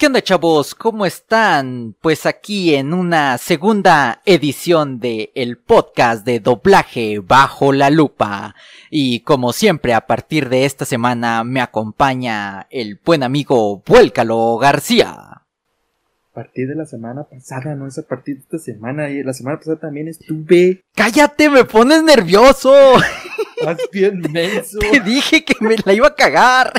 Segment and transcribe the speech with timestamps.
[0.00, 0.74] ¿Qué onda chavos?
[0.74, 1.94] ¿Cómo están?
[2.00, 8.54] Pues aquí en una segunda edición de el podcast de doblaje bajo la lupa.
[8.88, 15.10] Y como siempre a partir de esta semana me acompaña el buen amigo Vuélcalo García.
[15.10, 19.10] A partir de la semana pasada, no es a partir de esta semana.
[19.10, 20.82] Y la semana pasada también estuve.
[20.94, 21.50] ¡Cállate!
[21.50, 22.72] ¡Me pones nervioso!
[23.66, 24.78] Más bien menso.
[24.78, 26.72] Te dije que me la iba a cagar.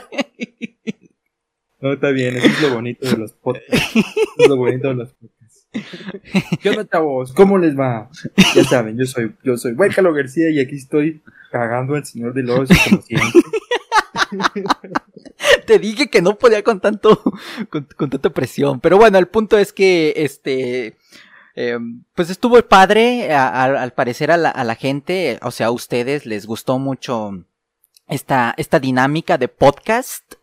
[1.82, 3.96] No, está bien, eso es lo bonito de los podcasts.
[4.38, 5.68] es lo bonito de los podcasts.
[6.62, 7.34] ¿Qué onda, chavos?
[7.34, 8.10] ¿Cómo les va?
[8.56, 12.44] Ya saben, yo soy, yo soy Huécalo García y aquí estoy cagando al señor de
[12.44, 13.42] los como siempre.
[15.66, 17.22] Te dije que no podía con tanto,
[17.70, 18.80] con, tanta presión.
[18.80, 20.98] Pero bueno, el punto es que, este,
[21.56, 21.80] eh,
[22.14, 26.46] pues estuvo padre, al parecer a la, a la gente, o sea, a ustedes les
[26.46, 27.46] gustó mucho
[28.12, 30.36] esta, esta dinámica de podcast.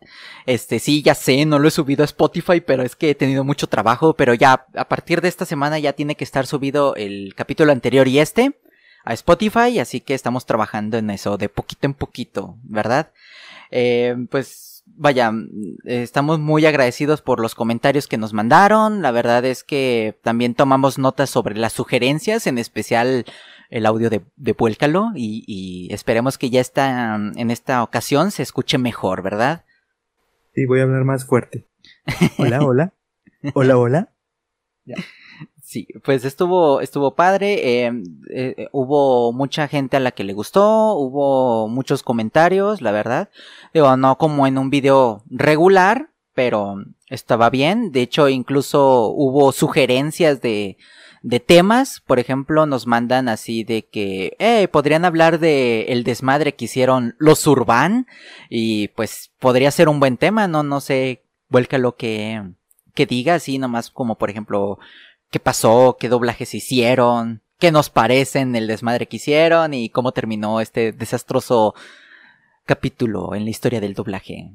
[0.45, 3.43] Este, sí, ya sé, no lo he subido a Spotify, pero es que he tenido
[3.43, 7.33] mucho trabajo, pero ya a partir de esta semana ya tiene que estar subido el
[7.35, 8.59] capítulo anterior y este
[9.05, 13.11] a Spotify, así que estamos trabajando en eso de poquito en poquito, ¿verdad?
[13.71, 15.31] Eh, pues vaya,
[15.85, 20.97] estamos muy agradecidos por los comentarios que nos mandaron, la verdad es que también tomamos
[20.97, 23.25] notas sobre las sugerencias, en especial
[23.69, 28.77] el audio de, de Vuélcalo y, esperemos que ya está en esta ocasión se escuche
[28.77, 29.63] mejor, ¿verdad?
[30.53, 31.67] Sí, voy a hablar más fuerte.
[32.37, 32.93] Hola, hola.
[33.53, 34.13] Hola, hola.
[35.61, 40.93] Sí, pues estuvo, estuvo padre, em, eh, hubo mucha gente a la que le gustó,
[40.95, 43.29] hubo muchos comentarios, la verdad.
[43.73, 47.91] Digo, no como en un video regular, pero estaba bien.
[47.91, 50.77] De hecho, incluso hubo sugerencias de,
[51.21, 56.55] de temas, por ejemplo, nos mandan así de que, eh, podrían hablar de el desmadre
[56.55, 58.07] que hicieron los Urban
[58.49, 62.41] y pues podría ser un buen tema, no, no sé, vuelca lo que,
[62.93, 64.79] que diga así nomás como por ejemplo,
[65.29, 70.61] qué pasó, qué doblajes hicieron, qué nos parecen el desmadre que hicieron y cómo terminó
[70.61, 71.75] este desastroso
[72.65, 74.51] capítulo en la historia del doblaje.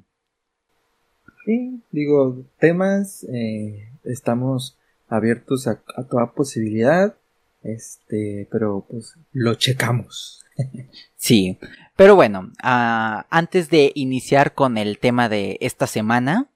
[1.45, 4.79] Sí, digo, temas, eh, estamos
[5.09, 7.15] abiertos a, toda posibilidad.
[7.63, 10.45] Este, pero pues lo checamos.
[11.17, 11.59] sí,
[11.97, 16.49] pero bueno, ah, antes de iniciar con el tema de esta semana,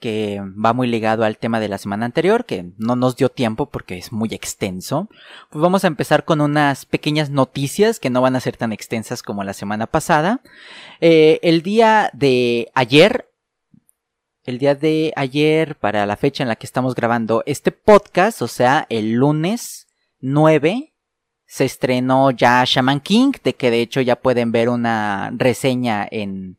[0.00, 3.66] que va muy ligado al tema de la semana anterior, que no nos dio tiempo
[3.66, 5.08] porque es muy extenso,
[5.50, 9.22] pues vamos a empezar con unas pequeñas noticias que no van a ser tan extensas
[9.22, 10.40] como la semana pasada.
[11.00, 13.30] Eh, el día de ayer
[14.46, 18.48] el día de ayer, para la fecha en la que estamos grabando este podcast, o
[18.48, 19.88] sea, el lunes
[20.20, 20.92] 9,
[21.46, 26.56] se estrenó ya Shaman King, de que de hecho ya pueden ver una reseña en,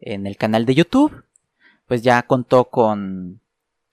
[0.00, 1.24] en el canal de YouTube.
[1.86, 3.40] Pues ya contó con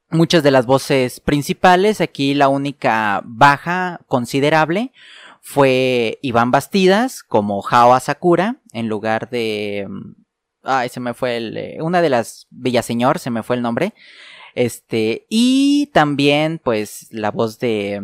[0.10, 2.02] muchas de las voces principales.
[2.02, 4.92] Aquí la única baja considerable
[5.42, 9.88] fue Iván Bastidas como Hao Asakura en lugar de
[10.66, 11.58] Ay, se me fue el.
[11.58, 13.94] Eh, una de las Villaseñor, se me fue el nombre.
[14.54, 15.26] Este.
[15.30, 18.02] Y también, pues, la voz de.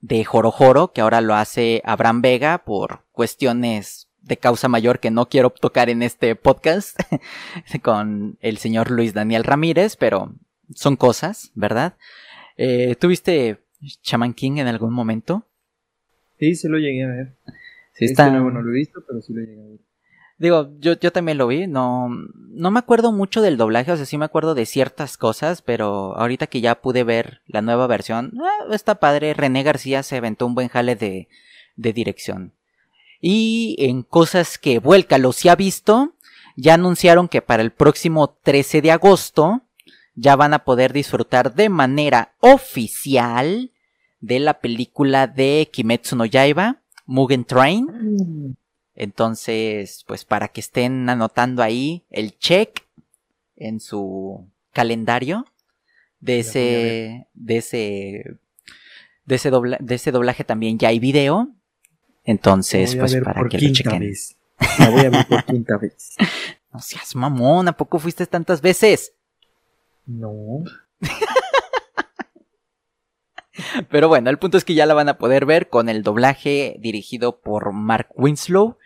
[0.00, 5.10] De Joro Joro, que ahora lo hace Abraham Vega por cuestiones de causa mayor que
[5.10, 6.98] no quiero tocar en este podcast
[7.82, 10.34] con el señor Luis Daniel Ramírez, pero
[10.74, 11.96] son cosas, ¿verdad?
[12.56, 15.46] Eh, ¿Tuviste Shaman King en algún momento?
[16.38, 17.36] Sí, sí lo llegué a ver.
[17.92, 18.24] Sí, está...
[18.24, 19.80] Este nuevo no lo he visto, pero sí lo llegué a ver.
[20.38, 24.04] Digo, yo, yo también lo vi, no, no me acuerdo mucho del doblaje, o sea,
[24.04, 28.32] sí me acuerdo de ciertas cosas, pero ahorita que ya pude ver la nueva versión,
[28.36, 31.28] eh, está padre, René García se aventó un buen jale de,
[31.76, 32.52] de dirección.
[33.20, 36.14] Y en cosas que Vuélcalo se ha visto,
[36.56, 39.62] ya anunciaron que para el próximo 13 de agosto
[40.14, 43.70] ya van a poder disfrutar de manera oficial
[44.20, 48.56] de la película de Kimetsu no Yaiba, Mugen Train.
[48.94, 52.84] Entonces, pues para que estén anotando ahí el check
[53.56, 55.46] en su calendario
[56.20, 58.38] de ese, de ese,
[59.24, 61.50] de ese, de ese doblaje también ya hay video.
[62.24, 64.00] Entonces, pues para que lo chequen.
[64.00, 64.36] Vez.
[64.78, 66.16] La voy a ver por quinta vez.
[66.72, 69.12] No seas mamón, ¿a poco fuiste tantas veces?
[70.06, 70.64] No.
[73.90, 76.76] Pero bueno, el punto es que ya la van a poder ver con el doblaje
[76.80, 78.78] dirigido por Mark Winslow,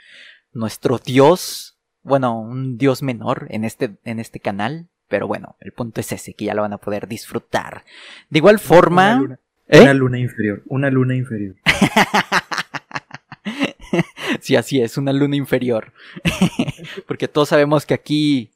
[0.52, 4.88] nuestro dios, bueno, un dios menor en este, en este canal.
[5.08, 7.84] Pero bueno, el punto es ese, que ya lo van a poder disfrutar.
[8.28, 9.14] De igual forma...
[9.14, 9.80] Una luna, ¿eh?
[9.80, 11.56] una luna inferior, una luna inferior.
[14.40, 15.94] sí, así es, una luna inferior.
[17.06, 18.50] Porque todos sabemos que aquí,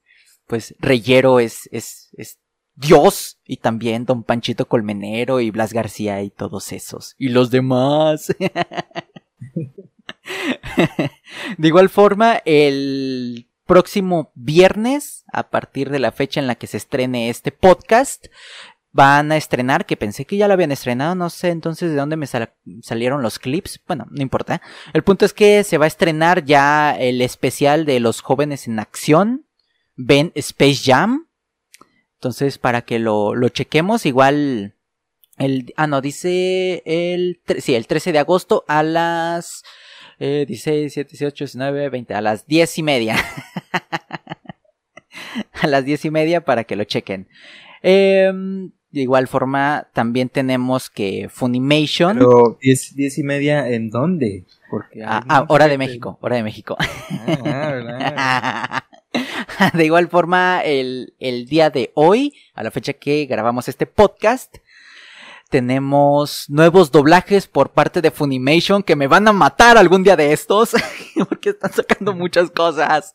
[0.46, 2.38] pues, Reyero es, es, es
[2.74, 7.14] Dios y también Don Panchito Colmenero y Blas García y todos esos.
[7.18, 8.34] Y los demás.
[11.58, 16.76] de igual forma, el próximo viernes, a partir de la fecha en la que se
[16.76, 18.26] estrene este podcast,
[18.92, 22.16] van a estrenar, que pensé que ya lo habían estrenado, no sé entonces de dónde
[22.16, 24.60] me salieron los clips, bueno, no importa.
[24.92, 28.78] El punto es que se va a estrenar ya el especial de los jóvenes en
[28.78, 29.46] acción,
[29.96, 31.28] Ben Space Jam.
[32.22, 34.76] Entonces, para que lo, lo chequemos, igual
[35.38, 39.64] el, ah, no, dice el, sí, el 13 de agosto a las
[40.20, 43.16] eh, 16, 17, 18, 19, 20, a las 10 y media.
[45.60, 47.26] a las 10 y media para que lo chequen.
[47.82, 48.30] Eh,
[48.92, 52.18] de igual forma, también tenemos que Funimation.
[52.18, 54.44] Pero 10, y media, ¿en dónde?
[54.72, 56.78] Porque ah, ah hora de México, hora de México.
[57.28, 58.82] Ah,
[59.74, 64.56] de igual forma, el, el día de hoy, a la fecha que grabamos este podcast,
[65.50, 70.32] tenemos nuevos doblajes por parte de Funimation que me van a matar algún día de
[70.32, 70.74] estos
[71.28, 73.12] porque están sacando muchas cosas.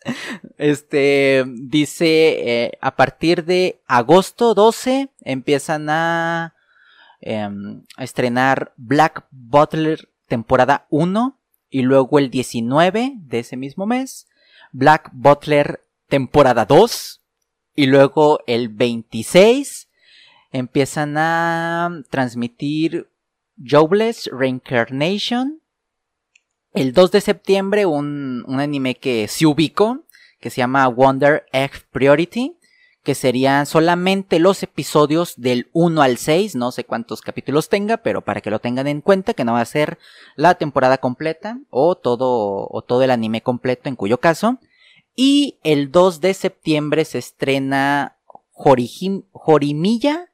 [0.60, 6.54] Este dice eh, a partir de agosto 12 empiezan a,
[7.20, 11.37] em, a estrenar Black Butler temporada 1
[11.70, 14.28] y luego el 19 de ese mismo mes
[14.72, 17.22] Black Butler temporada 2
[17.76, 19.88] y luego el 26
[20.52, 23.10] empiezan a transmitir
[23.64, 25.62] Jobless Reincarnation.
[26.74, 30.06] El 2 de septiembre un, anime que se ubicó,
[30.40, 32.58] que se llama Wonder Egg Priority,
[33.08, 38.20] que serían solamente los episodios del 1 al 6, no sé cuántos capítulos tenga, pero
[38.20, 39.98] para que lo tengan en cuenta, que no va a ser
[40.36, 44.60] la temporada completa o todo, o todo el anime completo, en cuyo caso.
[45.16, 48.18] Y el 2 de septiembre se estrena
[48.52, 50.30] Jorimilla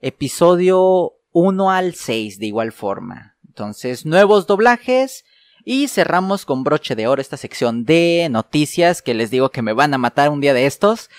[0.00, 3.36] episodio 1 al 6 de igual forma.
[3.46, 5.24] Entonces, nuevos doblajes.
[5.62, 9.74] Y cerramos con broche de oro esta sección de noticias que les digo que me
[9.74, 11.10] van a matar un día de estos.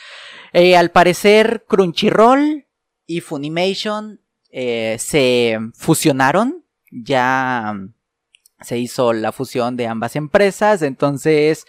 [0.54, 2.68] Eh, al parecer, Crunchyroll
[3.06, 4.22] y Funimation
[4.52, 6.66] eh, se fusionaron.
[6.92, 7.76] Ya
[8.62, 10.82] se hizo la fusión de ambas empresas.
[10.82, 11.66] Entonces,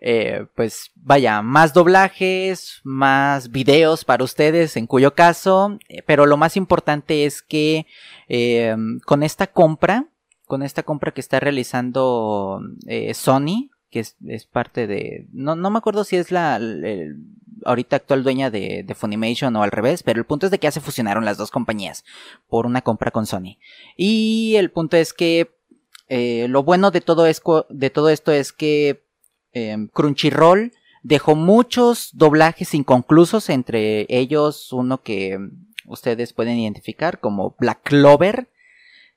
[0.00, 6.36] eh, pues vaya, más doblajes, más videos para ustedes, en cuyo caso, eh, pero lo
[6.36, 7.86] más importante es que
[8.28, 10.08] eh, con esta compra,
[10.46, 12.60] con esta compra que está realizando
[13.12, 14.16] Sony, que es,
[14.50, 16.60] parte de, no, no, me acuerdo si es la,
[17.64, 20.72] ahorita actual dueña de, Funimation o al revés, pero el punto es de que ya
[20.72, 22.04] se fusionaron las dos compañías
[22.48, 23.58] por una compra con Sony.
[23.96, 25.50] Y el punto es que
[26.10, 29.02] lo bueno de todo, de todo esto es que
[29.52, 35.38] Em, Crunchyroll dejó muchos doblajes inconclusos, entre ellos uno que
[35.86, 38.50] ustedes pueden identificar como Black Clover,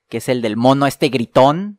[0.08, 1.78] que es el del mono este gritón.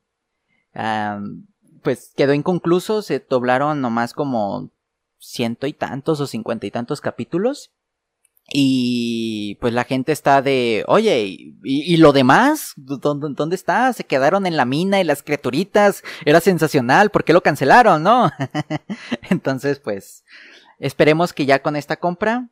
[1.83, 4.71] Pues quedó inconcluso, se doblaron nomás como
[5.19, 7.71] ciento y tantos o cincuenta y tantos capítulos.
[8.51, 12.74] Y pues la gente está de, oye, ¿y, lo demás?
[12.75, 13.94] ¿Dónde, ¿Dónde, está?
[13.94, 16.03] Se quedaron en la mina y las criaturitas.
[16.25, 18.31] Era sensacional, ¿por qué lo cancelaron, no?
[19.30, 20.25] Entonces, pues,
[20.77, 22.50] esperemos que ya con esta compra,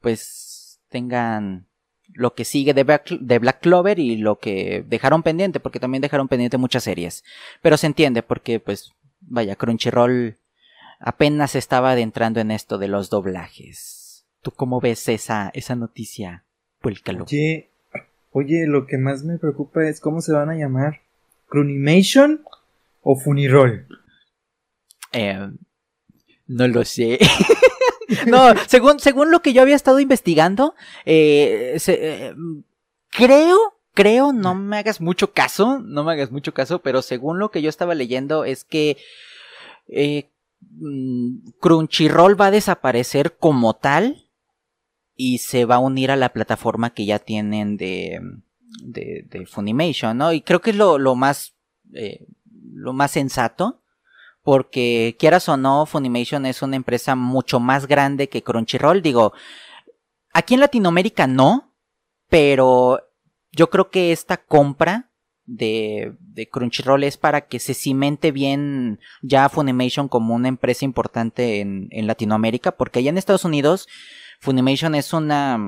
[0.00, 1.68] pues, tengan
[2.18, 6.02] lo que sigue de Black, de Black Clover y lo que dejaron pendiente, porque también
[6.02, 7.22] dejaron pendiente muchas series.
[7.62, 10.36] Pero se entiende, porque, pues, vaya, Crunchyroll
[10.98, 14.26] apenas estaba adentrando en esto de los doblajes.
[14.42, 16.42] ¿Tú cómo ves esa, esa noticia?
[16.82, 17.22] Vuélcalo.
[17.22, 17.70] Oye,
[18.32, 21.02] oye, lo que más me preocupa es cómo se van a llamar.
[21.46, 22.42] ¿Crunimation
[23.02, 23.86] o Funiroll?
[25.12, 25.50] Eh,
[26.48, 27.20] no lo sé.
[28.26, 30.74] no, según, según lo que yo había estado investigando,
[31.04, 32.34] eh, eh,
[33.10, 33.58] creo,
[33.94, 37.62] creo, no me hagas mucho caso, no me hagas mucho caso, pero según lo que
[37.62, 38.96] yo estaba leyendo es que
[40.60, 44.24] mm, Crunchyroll va a desaparecer como tal
[45.14, 48.20] y se va a unir a la plataforma que ya tienen de,
[48.80, 50.32] de, Funimation, ¿no?
[50.32, 51.54] Y creo que es lo, lo más,
[51.92, 52.24] eh,
[52.72, 53.80] lo más sensato,
[54.48, 59.02] porque quieras o no, Funimation es una empresa mucho más grande que Crunchyroll.
[59.02, 59.34] Digo,
[60.32, 61.74] aquí en Latinoamérica no,
[62.30, 62.98] pero
[63.52, 65.12] yo creo que esta compra
[65.44, 66.16] de,
[66.50, 72.72] Crunchyroll es para que se cimente bien ya Funimation como una empresa importante en, Latinoamérica,
[72.72, 73.86] porque allá en Estados Unidos
[74.40, 75.58] Funimation es una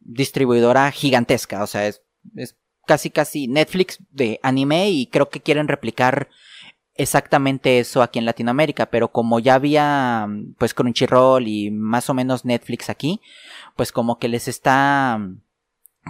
[0.00, 2.02] distribuidora gigantesca, o sea, es,
[2.86, 6.28] casi casi Netflix de anime y creo que quieren replicar
[6.98, 10.28] exactamente eso aquí en Latinoamérica, pero como ya había
[10.58, 13.20] pues Crunchyroll y más o menos Netflix aquí,
[13.76, 15.20] pues como que les está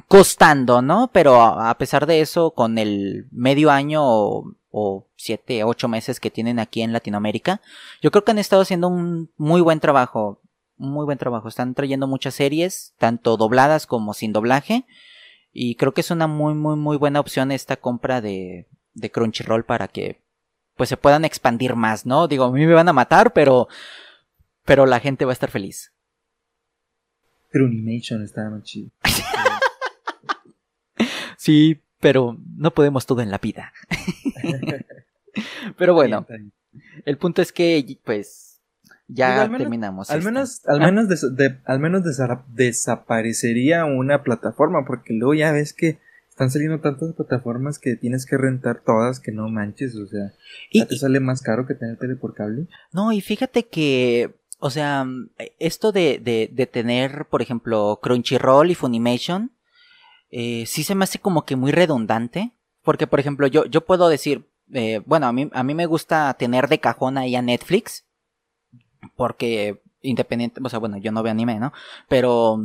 [0.09, 1.11] costando, ¿no?
[1.13, 6.31] Pero a pesar de eso, con el medio año o, o siete, ocho meses que
[6.31, 7.61] tienen aquí en Latinoamérica,
[8.01, 10.41] yo creo que han estado haciendo un muy buen trabajo,
[10.79, 11.49] muy buen trabajo.
[11.49, 14.87] Están trayendo muchas series, tanto dobladas como sin doblaje,
[15.53, 19.65] y creo que es una muy, muy, muy buena opción esta compra de, de Crunchyroll
[19.65, 20.21] para que
[20.79, 22.29] pues se puedan expandir más, ¿no?
[22.29, 23.69] Digo, a mí me van a matar, pero
[24.65, 25.93] pero la gente va a estar feliz.
[28.23, 28.91] Está más chido.
[31.37, 33.73] sí, pero no podemos todo en la vida.
[35.77, 36.27] pero bueno,
[37.05, 38.61] el punto es que pues
[39.09, 40.11] ya terminamos.
[40.11, 41.09] Al menos, al menos,
[41.65, 42.03] al menos
[42.55, 45.99] desaparecería una plataforma, porque luego ya ves que
[46.39, 50.33] están saliendo tantas plataformas que tienes que rentar todas que no manches, o sea,
[50.71, 52.69] ¿Y, te sale más caro que tener tele por cable.
[52.93, 55.05] No, y fíjate que, o sea,
[55.59, 59.51] esto de, de, de tener, por ejemplo, Crunchyroll y Funimation,
[60.31, 62.53] eh, sí se me hace como que muy redundante,
[62.85, 66.33] porque, por ejemplo, yo, yo puedo decir, eh, bueno, a mí, a mí me gusta
[66.35, 68.05] tener de cajón ahí a Netflix,
[69.17, 71.73] porque independiente, o sea, bueno, yo no veo anime, ¿no?
[72.09, 72.61] Pero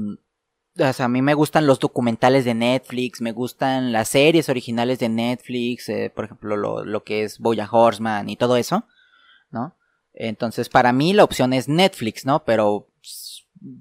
[0.79, 4.99] o sea, a mí me gustan los documentales de Netflix, me gustan las series originales
[4.99, 8.85] de Netflix, eh, por ejemplo, lo, lo, que es Boya Horseman y todo eso,
[9.51, 9.75] ¿no?
[10.13, 12.43] Entonces, para mí la opción es Netflix, ¿no?
[12.43, 12.87] Pero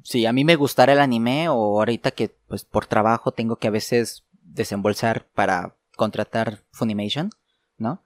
[0.05, 3.69] si a mí me gustara el anime o ahorita que pues por trabajo tengo que
[3.69, 7.31] a veces desembolsar para contratar Funimation,
[7.79, 8.03] ¿no?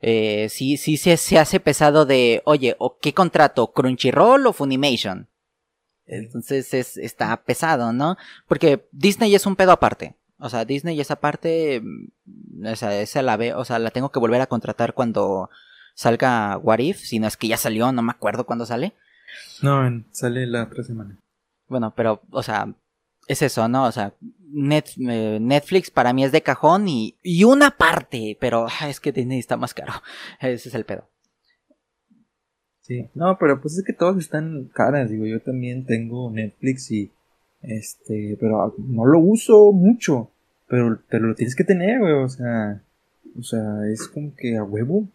[0.00, 3.72] Eh, sí, sí se, se hace pesado de, oye, ¿o qué contrato?
[3.72, 5.28] ¿Crunchyroll o Funimation?
[6.06, 8.16] Entonces es, está pesado, ¿no?
[8.46, 10.14] Porque Disney es un pedo aparte.
[10.38, 14.10] O sea, Disney esa parte, mm, o sea, esa la ve, o sea, la tengo
[14.10, 15.50] que volver a contratar cuando
[15.94, 18.94] salga What If, si no es que ya salió, no me acuerdo cuándo sale.
[19.62, 21.18] No, sale la otra semana.
[21.68, 22.74] Bueno, pero, o sea,
[23.26, 23.84] es eso, ¿no?
[23.84, 24.12] O sea,
[24.54, 29.38] eh, Netflix para mí es de cajón y, y una parte, pero es que Disney
[29.38, 29.94] está más caro.
[30.40, 31.08] Ese es el pedo.
[32.86, 37.10] Sí, no, pero pues es que todos están caras, digo, yo también tengo Netflix y
[37.60, 40.30] este, pero no lo uso mucho,
[40.68, 42.80] pero, pero lo tienes que tener, güey, o sea,
[43.36, 45.08] o sea, es como que a huevo.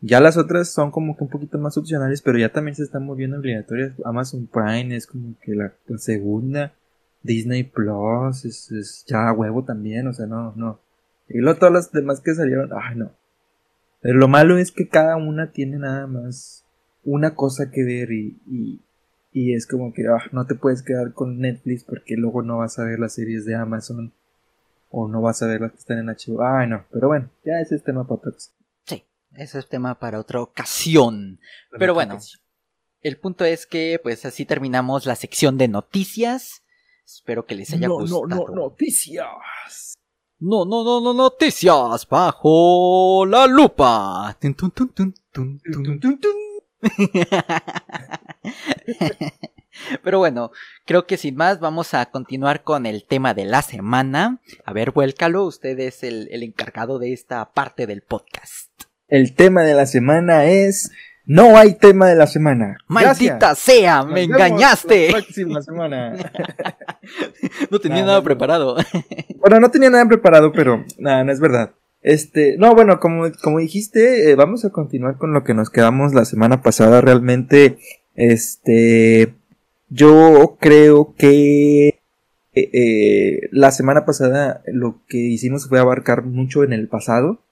[0.00, 3.04] Ya las otras son como que un poquito más opcionales, pero ya también se están
[3.04, 3.92] moviendo obligatorias.
[4.04, 6.72] Amazon Prime es como que la, segunda.
[7.24, 10.78] Disney Plus es, es, ya a huevo también, o sea, no, no.
[11.28, 13.10] Y luego todas las demás que salieron, ay no.
[14.00, 16.59] Pero lo malo es que cada una tiene nada más
[17.04, 18.80] una cosa que ver y,
[19.32, 22.78] y, es como que ah, no te puedes quedar con Netflix porque luego no vas
[22.78, 24.12] a ver las series de Amazon
[24.90, 26.42] o no vas a ver las que están en HBO.
[26.42, 28.32] Ay, no, pero bueno, ya ese es tema para otra
[28.86, 29.04] Sí,
[29.34, 31.38] ese es tema para otra ocasión.
[31.78, 32.18] pero bueno,
[33.00, 36.62] el punto es que pues así terminamos la sección de noticias.
[37.04, 38.26] Espero que les haya gustado.
[38.26, 39.26] No, no, noticias.
[40.38, 44.36] No, no, no, no, noticias bajo la lupa.
[50.02, 50.50] Pero bueno,
[50.84, 54.40] creo que sin más vamos a continuar con el tema de la semana.
[54.64, 58.70] A ver, vuélcalo, usted es el, encargado de esta parte del podcast.
[59.08, 60.90] El tema de la semana es...
[61.26, 62.78] No hay tema de la semana.
[62.88, 65.10] Maldita sea, me engañaste.
[65.12, 66.16] próxima semana.
[67.70, 68.76] no tenía nada preparado.
[69.36, 71.72] bueno, no tenía nada preparado, pero nada, no es verdad.
[72.02, 76.14] Este, no, bueno, como, como dijiste, eh, vamos a continuar con lo que nos quedamos
[76.14, 77.00] la semana pasada.
[77.00, 77.78] Realmente,
[78.14, 79.34] este,
[79.88, 82.00] yo creo que
[82.54, 87.42] eh, eh, la semana pasada lo que hicimos fue abarcar mucho en el pasado.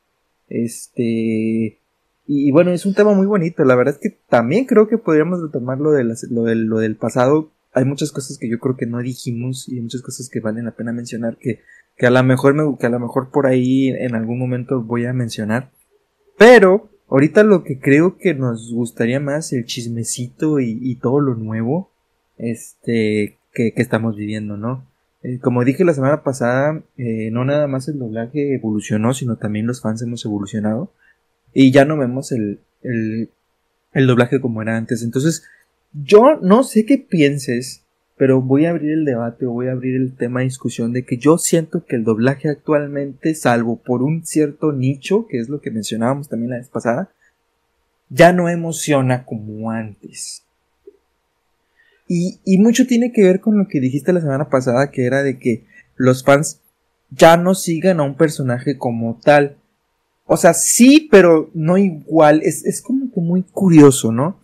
[0.48, 1.78] Este,
[2.26, 3.64] y, bueno, es un tema muy bonito.
[3.64, 7.52] La verdad es que también creo que podríamos retomar lo, de lo, del, pasado.
[7.72, 10.76] Hay muchas cosas que yo creo que no dijimos y muchas cosas que valen la
[10.76, 11.60] pena mencionar que
[11.98, 15.04] que a lo mejor me, que a lo mejor por ahí en algún momento voy
[15.04, 15.70] a mencionar.
[16.38, 21.90] Pero ahorita lo que creo que nos gustaría más el chismecito y, todo lo nuevo
[22.38, 24.86] este que, estamos viviendo, ¿no?
[25.24, 29.66] Eh, como dije la semana pasada, eh, no nada más el doblaje evolucionó, sino también
[29.66, 30.92] los fans hemos evolucionado
[31.52, 33.30] y ya no vemos el, el,
[33.92, 35.02] el doblaje como era antes.
[35.02, 35.42] Entonces,
[35.92, 37.82] yo no sé qué pienses
[38.18, 41.04] pero voy a abrir el debate o voy a abrir el tema de discusión de
[41.04, 45.60] que yo siento que el doblaje actualmente, salvo por un cierto nicho, que es lo
[45.60, 47.10] que mencionábamos también la vez pasada,
[48.10, 50.42] ya no emociona como antes.
[52.08, 55.22] Y, y mucho tiene que ver con lo que dijiste la semana pasada, que era
[55.22, 55.64] de que
[55.96, 56.60] los fans
[57.10, 59.56] ya no sigan a un personaje como tal.
[60.24, 62.40] O sea, sí, pero no igual.
[62.42, 64.37] Es, es como que muy curioso, ¿no?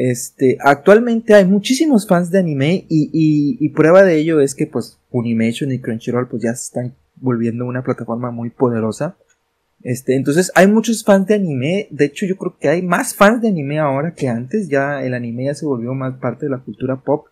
[0.00, 5.72] Este, actualmente hay muchísimos fans de anime y, prueba de ello es que pues Funimation
[5.72, 9.16] y Crunchyroll pues ya están volviendo una plataforma muy poderosa.
[9.82, 13.42] Este, entonces hay muchos fans de anime, de hecho yo creo que hay más fans
[13.42, 16.58] de anime ahora que antes, ya el anime ya se volvió más parte de la
[16.58, 17.26] cultura pop,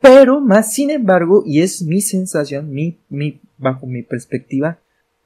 [0.00, 4.80] pero más sin embargo, y es mi sensación, mi, mi, bajo mi perspectiva,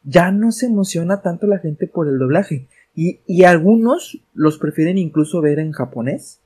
[0.05, 2.67] ya no se emociona tanto la gente por el doblaje.
[2.95, 6.41] Y, y algunos los prefieren incluso ver en japonés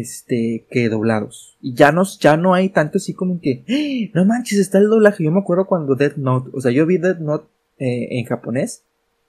[0.00, 4.10] este que doblados y ya no ya no hay tanto así como que ¡Ah!
[4.14, 6.98] no manches está el doblaje yo me acuerdo cuando Death Note o sea yo vi
[6.98, 7.46] Death Note
[7.78, 8.84] eh, en japonés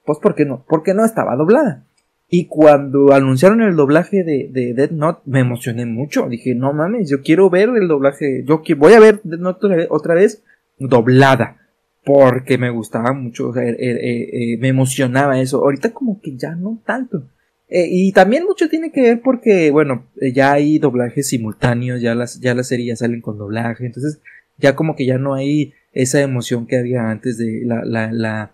[0.05, 1.85] pues porque no porque no estaba doblada
[2.27, 7.09] y cuando anunciaron el doblaje de, de Death Note me emocioné mucho dije no mames
[7.09, 10.43] yo quiero ver el doblaje yo voy a ver Death Note otra vez
[10.77, 11.57] doblada
[12.05, 15.57] porque me gustaba mucho, sea, eh, eh, eh, me emocionaba eso.
[15.57, 17.27] Ahorita como que ya no tanto.
[17.69, 22.53] Y también mucho tiene que ver porque, bueno, ya hay doblajes simultáneos, ya las, ya
[22.53, 24.21] las series salen con doblaje, entonces
[24.57, 28.51] ya como que ya no hay esa emoción que había antes de la, la,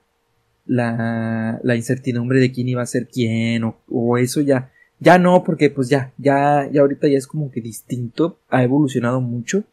[0.66, 5.44] la, la, incertidumbre de quién iba a ser quién o, o eso ya, ya no,
[5.44, 9.66] porque pues ya, ya, ya ahorita ya es como que distinto, ha evolucionado mucho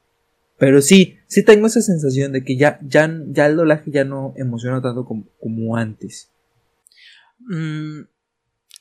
[0.59, 4.35] pero sí, sí tengo esa sensación de que ya, ya, ya el doblaje ya no
[4.37, 6.31] emociona tanto como, antes.
[7.39, 8.01] Mm,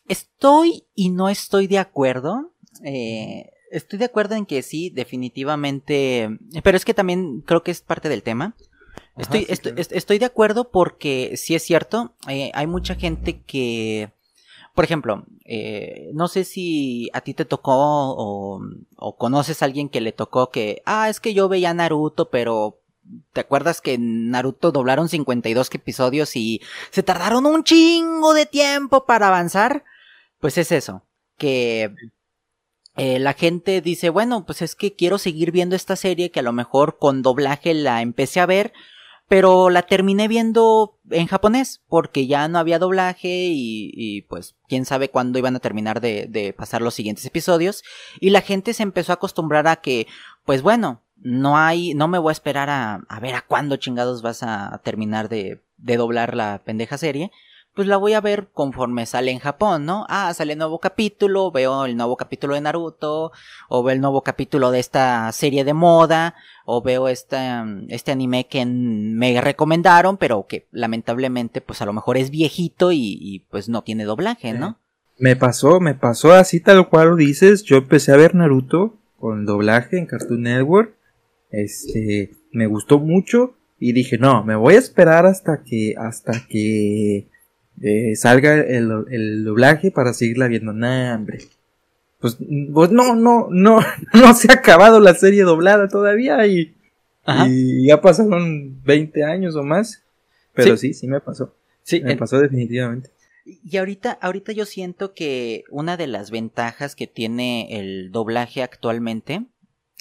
[0.08, 2.52] estoy y no estoy de acuerdo.
[2.84, 6.30] Eh, estoy de acuerdo en que sí, definitivamente.
[6.64, 8.56] Pero es que también creo que es parte del tema.
[9.18, 12.14] estoy, estoy, de acuerdo porque sí es cierto.
[12.28, 14.12] Eh, hay mucha gente que
[14.78, 18.62] por ejemplo, eh, no sé si a ti te tocó o,
[19.18, 22.78] conoces a alguien que le tocó que, ah, es que yo veía Naruto, pero
[23.34, 26.62] ¿te acuerdas que Naruto doblaron 52 episodios y
[26.92, 29.84] se tardaron un chingo de tiempo para avanzar?
[30.40, 31.04] Pues es eso,
[31.38, 31.94] que
[32.98, 36.44] eh, la gente dice, bueno, pues es que quiero seguir viendo esta serie que a
[36.44, 38.74] lo mejor con doblaje la empecé a ver,
[39.28, 45.10] pero la terminé viendo en japonés porque ya no había doblaje y, pues quién sabe
[45.10, 47.84] cuándo iban a terminar de, de, pasar los siguientes episodios
[48.20, 50.08] y la gente se empezó a acostumbrar a que
[50.46, 54.22] pues bueno no hay no me voy a esperar a, a ver a cuándo chingados
[54.22, 57.32] vas a terminar de, de doblar la pendeja serie
[57.78, 60.08] pues la voy a ver conforme sale en Japón, ¿no?
[60.10, 63.32] Ah, sale nuevo capítulo, veo el nuevo capítulo de Naruto,
[63.70, 66.34] o veo el nuevo capítulo de esta serie de moda,
[66.66, 67.38] o veo este,
[67.90, 73.46] este anime que me recomendaron, pero que lamentablemente pues a lo mejor es viejito y,
[73.52, 74.80] pues no tiene doblaje, ¿no?
[75.20, 79.46] Me pasó, me pasó así tal cual lo dices, yo empecé a ver Naruto con
[79.46, 80.96] doblaje en Cartoon Network,
[81.52, 87.30] este, me gustó mucho y dije, no, me voy a esperar hasta que, hasta que
[87.82, 90.74] eh, salga el, doblaje para seguirla viendo.
[90.74, 91.40] Nah, hombre.
[92.20, 92.38] Pues,
[92.74, 93.80] pues, no, no, no,
[94.14, 96.76] no se ha acabado la serie doblada todavía y,
[97.48, 100.04] y ya pasaron 20 años o más.
[100.54, 101.54] Pero sí, sí, me pasó.
[101.84, 103.12] Sí, me pasó definitivamente.
[103.46, 109.46] Y ahorita, ahorita yo siento que una de las ventajas que tiene el doblaje actualmente,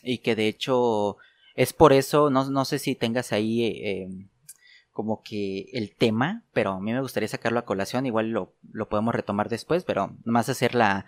[0.02, 1.16] y que de hecho
[1.54, 4.08] es por eso, no, no sé si tengas ahí eh,
[4.96, 8.88] como que el tema, pero a mí me gustaría sacarlo a colación, igual lo, lo
[8.88, 11.04] podemos retomar después, pero más hacer la,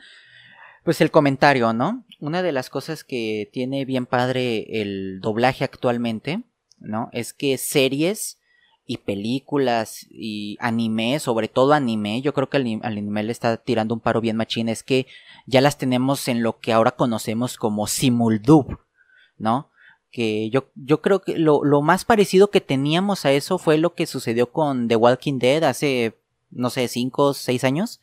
[0.84, 2.04] pues el comentario, ¿no?
[2.20, 6.42] Una de las cosas que tiene bien padre el doblaje actualmente,
[6.78, 7.08] ¿no?
[7.14, 8.38] Es que series
[8.84, 13.94] y películas y anime, sobre todo anime, yo creo que al, anime le está tirando
[13.94, 15.06] un paro bien machín, es que
[15.46, 18.80] ya las tenemos en lo que ahora conocemos como simuldub,
[19.38, 19.70] ¿no?
[20.10, 23.94] Que yo, yo creo que lo, lo, más parecido que teníamos a eso fue lo
[23.94, 26.14] que sucedió con The Walking Dead hace,
[26.50, 28.00] no sé, cinco o seis años,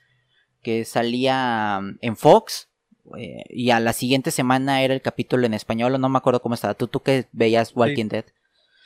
[0.61, 2.69] que salía mm, en Fox,
[3.17, 6.41] eh, y a la siguiente semana era el capítulo en español, o no me acuerdo
[6.41, 6.73] cómo estaba.
[6.73, 8.25] ¿Tú, tú que veías Walking Dead?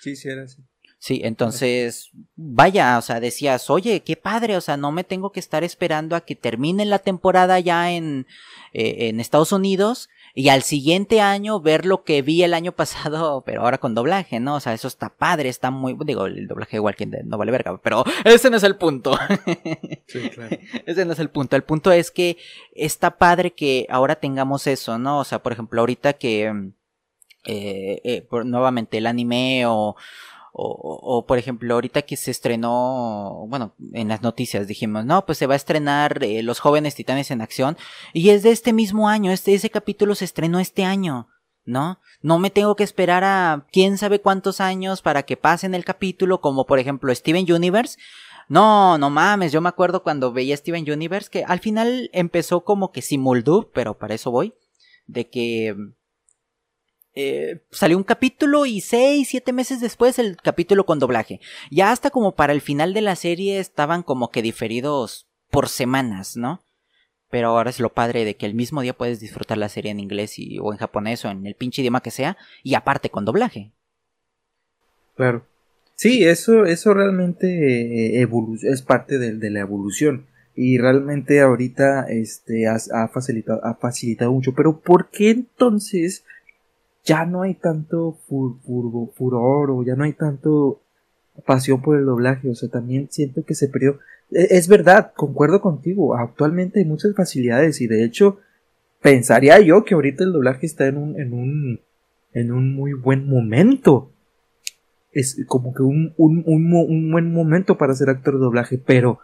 [0.01, 0.57] Sí, sí, era así.
[1.01, 5.39] Sí, entonces, vaya, o sea, decías, oye, qué padre, o sea, no me tengo que
[5.39, 8.27] estar esperando a que termine la temporada ya en,
[8.73, 13.43] eh, en Estados Unidos y al siguiente año ver lo que vi el año pasado,
[13.45, 14.55] pero ahora con doblaje, ¿no?
[14.55, 17.77] O sea, eso está padre, está muy, digo, el doblaje igual que no vale verga,
[17.83, 19.19] pero ese no es el punto.
[20.07, 20.57] Sí, claro.
[20.85, 21.57] Ese no es el punto.
[21.57, 22.37] El punto es que
[22.73, 25.19] está padre que ahora tengamos eso, ¿no?
[25.19, 26.71] O sea, por ejemplo, ahorita que
[27.45, 29.97] eh, eh, nuevamente el anime o
[30.51, 35.47] o, por ejemplo, ahorita que se estrenó, bueno, en las noticias dijimos, no, pues se
[35.47, 37.77] va a estrenar eh, Los jóvenes titanes en acción.
[38.13, 41.27] Y es de este mismo año, este, ese capítulo se estrenó este año,
[41.65, 41.99] ¿no?
[42.21, 46.41] No me tengo que esperar a quién sabe cuántos años para que pasen el capítulo,
[46.41, 47.97] como por ejemplo Steven Universe.
[48.47, 52.91] No, no mames, yo me acuerdo cuando veía Steven Universe que al final empezó como
[52.91, 54.55] que simuldub, pero para eso voy,
[55.05, 55.75] de que
[57.15, 61.39] eh, salió un capítulo y seis, siete meses después el capítulo con doblaje.
[61.71, 66.37] Ya hasta como para el final de la serie estaban como que diferidos por semanas,
[66.37, 66.61] ¿no?
[67.29, 69.99] Pero ahora es lo padre de que el mismo día puedes disfrutar la serie en
[69.99, 73.25] inglés y, o en japonés o en el pinche idioma que sea, y aparte con
[73.25, 73.71] doblaje.
[75.15, 75.45] Claro.
[75.95, 78.27] Sí, eso, eso realmente eh,
[78.63, 80.27] es parte de, la evolución.
[80.55, 84.53] Y realmente ahorita este, ha, facilitado, ha facilitado mucho.
[84.55, 86.23] Pero ¿por qué entonces
[87.09, 90.79] ya no hay tanto furor o ya no hay tanto
[91.43, 92.51] pasión por el doblaje?
[92.51, 93.97] O sea, también siento que se perdió
[94.29, 96.15] e, es verdad, concuerdo contigo.
[96.15, 98.37] Actualmente hay muchas facilidades y de hecho
[99.01, 101.79] pensaría yo que ahorita el doblaje está en un, en un,
[102.33, 104.11] en un muy buen momento.
[105.11, 109.17] Es como que un, un, un, buen momento para ser actor de doblaje, pero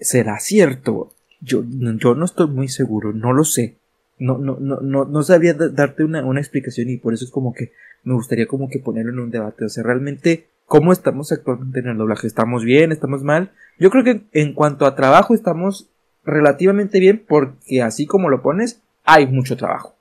[0.00, 1.12] ¿será cierto?
[1.42, 1.64] Yo,
[1.98, 3.76] yo no estoy muy seguro, no lo sé.
[4.18, 7.52] No, no, no, no, no sabría darte una, una explicación y por eso es como
[7.52, 7.72] que
[8.04, 9.64] me gustaría como que ponerlo en un debate.
[9.64, 12.26] O sea, realmente cómo estamos actualmente en el doblaje.
[12.26, 12.92] ¿Estamos bien?
[12.92, 13.52] ¿Estamos mal?
[13.78, 15.88] Yo creo que en cuanto a trabajo estamos
[16.24, 19.94] relativamente bien porque así como lo pones, hay mucho trabajo.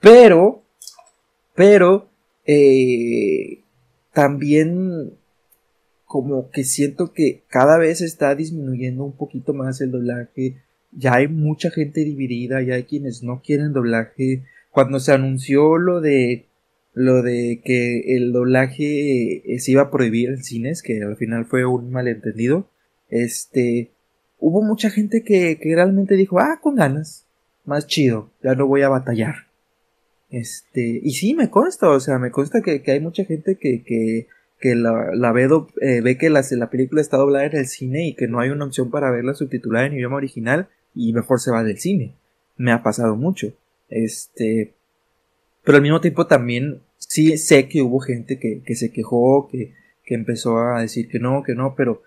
[0.00, 0.62] Pero,
[1.54, 2.08] pero,
[2.44, 3.62] eh,
[4.12, 5.12] también
[6.04, 10.56] como que siento que cada vez está disminuyendo un poquito más el doblaje.
[10.92, 14.44] Ya hay mucha gente dividida, ya hay quienes no quieren doblaje.
[14.70, 16.46] Cuando se anunció lo de
[16.94, 21.44] lo de que el doblaje eh, se iba a prohibir en cines, que al final
[21.44, 22.68] fue un malentendido,
[23.08, 23.92] este,
[24.40, 27.24] hubo mucha gente que, que realmente dijo, ah, con ganas,
[27.64, 29.46] más chido, ya no voy a batallar.
[30.30, 33.84] Este, y sí, me consta, o sea, me consta que, que hay mucha gente que,
[33.84, 34.26] que,
[34.58, 35.48] que la, la ve,
[35.80, 38.50] eh, ve que la, la película está doblada en el cine y que no hay
[38.50, 42.14] una opción para verla subtitulada en idioma original y mejor se va del cine.
[42.56, 43.52] Me ha pasado mucho.
[43.88, 44.74] Este,
[45.64, 49.74] pero al mismo tiempo también sí sé que hubo gente que, que se quejó, que,
[50.04, 52.02] que empezó a decir que no, que no, pero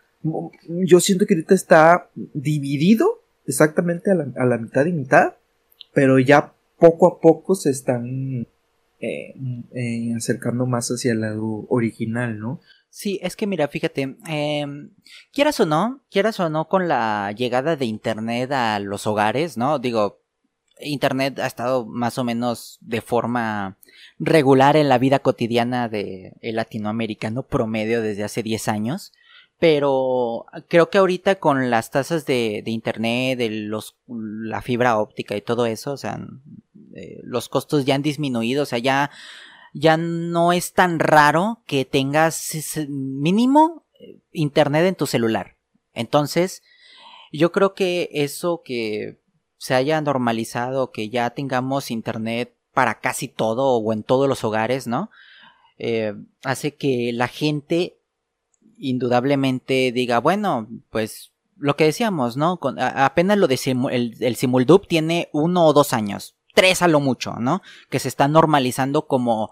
[0.67, 5.34] yo siento que ahorita está dividido exactamente a la, a la mitad y mitad,
[5.94, 8.48] pero ya poco a poco se están
[9.00, 9.34] eh,
[9.74, 12.60] eh, acercando más hacia el lado original, ¿no?
[12.93, 14.65] Sí, es que mira, fíjate, eh,
[15.32, 19.80] quieras o no, quieras o no, con la llegada de Internet a los hogares, ¿no?
[19.80, 20.19] Digo,
[20.82, 23.77] Internet ha estado más o menos de forma
[24.19, 29.13] regular en la vida cotidiana de el latinoamericano promedio desde hace 10 años.
[29.58, 35.38] Pero creo que ahorita con las tasas de, de internet, de los, la fibra óptica
[35.38, 36.19] y todo eso, o sea,
[36.95, 39.12] eh, los costos ya han disminuido, o sea, ya,
[39.73, 42.51] ya no es tan raro que tengas
[42.89, 45.57] mínimo eh, internet en tu celular.
[45.93, 46.63] Entonces,
[47.31, 49.19] yo creo que eso que
[49.57, 54.88] se haya normalizado, que ya tengamos internet para casi todo o en todos los hogares,
[54.88, 55.10] ¿no?
[55.77, 57.97] Eh, hace que la gente
[58.77, 62.60] indudablemente diga, bueno, pues lo que decíamos, ¿no?
[62.79, 63.60] apenas lo de
[63.91, 67.61] el, el Simuldub tiene uno o dos años, tres a lo mucho, ¿no?
[67.89, 69.51] Que se está normalizando como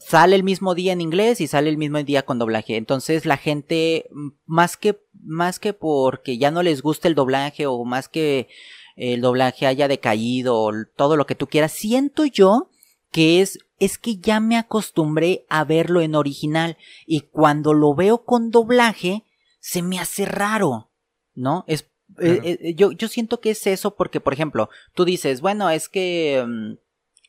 [0.00, 2.76] sale el mismo día en inglés y sale el mismo día con doblaje.
[2.76, 4.08] Entonces la gente,
[4.44, 8.48] más que, más que porque ya no les gusta el doblaje o más que
[8.96, 12.70] el doblaje haya decaído, todo lo que tú quieras, siento yo
[13.12, 18.24] que es, es que ya me acostumbré a verlo en original y cuando lo veo
[18.24, 19.24] con doblaje,
[19.60, 20.90] se me hace raro,
[21.34, 21.64] ¿no?
[21.66, 21.88] Es,
[22.20, 25.88] eh, eh, yo, yo siento que es eso porque, por ejemplo, tú dices, bueno, es
[25.88, 26.74] que mm,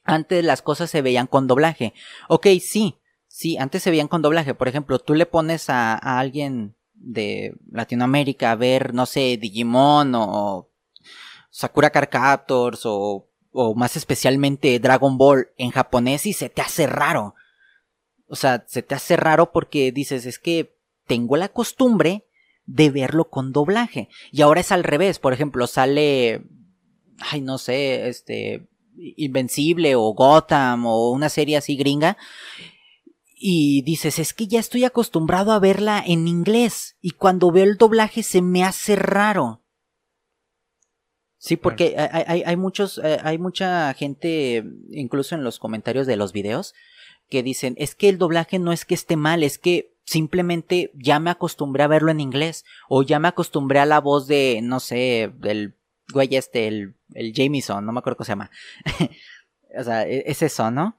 [0.03, 1.93] antes las cosas se veían con doblaje.
[2.29, 2.97] Ok, sí,
[3.27, 4.53] sí, antes se veían con doblaje.
[4.53, 10.13] Por ejemplo, tú le pones a, a alguien de Latinoamérica a ver, no sé, Digimon
[10.15, 10.69] o
[11.49, 16.87] Sakura Card Captors o, o más especialmente Dragon Ball en japonés y se te hace
[16.87, 17.35] raro.
[18.27, 22.26] O sea, se te hace raro porque dices, es que tengo la costumbre
[22.67, 24.09] de verlo con doblaje.
[24.31, 25.17] Y ahora es al revés.
[25.17, 26.43] Por ejemplo, sale,
[27.19, 32.17] ay, no sé, este, Invencible o Gotham o una serie así gringa.
[33.39, 36.97] Y dices, es que ya estoy acostumbrado a verla en inglés.
[37.01, 39.63] Y cuando veo el doblaje se me hace raro.
[41.39, 46.33] Sí, porque hay, hay, muchos, eh, hay mucha gente, incluso en los comentarios de los
[46.33, 46.73] videos,
[47.29, 51.19] que dicen, es que el doblaje no es que esté mal, es que simplemente ya
[51.19, 54.79] me acostumbré a verlo en inglés, o ya me acostumbré a la voz de, no
[54.79, 55.75] sé, del
[56.13, 58.49] güey este, el, el Jameson, no me acuerdo cómo se llama.
[59.77, 60.97] o sea, e, es eso, ¿no?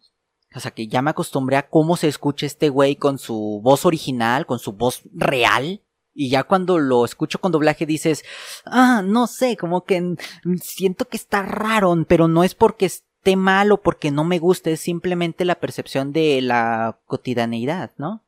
[0.55, 3.87] O sea, que ya me acostumbré a cómo se escucha este güey con su voz
[3.87, 8.25] original, con su voz real, Y ya cuando lo escucho con doblaje dices,
[8.67, 10.17] ah, no sé, como que
[10.61, 14.73] siento que está raro, pero no es porque esté mal o porque no me guste,
[14.73, 18.28] es simplemente la percepción de la cotidianeidad, ¿no?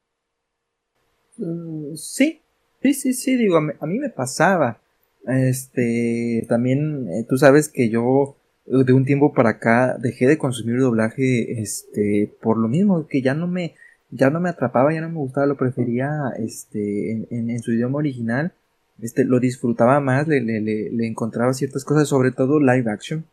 [1.40, 2.42] Mm, sí,
[2.82, 4.80] sí, sí, sí, digo, a mí, me pasaba.
[5.26, 10.80] Este, también, eh, tú sabes que yo de un tiempo para acá dejé de consumir
[10.80, 13.74] doblaje, este, por lo mismo, que ya no me,
[14.10, 17.98] ya no me atrapaba, ya no me gustaba, lo prefería este, en, en, su idioma
[17.98, 18.52] original,
[19.02, 23.24] este, lo disfrutaba más, le, le, le, encontraba ciertas cosas, sobre todo live action,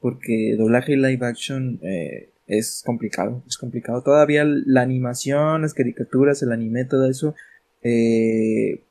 [0.00, 4.02] porque doblaje y live action eh, es complicado, es complicado.
[4.02, 7.34] Todavía la animación, las caricaturas, el anime, todo eso,
[7.82, 8.82] eh,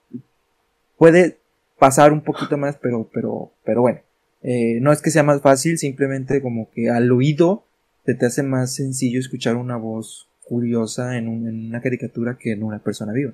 [0.97, 1.37] puede
[1.79, 3.99] pasar un poquito más, pero, pero, pero bueno,
[4.43, 7.63] eh, no es que sea más fácil, simplemente como que al oído
[8.05, 12.79] se te hace más sencillo escuchar una voz curiosa en, una caricatura que en una
[12.79, 13.33] persona viva.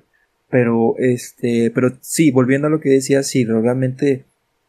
[0.50, 4.24] Pero, este, pero sí, volviendo a lo que decía, sí, realmente,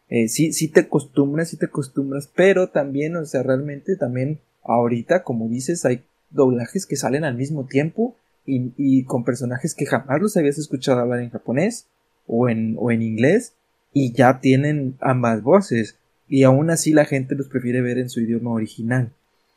[0.10, 4.40] eh, sí, sí te acostumbras, sí te acostumbras, pero también, o sea, realmente también
[4.74, 9.86] ahorita, como dices, hay doblajes que salen al mismo tiempo y, y con personajes que
[9.86, 11.86] jamás los habías escuchado hablar en japonés
[12.28, 13.54] o en, o en inglés
[13.94, 15.96] y ya tienen ambas voces
[16.28, 19.12] y aún así la gente los prefiere ver en su idioma original.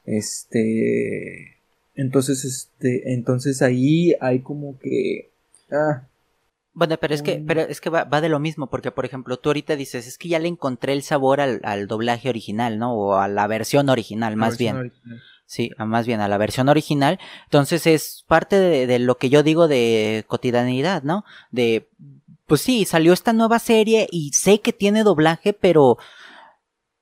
[0.07, 1.57] Este,
[1.95, 5.29] entonces, este, entonces ahí hay como que,
[5.71, 6.07] ah,
[6.75, 7.47] bueno, pero es que, mm.
[7.47, 10.29] pero es que va, de lo mismo, porque por ejemplo, tú ahorita dices, es que
[10.29, 12.95] ya le encontré el sabor al, al doblaje original, ¿no?
[12.95, 14.93] O a la versión original, más bien.
[15.45, 17.19] Sí, más bien a la versión original.
[17.45, 21.25] Entonces es parte de, de, lo que yo digo de cotidianidad, ¿no?
[21.51, 21.91] De,
[22.47, 25.99] pues sí, salió esta nueva serie y sé que tiene doblaje, pero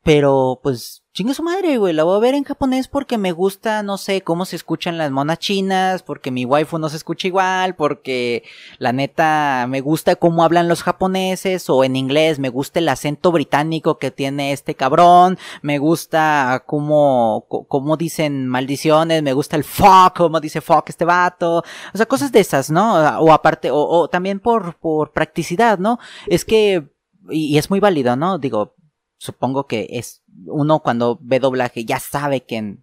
[0.03, 1.93] pero, pues, chingue su madre, güey.
[1.93, 5.11] La voy a ver en japonés porque me gusta, no sé, cómo se escuchan las
[5.11, 8.45] monas chinas, porque mi waifu no se escucha igual, porque
[8.79, 13.31] la neta me gusta cómo hablan los japoneses, o en inglés me gusta el acento
[13.33, 20.17] británico que tiene este cabrón, me gusta cómo, cómo dicen maldiciones, me gusta el fuck,
[20.17, 21.59] cómo dice fuck este vato.
[21.93, 22.95] O sea, cosas de esas, ¿no?
[23.21, 25.99] O aparte, o, o también por, por practicidad, ¿no?
[26.27, 26.89] Es que,
[27.29, 28.39] y, es muy válido, ¿no?
[28.39, 28.75] Digo,
[29.21, 32.79] supongo que es uno cuando ve doblaje ya sabe que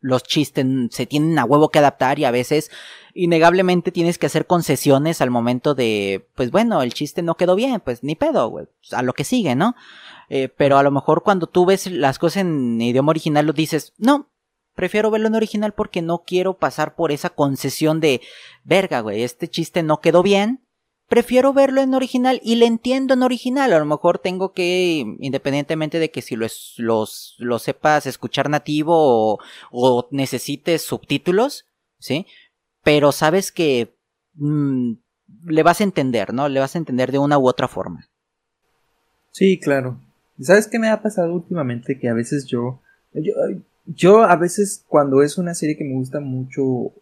[0.00, 2.70] los chistes se tienen a huevo que adaptar y a veces
[3.12, 7.80] innegablemente tienes que hacer concesiones al momento de, pues bueno, el chiste no quedó bien,
[7.80, 9.74] pues ni pedo, güey, a lo que sigue, ¿no?
[10.30, 13.92] Eh, pero a lo mejor cuando tú ves las cosas en idioma original lo dices,
[13.98, 14.30] no,
[14.74, 18.22] prefiero verlo en original porque no quiero pasar por esa concesión de,
[18.64, 20.63] verga, güey, este chiste no quedó bien,
[21.08, 23.72] prefiero verlo en original y le entiendo en original.
[23.72, 29.38] A lo mejor tengo que, independientemente de que si los, los, lo sepas escuchar nativo
[29.70, 31.66] o, necesites subtítulos,
[31.98, 32.26] ¿sí?
[32.82, 33.94] Pero sabes que
[34.34, 34.92] mm,
[35.46, 36.48] le vas a entender, ¿no?
[36.48, 38.08] Le vas a entender de una u otra forma.
[39.30, 40.00] Sí, claro.
[40.40, 41.98] ¿Sabes qué me ha pasado últimamente?
[41.98, 42.80] Que a veces yo,
[43.12, 43.34] yo,
[43.86, 46.92] yo a veces cuando es una serie que me gusta mucho o,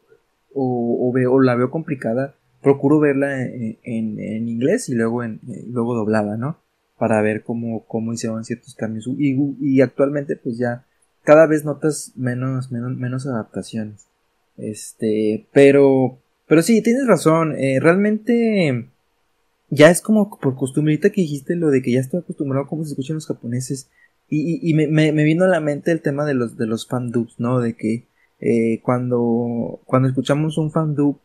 [0.55, 5.65] o veo, o la veo complicada, procuro verla en, en, inglés y luego, en, eh,
[5.69, 6.59] luego doblada, ¿no?
[6.99, 9.09] Para ver cómo, cómo hicieron ciertos cambios.
[9.19, 10.85] Y, actualmente pues ya
[11.25, 14.07] cada vez notas menos, menos, menos adaptaciones.
[14.57, 17.55] Este, pero, pero sí, tienes razón.
[17.59, 18.89] Eh, realmente
[19.71, 20.99] ya es como por costumbre.
[21.01, 23.89] que dijiste lo de que ya estoy acostumbrado a cómo se escuchan los japoneses.
[24.29, 26.67] Y, y, y me, me, me, vino a la mente el tema de los, de
[26.67, 27.61] los fan dubs, ¿no?
[27.61, 28.07] De que
[28.41, 31.19] eh, cuando, cuando escuchamos un fan dub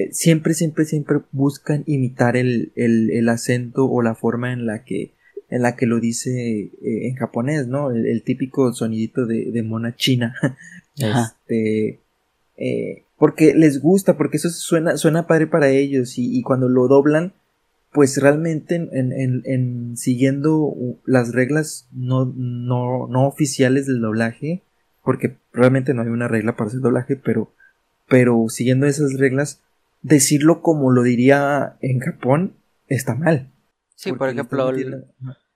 [0.00, 4.82] eh, siempre, siempre, siempre buscan imitar el, el, el, acento o la forma en la
[4.82, 5.12] que,
[5.50, 7.90] en la que lo dice eh, en japonés, ¿no?
[7.90, 10.34] El, típico sonidito de, de mona china.
[10.96, 12.00] este,
[12.56, 16.88] eh, porque les gusta, porque eso suena, suena padre para ellos y, y cuando lo
[16.88, 17.34] doblan,
[17.92, 24.62] pues realmente en, en, en, siguiendo las reglas no, no, no oficiales del doblaje,
[25.04, 27.52] porque realmente no hay una regla para hacer doblaje, pero,
[28.08, 29.60] pero siguiendo esas reglas,
[30.02, 33.52] decirlo como lo diría en Japón está mal.
[33.94, 34.72] Sí, por ejemplo,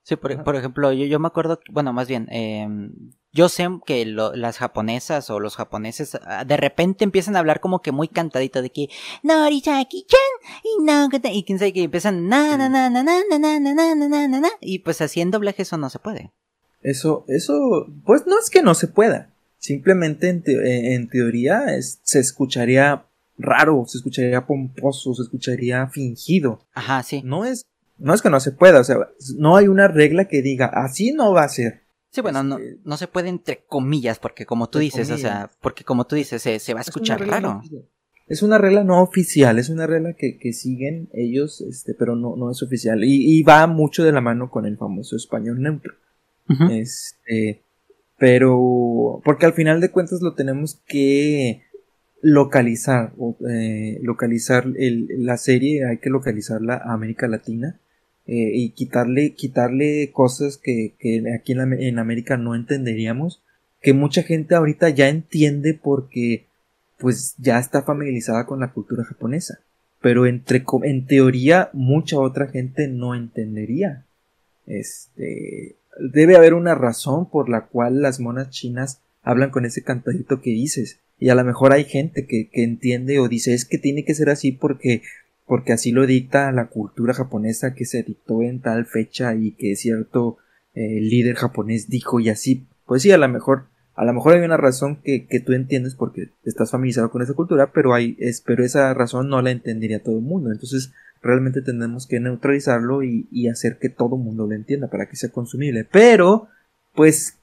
[0.03, 2.69] sí, por, ejemplo, yo, yo me acuerdo, bueno, más bien, eh,
[3.35, 7.83] yo sé que las japonesas o los japoneses ah, de repente empiezan a hablar como
[7.83, 8.89] que muy cantadito de que
[9.25, 10.21] Norisaki-chan
[10.63, 13.95] y no y quién sabe que empiezan na na na na na na na na
[13.95, 16.33] na na na y pues así en doblaje eso no se puede.
[16.81, 19.35] Eso, eso, pues no es que no se pueda.
[19.59, 23.07] Simplemente en, en teoría es, se escucharía
[23.39, 26.67] raro, se escucharía pomposo, se escucharía fingido.
[26.73, 27.23] Ajá, sí.
[27.25, 27.67] No es,
[27.99, 28.97] no es que no se pueda, o sea,
[29.37, 31.85] no hay una regla que diga, así no va a ser.
[32.11, 35.51] Sí, bueno, no, este, no se puede entre comillas, porque como tú dices, o sea,
[35.61, 37.61] porque como tú dices, se, se va a escuchar raro.
[38.29, 42.37] es una regla no oficial, es una regla que, que siguen ellos, este, pero no,
[42.37, 43.03] no es oficial.
[43.03, 45.95] Y, y, va mucho de la mano con el famoso español neutro.
[46.71, 47.65] Este,
[48.17, 51.65] pero, porque al final de cuentas lo tenemos que
[52.25, 53.13] localizar,
[53.49, 57.79] eh, localizar la serie, hay que localizarla a América Latina.
[58.27, 63.43] Eh, y quitarle, quitarle cosas que, que aquí en, en América no entenderíamos,
[63.83, 66.47] que mucha gente ahorita ya entiende porque
[66.99, 69.59] pues ya está familiarizada con la cultura japonesa.
[70.01, 74.05] Pero entre, en teoría mucha otra gente no entendería.
[74.67, 80.41] Este, debe haber una razón por la cual las monas chinas hablan con ese cantadito
[80.41, 81.01] que dices.
[81.19, 84.15] Y a lo mejor hay gente que, que entiende o dice es que tiene que
[84.15, 85.03] ser así porque
[85.47, 89.77] porque así lo dicta la cultura japonesa que se dictó en tal fecha y que
[89.77, 90.39] cierto
[90.75, 92.67] eh, líder japonés dijo y así.
[92.87, 95.95] Pues sí, a lo mejor a lo mejor hay una razón que, que tú entiendes
[95.95, 100.03] porque estás familiarizado con esa cultura, pero hay, es, pero esa razón no la entendería
[100.03, 100.51] todo el mundo.
[100.51, 105.07] Entonces, realmente tenemos que neutralizarlo y, y hacer que todo el mundo lo entienda para
[105.07, 105.87] que sea consumible.
[105.91, 106.49] Pero,
[106.93, 107.39] pues,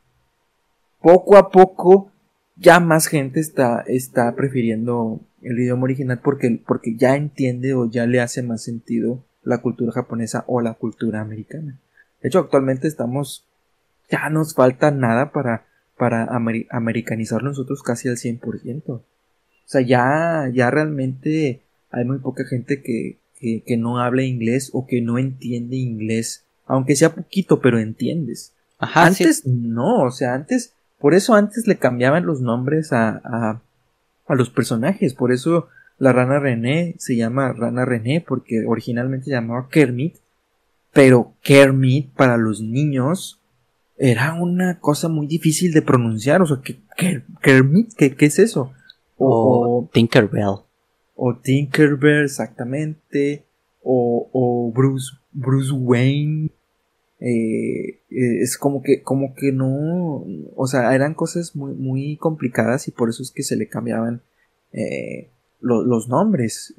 [1.02, 2.12] poco a poco,
[2.56, 8.06] ya más gente está, está prefiriendo el idioma original porque, porque ya entiende o ya
[8.06, 11.80] le hace más sentido la cultura japonesa o la cultura americana.
[12.22, 13.48] De hecho, actualmente estamos,
[14.10, 15.66] ya nos falta nada para
[16.02, 16.28] para
[16.72, 18.90] americanizar nosotros casi al 100%.
[18.90, 19.04] O
[19.66, 21.62] sea, ya, ya realmente
[21.92, 26.96] hay muy poca gente que, que, no habla inglés o que no entiende inglés, aunque
[26.96, 28.54] sea poquito, pero entiendes.
[28.80, 33.62] Ajá, antes no, o sea, antes, por eso antes le cambiaban los nombres a, a,
[34.28, 39.32] a los personajes, por eso la rana René se llama rana René porque originalmente se
[39.32, 40.16] llamaba Kermit,
[40.94, 43.42] pero Kermit para los niños
[44.02, 46.42] era una cosa muy difícil de pronunciar.
[46.42, 48.74] O sea, ¿qué, qué, qué, es eso?
[49.16, 50.62] O, Tinkerbell.
[51.16, 53.46] O Tinkerbell, exactamente.
[53.84, 56.50] O, o Bruce, Bruce Wayne.
[57.24, 62.88] Eh, eh, es como que, como que no, o sea, eran cosas muy, muy complicadas
[62.88, 64.24] y por eso es que se le cambiaban
[64.74, 65.30] eh,
[65.62, 66.74] los nombres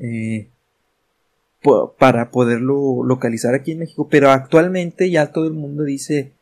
[1.97, 4.09] para poderlo localizar aquí en México.
[4.11, 6.33] Pero actualmente ya todo el mundo dice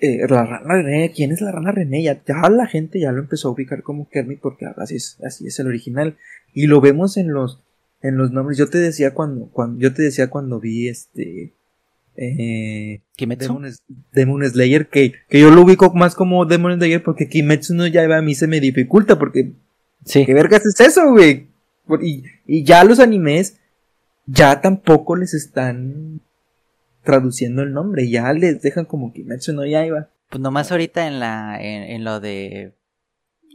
[0.00, 2.02] la rana René, ¿quién es la rana René?
[2.02, 5.58] Ya, la gente ya lo empezó a ubicar como Kermit porque así es, así es
[5.58, 6.18] el original.
[6.52, 7.62] Y lo vemos en los,
[8.02, 8.58] en los nombres.
[8.58, 11.54] Yo te decía cuando, cuando yo te decía cuando vi este,
[12.16, 13.66] eh, Demon,
[14.12, 18.04] Demon, Slayer, que, que yo lo ubico más como Demon Slayer porque Kimetsu no ya
[18.04, 19.52] a mí se me dificulta porque,
[20.04, 20.26] sí.
[20.26, 21.46] ¿qué vergas es eso, güey?
[22.02, 23.56] Y, y ya los animes
[24.26, 26.20] ya tampoco les están
[27.02, 30.08] traduciendo el nombre, ya les dejan como que no ya iba.
[30.30, 32.72] Pues nomás ahorita en la, en, lo de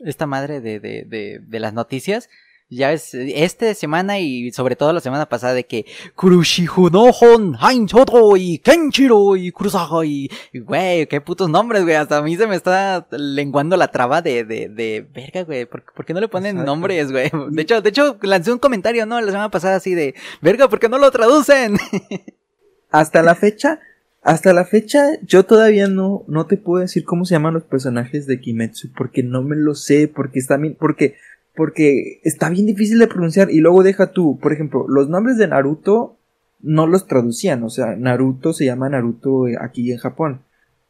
[0.04, 2.30] esta madre de, de, de, de las noticias,
[2.69, 8.60] ya ves, este semana y sobre todo la semana pasada de que Kurushihunohon, Hainchoto y
[8.60, 13.08] Kenchiro y Kurusaha y, güey, qué putos nombres, güey, hasta a mí se me está
[13.12, 17.32] lenguando la traba de, de, de verga, güey, ¿por, qué no le ponen nombres, güey?
[17.51, 19.19] De hecho, de hecho, lancé un comentario, ¿no?
[19.21, 21.77] La semana pasada así de, verga, ¿por qué no lo traducen?
[22.91, 23.80] hasta la fecha,
[24.23, 28.27] hasta la fecha, yo todavía no, no te puedo decir cómo se llaman los personajes
[28.27, 31.15] de Kimetsu, porque no me lo sé, porque está bien, porque,
[31.58, 35.48] porque está bien difícil de pronunciar, y luego deja tú, por ejemplo, los nombres de
[35.48, 36.15] Naruto
[36.62, 40.41] no los traducían, o sea, Naruto se llama Naruto aquí en Japón.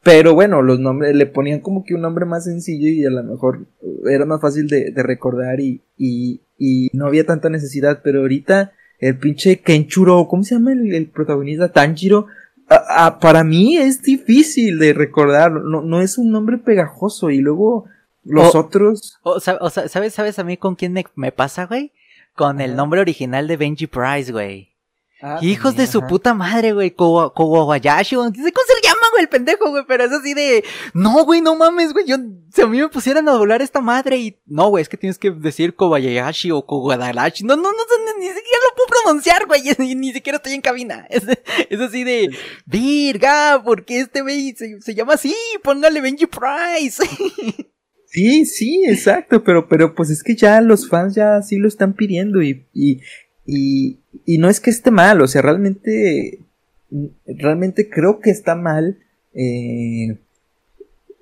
[0.02, 3.24] Pero bueno, los nombres le ponían como que un nombre más sencillo y a lo
[3.24, 3.66] mejor
[4.08, 9.16] era más fácil de, recordar y, y, y no había tanta necesidad, pero ahorita el
[9.16, 11.72] pinche Kenchuro, ¿cómo se llama el, protagonista?
[11.72, 12.26] Tanjiro.
[13.20, 17.86] para mí es difícil de recordar, no, no es un nombre pegajoso y luego
[18.28, 19.18] los otros...
[19.22, 21.92] O, ¿sabes, ¿sabes a mí con quién me, pasa, güey?
[22.34, 24.76] Con el nombre original de Benji Price, güey.
[25.20, 26.92] Ah, Hijos de su puta madre, güey.
[26.92, 29.82] Kowayashi, ¿cómo se llama, güey, el pendejo, güey?
[29.88, 30.64] Pero es así de,
[30.94, 32.06] no, güey, no mames, güey.
[32.06, 32.18] Yo,
[32.52, 35.18] si a mí me pusieran a doblar esta madre y, no, güey, es que tienes
[35.18, 37.42] que decir Kowayashi o Kowadarashi.
[37.42, 37.78] No, no, no,
[38.18, 39.62] ni siquiera lo puedo pronunciar, güey.
[39.96, 41.06] Ni, siquiera estoy en cabina.
[41.10, 41.24] Es,
[41.68, 42.30] es así de,
[42.66, 45.34] virga, porque este güey se, se llama así?
[45.64, 47.02] Póngale Benji Price.
[48.10, 51.92] Sí, sí, exacto, pero, pero pues es que ya los fans ya sí lo están
[51.92, 53.02] pidiendo y, y,
[53.44, 56.40] y, y no es que esté mal, o sea, realmente,
[57.26, 58.98] realmente creo que está mal
[59.34, 60.16] eh,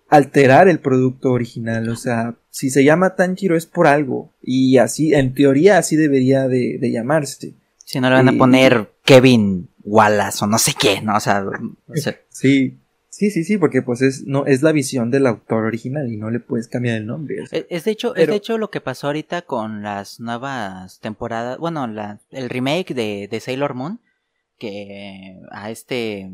[0.09, 5.13] alterar el producto original, o sea, si se llama Tanjiro es por algo, y así,
[5.13, 7.55] en teoría así debería de, llamarse.
[7.85, 11.17] Si no le van a poner Kevin Wallace o no sé qué, ¿no?
[11.17, 11.45] O sea,
[12.29, 12.79] sí,
[13.17, 16.31] Sí, sí, sí, porque pues es, no, es la visión del autor original y no
[16.31, 17.37] le puedes cambiar el nombre.
[17.71, 21.87] Es, de hecho, es de hecho lo que pasó ahorita con las nuevas temporadas, bueno,
[21.87, 24.01] la, el remake de, de Sailor Moon,
[24.59, 26.31] que a este,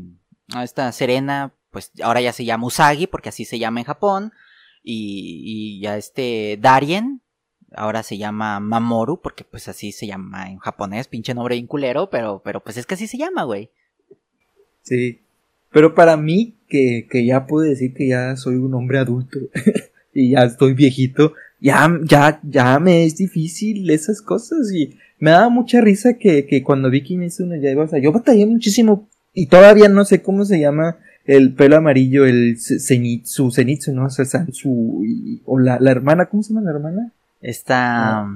[0.52, 4.32] a esta Serena, pues ahora ya se llama Usagi, porque así se llama en Japón,
[4.82, 7.20] y, y a este Darien,
[7.76, 12.42] ahora se llama Mamoru, porque pues así se llama en japonés, pinche nombre vinculero, pero,
[12.44, 13.70] pero pues es que así se llama, güey.
[14.82, 15.20] Sí,
[15.72, 19.38] pero para mí, que, que ya puedo decir que ya soy un hombre adulto
[20.14, 25.50] y ya estoy viejito, ya, ya, ya me es difícil esas cosas y me daba
[25.50, 29.46] mucha risa que, que cuando vi Kimetsu no Yaiba, o sea, yo batallé muchísimo y
[29.46, 30.96] todavía no sé cómo se llama
[31.26, 34.06] el pelo amarillo, el Zenitsu, Zenitsu, ¿no?
[34.06, 35.04] O sea, Sansu,
[35.44, 37.12] o la, la hermana, ¿cómo se llama la hermana?
[37.42, 38.26] Está...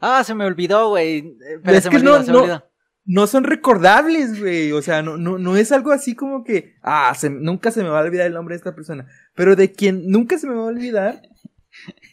[0.00, 1.22] Ah, se me olvidó, güey.
[1.62, 2.62] Me olvidó, se me olvidó
[3.06, 4.72] no son recordables, güey.
[4.72, 8.00] O sea, no, no, no es algo así como que, ah, nunca se me va
[8.00, 9.06] a olvidar el nombre de esta persona.
[9.34, 11.22] Pero de quien nunca se me va a olvidar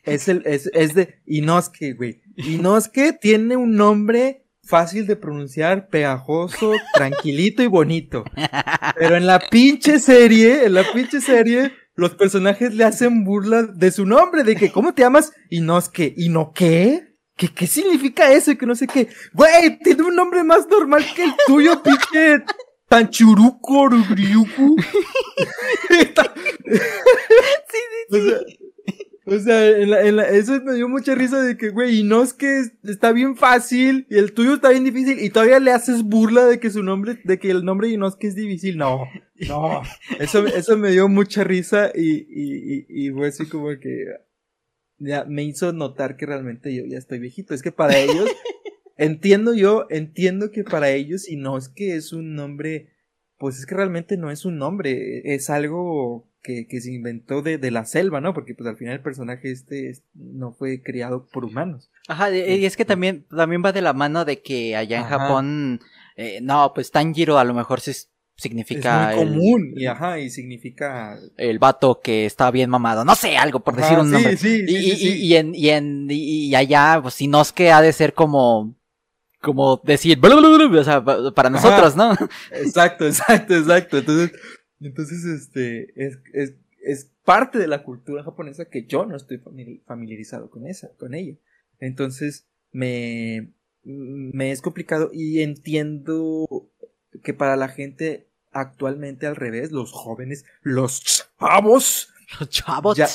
[0.03, 2.21] es el, es, es de Inosuke, güey.
[2.35, 8.23] Inosuke tiene un nombre fácil de pronunciar, pegajoso, tranquilito y bonito.
[8.97, 13.91] Pero en la pinche serie, en la pinche serie, los personajes le hacen burla de
[13.91, 15.33] su nombre, de que, ¿cómo te llamas?
[15.49, 16.13] Inosuke.
[16.15, 17.12] ¿Y no qué?
[17.35, 18.51] ¿Qué, ¿Qué significa eso?
[18.51, 19.07] Y que no sé qué.
[19.33, 22.43] Güey, tiene un nombre más normal que el tuyo, pinche
[22.87, 24.75] Tanchuruco, Rugriuku.
[25.89, 26.05] sí,
[28.09, 28.63] sí, sí.
[29.25, 32.03] O sea, en la, en la, eso me dio mucha risa de que, güey, y
[32.03, 35.71] no es que está bien fácil y el tuyo está bien difícil y todavía le
[35.71, 38.77] haces burla de que su nombre, de que el nombre de Inosuke es difícil.
[38.77, 39.07] No,
[39.47, 39.81] no.
[40.19, 44.07] Eso, eso me dio mucha risa y, y, y, y fue así como que,
[45.03, 47.53] ya me hizo notar que realmente yo ya estoy viejito.
[47.53, 48.29] Es que para ellos,
[48.97, 52.89] entiendo yo, entiendo que para ellos, y no es que es un nombre,
[53.37, 57.57] pues es que realmente no es un nombre, es algo que, que se inventó de,
[57.57, 58.33] de, la selva, ¿no?
[58.33, 61.89] Porque pues al final el personaje este no fue criado por humanos.
[62.07, 65.79] Ajá, y es que también, también va de la mano de que allá en Japón,
[66.17, 67.91] eh, no, pues Tanjiro a lo mejor se
[68.35, 69.11] significa.
[69.11, 71.17] Es muy común, y ajá, y significa.
[71.37, 73.05] El vato que está bien mamado.
[73.05, 74.37] No sé, algo por decir un nombre.
[74.37, 77.71] Sí, sí, y, sí, y, en, y, en, y allá, pues si no es que
[77.71, 78.75] ha de ser como.
[79.41, 82.13] Como decir, o sea, para nosotros, ¿no?
[82.51, 83.97] Exacto, exacto, exacto.
[83.97, 84.31] Entonces,
[84.79, 89.41] entonces, este, es, es, es parte de la cultura japonesa que yo no estoy
[89.85, 91.35] familiarizado con esa, con ella.
[91.79, 93.51] Entonces, me,
[93.83, 96.47] me es complicado y entiendo
[97.21, 101.01] que para la gente actualmente al revés, los jóvenes, los
[101.39, 103.07] chavos, los chavos, ya,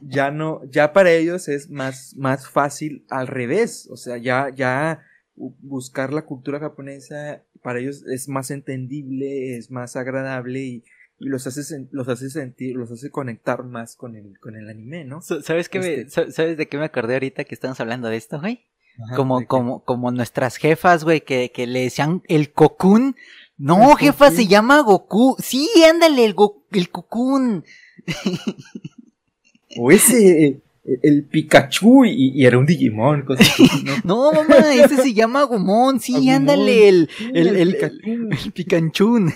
[0.00, 5.02] ya no, ya para ellos es más, más fácil al revés, o sea, ya, ya
[5.34, 10.84] buscar la cultura japonesa para ellos es más entendible, es más agradable y,
[11.18, 15.20] los hace los hace sentir, los hace conectar más con el, con el anime, ¿no?
[15.22, 18.66] ¿Sabes qué este ¿Sabes de qué me acordé ahorita que estamos hablando de esto, güey?
[19.16, 23.16] Como, como, como nuestras jefas, güey, que, que le decían el cocún.
[23.56, 25.36] No, jefa, se llama Goku.
[25.38, 27.64] Sí, ándale, el, go el cocún.
[29.78, 30.60] o ese,
[31.02, 33.24] el, Pikachu y, era un Digimon.
[34.04, 34.32] ¿no?
[34.32, 36.00] mamá, ese se llama Gomón.
[36.00, 39.30] Sí, ándale, el, el, el, el, Pikachu.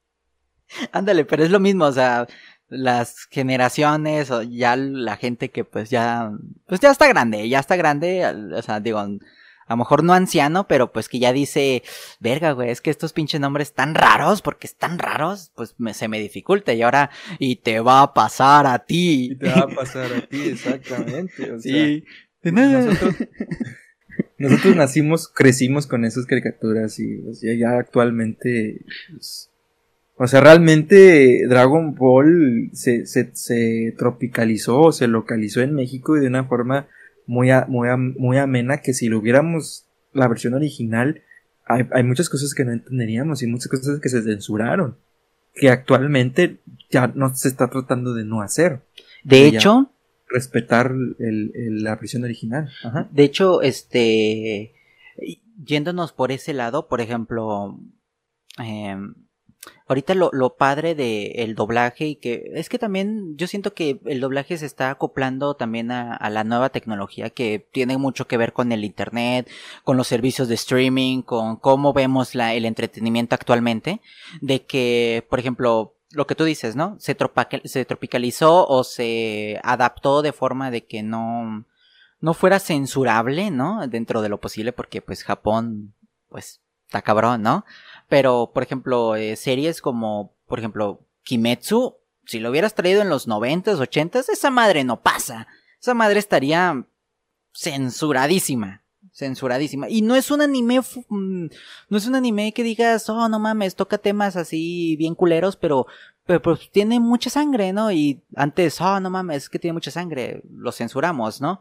[0.92, 2.26] ándale, pero es lo mismo, o sea,
[2.68, 6.32] las generaciones o ya la gente que pues ya
[6.66, 8.98] pues ya está grande, ya está grande, o sea, digo,
[9.66, 11.82] a lo mejor no anciano, pero pues que ya dice,
[12.20, 16.06] verga, güey, es que estos pinches nombres tan raros, porque están raros, pues me, se
[16.06, 19.30] me dificulta y ahora, y te va a pasar a ti.
[19.32, 21.50] Y te va a pasar a ti, exactamente.
[21.50, 22.04] O sí.
[22.42, 23.14] Sea, nosotros,
[24.38, 27.24] nosotros, nacimos, crecimos con esas caricaturas y
[27.58, 29.50] ya actualmente, pues,
[30.18, 36.28] o sea, realmente Dragon Ball se, se, se tropicalizó, se localizó en México y de
[36.28, 36.88] una forma
[37.26, 41.22] muy, muy, muy amena que si lo hubiéramos la versión original,
[41.66, 44.96] hay, hay, muchas cosas que no entenderíamos y muchas cosas que se censuraron,
[45.54, 48.80] que actualmente ya no se está tratando de no hacer.
[49.22, 49.90] De hecho,
[50.28, 52.70] respetar el, la versión original.
[52.82, 53.08] Ajá.
[53.10, 54.72] De hecho, este,
[55.62, 57.78] yéndonos por ese lado, por ejemplo,
[58.64, 58.96] eh,
[59.86, 64.00] ahorita lo, lo padre de el doblaje y que es que también yo siento que
[64.04, 68.52] el doblaje se está acoplando también a, la nueva tecnología que tiene mucho que ver
[68.52, 69.48] con el internet,
[69.84, 74.00] con los servicios de streaming, con cómo vemos la, el entretenimiento actualmente,
[74.40, 76.96] de que, por ejemplo, lo que tú dices, ¿no?
[76.98, 77.16] Se,
[77.64, 81.64] se tropicalizó o se adaptó de forma de que no,
[82.20, 83.86] no fuera censurable, ¿no?
[83.86, 85.94] Dentro de lo posible, porque pues Japón,
[86.28, 87.64] pues, está cabrón, ¿no?
[88.08, 93.28] Pero, por ejemplo, eh, series como, por ejemplo, Kimetsu, si lo hubieras traído en los
[93.28, 95.46] 90s, 80s, esa madre no pasa.
[95.80, 96.86] Esa madre estaría
[97.54, 98.82] censuradísima.
[99.12, 99.88] Censuradísima.
[99.88, 101.46] Y no es un anime, mm,
[101.88, 105.86] no es un anime que digas, oh, no mames, toca temas así bien culeros, pero,
[106.26, 107.90] pero pues tiene mucha sangre, ¿no?
[107.90, 111.60] Y antes, oh, no mames, es que tiene mucha sangre, lo censuramos, ¿no?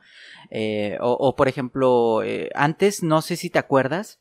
[0.50, 4.20] Eh, o, por ejemplo, eh, antes, no sé si te acuerdas,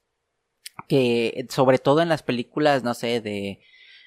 [0.89, 3.61] que sobre todo en las películas, no sé, de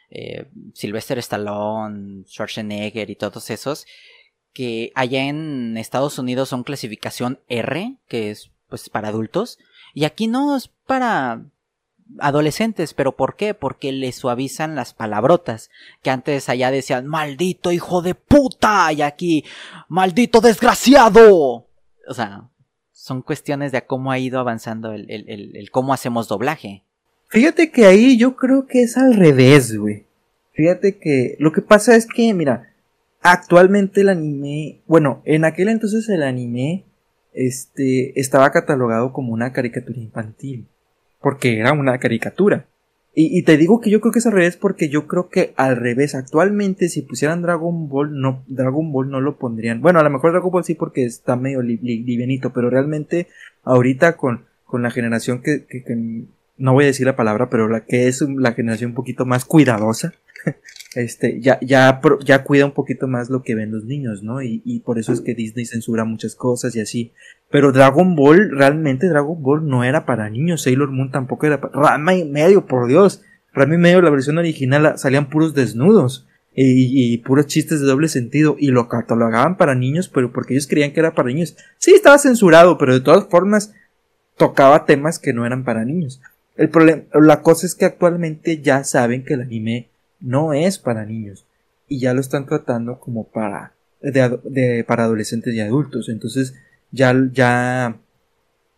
[0.10, 3.86] eh, Sylvester Stallone, Schwarzenegger y todos esos,
[4.54, 9.60] que allá en Estados Unidos son clasificación R, que es pues para adultos,
[9.94, 11.46] y aquí no es para
[12.20, 13.54] adolescentes, pero ¿por qué?
[13.54, 15.70] Porque le suavizan las palabrotas,
[16.02, 19.44] que antes allá decían maldito hijo de puta y aquí
[19.88, 21.68] maldito desgraciado.
[22.08, 22.50] O sea,
[23.08, 26.84] son cuestiones de cómo ha ido avanzando el, el, cómo hacemos doblaje.
[27.30, 30.06] Fíjate que ahí yo creo que es al revés, güey.
[30.54, 32.74] Fíjate que lo que pasa es que, mira,
[33.22, 36.84] actualmente el anime, bueno, en aquel entonces el anime,
[37.34, 40.68] este, estaba catalogado como una caricatura infantil,
[41.22, 42.66] porque era una caricatura.
[43.20, 45.76] Y, te digo que yo creo que es al revés porque yo creo que al
[45.76, 49.82] revés, actualmente si pusieran Dragon Ball, no, Dragon Ball no lo pondrían.
[49.82, 53.26] Bueno, a lo mejor Dragon Ball sí porque está medio livianito, pero realmente
[53.64, 55.82] ahorita con, con la generación que, que,
[56.58, 59.46] no voy a decir la palabra, pero la que es la generación un poquito más
[59.46, 60.14] cuidadosa,
[60.96, 64.42] este, ya, ya, ya cuida un poquito más lo que ven los niños, ¿no?
[64.42, 67.14] Y, y por eso es que Disney censura muchas cosas y así.
[67.50, 71.74] Pero Dragon Ball, realmente Dragon Ball no era para niños, Sailor Moon tampoco era para...
[71.74, 73.22] Rama y medio, por Dios.
[73.54, 76.28] Rama y medio, la versión original, salían puros desnudos.
[76.60, 80.66] Y, y, puros chistes de doble sentido y lo catalogaban para niños, pero porque ellos
[80.66, 81.56] creían que era para niños.
[81.78, 83.76] Sí, estaba censurado, pero de todas formas
[84.38, 86.20] tocaba temas que no eran para niños.
[86.56, 89.90] El problema, la cosa es que actualmente ya saben que el anime
[90.20, 91.46] no es para niños.
[91.88, 96.10] Y ya lo están tratando como para de, para adolescentes y adultos.
[96.10, 96.56] Entonces
[96.92, 98.00] ya ya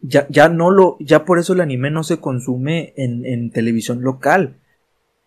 [0.02, 4.02] ya ya no lo ya por eso el anime no se consume en, en televisión
[4.02, 4.56] local.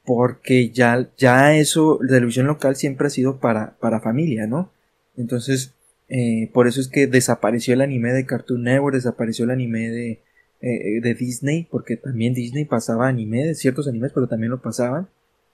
[0.05, 4.73] Porque ya ya eso la televisión local siempre ha sido para para familia no
[5.17, 5.75] entonces
[6.09, 10.21] eh, por eso es que desapareció el anime de Cartoon Network desapareció el anime de
[10.61, 15.09] eh, de Disney porque también Disney pasaba anime de ciertos animes pero también lo pasaban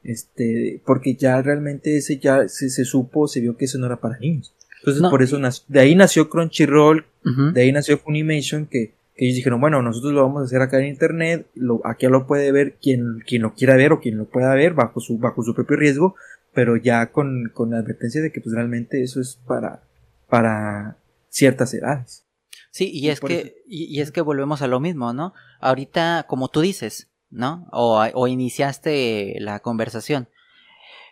[0.04, 4.18] este, porque ya realmente ese ya se, supo, se vio que eso no era para
[4.18, 4.54] niños.
[4.78, 5.38] Entonces por eso
[5.68, 7.04] de ahí nació Crunchyroll,
[7.52, 10.78] de ahí nació Funimation, que, que, ellos dijeron, bueno, nosotros lo vamos a hacer acá
[10.78, 14.26] en internet, lo, aquí lo puede ver quien, quien lo quiera ver o quien lo
[14.26, 16.14] pueda ver bajo su, bajo su propio riesgo,
[16.54, 19.82] pero ya con, con la advertencia de que pues realmente eso es para,
[20.28, 20.96] para
[21.28, 22.24] ciertas edades.
[22.70, 25.32] Sí, y, es que, y, es que volvemos a lo mismo, ¿no?
[25.60, 27.66] Ahorita, como tú dices, ¿no?
[27.72, 30.28] O, iniciaste la conversación.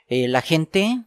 [0.09, 1.03] Eh, la gente,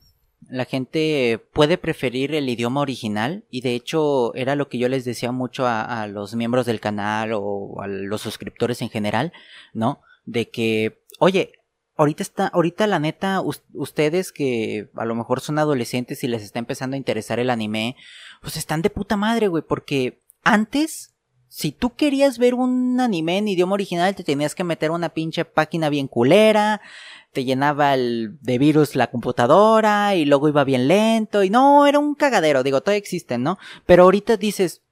[0.49, 5.05] la gente puede preferir el idioma original y de hecho era lo que yo les
[5.05, 9.31] decía mucho a, los miembros del canal o a los suscriptores en general,
[9.73, 10.01] ¿no?
[10.25, 11.53] De que, oye,
[11.99, 13.41] ahorita está, ahorita la neta,
[13.73, 17.95] ustedes que a lo mejor son adolescentes y les está empezando a interesar el anime,
[18.41, 21.13] pues están de puta madre, güey, porque antes
[21.49, 25.45] si tú querías ver un anime en idioma original, te tenías que meter una pinche
[25.45, 26.79] página bien culera,
[27.33, 31.99] te llenaba el, de virus la computadora y luego iba bien lento y no, era
[31.99, 33.57] un cagadero, digo, todavía existen, ¿no?
[33.87, 34.83] Pero ahorita dices,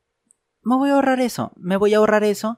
[0.63, 2.57] me voy a ahorrar eso, me voy a ahorrar eso,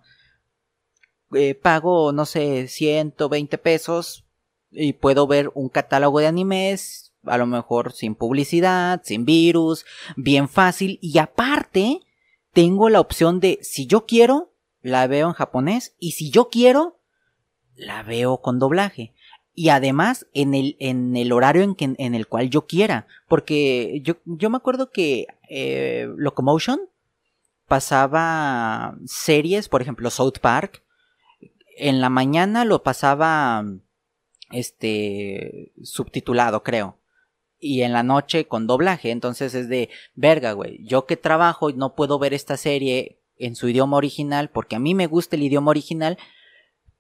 [1.33, 4.25] eh, pago, no sé, 120 pesos
[4.71, 9.85] y puedo ver un catálogo de animes, a lo mejor sin publicidad, sin virus,
[10.15, 12.01] bien fácil y aparte,
[12.59, 14.51] tengo la opción de, si yo quiero,
[14.81, 16.99] la veo en japonés y si yo quiero,
[17.73, 19.13] la veo con doblaje.
[19.53, 23.07] Y además en el, en el horario en, que, en el cual yo quiera.
[23.29, 26.81] Porque yo, yo me acuerdo que eh, Locomotion
[27.65, 30.83] pasaba series, por ejemplo South Park.
[31.77, 33.63] En la mañana lo pasaba
[34.51, 36.99] este subtitulado, creo
[37.59, 39.11] y en la noche con doblaje.
[39.11, 43.55] Entonces es de, verga, güey, yo que trabajo y no puedo ver esta serie en
[43.55, 46.17] su idioma original porque a mí me gusta el idioma original,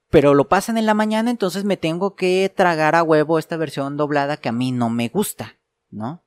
[0.09, 3.97] pero lo pasan en la mañana, entonces me tengo que tragar a huevo esta versión
[3.97, 5.57] doblada que a mí no me gusta,
[5.91, 6.23] ¿no?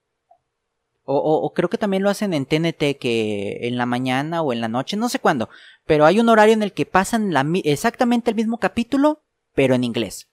[1.04, 4.60] O, o, creo que también lo hacen en TNT, que en la mañana o en
[4.60, 5.48] la noche, no sé cuándo,
[5.84, 9.20] pero hay un horario en el que pasan exactamente el mismo capítulo,
[9.52, 10.31] pero en inglés.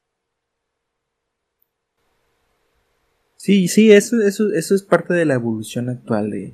[3.39, 6.51] Sí, sí, eso, eso, eso es parte de la evolución actual de.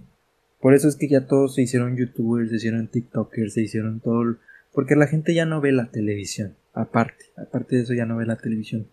[0.61, 4.36] Por eso es que ya todos se hicieron youtubers, se hicieron tiktokers, se hicieron todo.
[4.71, 6.53] Porque la gente ya no ve la televisión.
[6.75, 8.86] Aparte, aparte de eso ya no ve la televisión.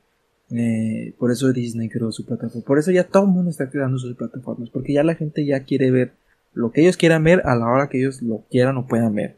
[0.51, 2.64] Eh, por eso Disney creó su plataforma.
[2.64, 4.70] Por eso ya todo el mundo está creando sus plataformas.
[4.70, 6.12] Porque ya la gente ya quiere ver
[6.55, 9.36] lo que ellos quieran ver a la hora que ellos lo quieran o puedan ver.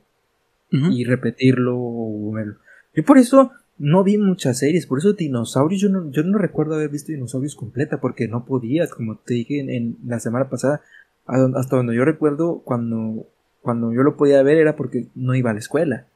[0.70, 2.56] Y repetirlo o verlo.
[2.94, 4.86] Y por eso no vi muchas series.
[4.86, 8.00] Por eso dinosaurios, yo no, yo no recuerdo haber visto dinosaurios completa.
[8.00, 10.80] Porque no podía, como te dije en, la semana pasada.
[11.26, 13.26] Hasta donde yo recuerdo, cuando,
[13.62, 16.06] cuando yo lo podía ver era porque no iba a la escuela.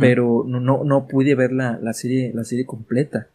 [0.00, 3.28] Pero no, no, no pude ver la, la, serie, la serie completa.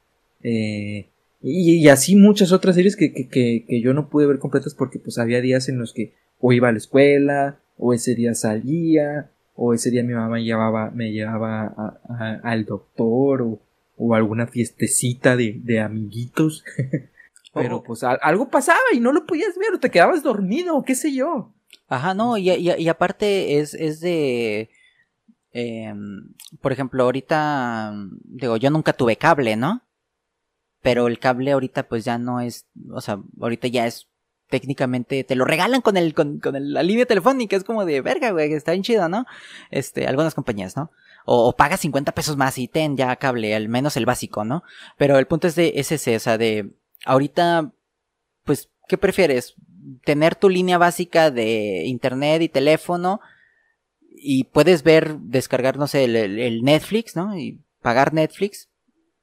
[0.43, 1.07] Eh,
[1.41, 5.17] y, así muchas otras series que, que, que, yo no pude ver completas porque pues
[5.17, 9.31] había días en los que o iba a la escuela, o ese día salía,
[9.63, 10.29] o ese día mi mamá
[10.91, 12.01] me llevaba,
[12.43, 13.59] al doctor, o,
[13.95, 16.63] o, alguna fiestecita de, de amiguitos.
[17.53, 17.83] Pero oh.
[17.83, 21.13] pues algo pasaba y no lo podías ver, o te quedabas dormido, o qué sé
[21.13, 21.53] yo.
[21.87, 24.69] Ajá, no, y, y, y aparte es, es de...
[25.53, 25.93] Eh,
[26.61, 27.93] por ejemplo, ahorita,
[28.23, 29.83] digo, yo nunca tuve cable, ¿no?
[30.81, 34.07] pero el cable ahorita pues ya no es, o sea, ahorita ya es
[34.51, 38.29] técnicamente te lo regalan con el con, con la línea telefónica, es como de verga,
[38.29, 39.25] güey, está bien chido, ¿no?
[39.71, 40.91] Este, algunas compañías, ¿no?
[41.25, 44.63] O, pagas 50 pesos más y ten ya cable, al menos el básico, ¿no?
[44.97, 46.69] Pero el punto es de es ese, o sea, de
[47.05, 47.71] ahorita
[48.43, 49.55] pues ¿qué prefieres?
[50.05, 53.21] Tener tu línea básica de internet y teléfono
[54.23, 57.35] y puedes ver, descargar, no sé, el Netflix, ¿no?
[57.35, 58.69] Y pagar Netflix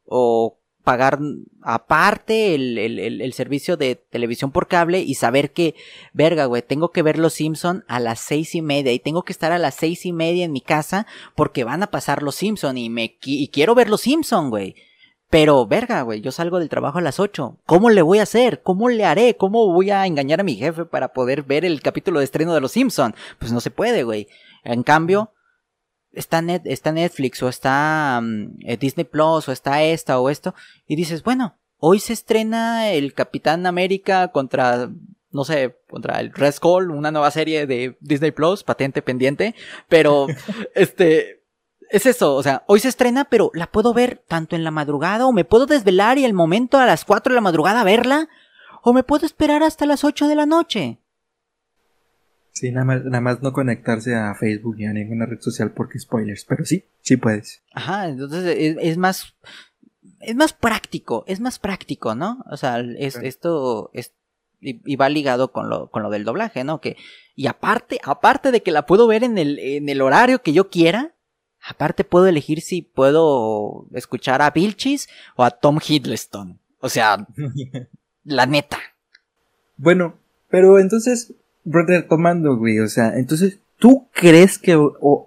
[0.04, 0.58] o
[0.88, 1.18] pagar
[1.60, 5.74] aparte el, el, el, servicio de televisión por cable y saber que,
[6.14, 9.34] verga, güey, tengo que ver Los Simpson a las seis y media y tengo que
[9.34, 12.78] estar a las seis y media en mi casa porque van a pasar Los Simpson
[12.78, 14.76] y me quiero ver Los Simpson, güey.
[15.28, 17.58] Pero, verga, güey, yo salgo del trabajo a las ocho.
[17.66, 18.62] ¿Cómo le voy a hacer?
[18.62, 19.36] ¿Cómo le haré?
[19.36, 22.62] ¿Cómo voy a engañar a mi jefe para poder ver el capítulo de estreno de
[22.62, 23.14] Los Simpson?
[23.38, 24.26] Pues no se puede, güey.
[24.64, 25.32] En cambio,
[26.18, 30.54] está, Net, está Netflix o está mm, eh, Disney Plus o está esta o esto
[30.86, 34.90] y dices, bueno, hoy se estrena el Capitán América contra
[35.30, 39.54] no sé, contra el Red Skull, una nueva serie de Disney Plus, patente pendiente,
[39.88, 40.26] pero
[40.74, 41.42] este
[41.90, 45.26] es eso, o sea, hoy se estrena, pero la puedo ver tanto en la madrugada
[45.26, 48.28] o me puedo desvelar y el momento a las 4 de la madrugada verla
[48.82, 50.98] o me puedo esperar hasta las 8 de la noche.
[52.58, 56.00] Sí, nada más, nada más no conectarse a Facebook ni a ninguna red social porque
[56.00, 57.62] spoilers, pero sí, sí puedes.
[57.72, 59.36] Ajá, entonces es, más,
[60.18, 62.44] es más práctico, es más práctico, ¿no?
[62.50, 64.12] O sea, es, esto es,
[64.60, 66.80] y, va ligado con lo, con lo del doblaje, ¿no?
[66.80, 66.96] Que,
[67.36, 70.68] y aparte, aparte de que la puedo ver en el, en el horario que yo
[70.68, 71.14] quiera,
[71.64, 76.58] aparte puedo elegir si puedo escuchar a Vilchis o a Tom Hiddleston.
[76.80, 77.24] O sea,
[78.24, 78.80] la neta.
[79.76, 80.18] Bueno,
[80.50, 81.34] pero entonces,
[81.64, 84.76] retomando, güey, o sea, entonces, ¿tú crees que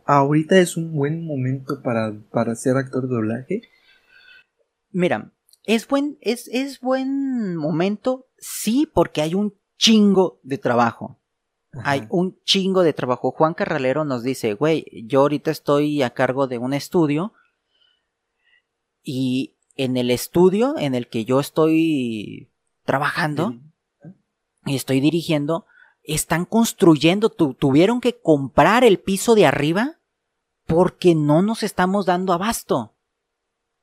[0.05, 3.61] ahorita es un buen momento para, para ser actor de doblaje?
[4.91, 5.31] Mira,
[5.63, 11.17] es buen, es, es buen momento, sí, porque hay un chingo de trabajo.
[11.83, 13.31] Hay un chingo de trabajo.
[13.31, 17.33] Juan Carralero nos dice, güey, yo ahorita estoy a cargo de un estudio
[19.03, 22.51] y en el estudio en el que yo estoy
[22.83, 23.55] trabajando
[24.65, 25.65] y estoy dirigiendo,
[26.03, 29.99] están construyendo, tuvieron que comprar el piso de arriba
[30.65, 32.95] porque no nos estamos dando abasto.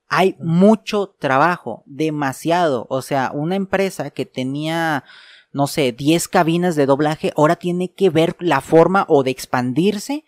[0.09, 2.87] Hay mucho trabajo, demasiado.
[2.89, 5.05] O sea, una empresa que tenía,
[5.53, 10.25] no sé, 10 cabinas de doblaje, ahora tiene que ver la forma o de expandirse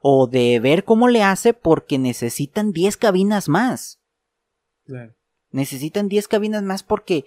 [0.00, 4.00] o de ver cómo le hace porque necesitan 10 cabinas más.
[5.50, 7.26] Necesitan 10 cabinas más porque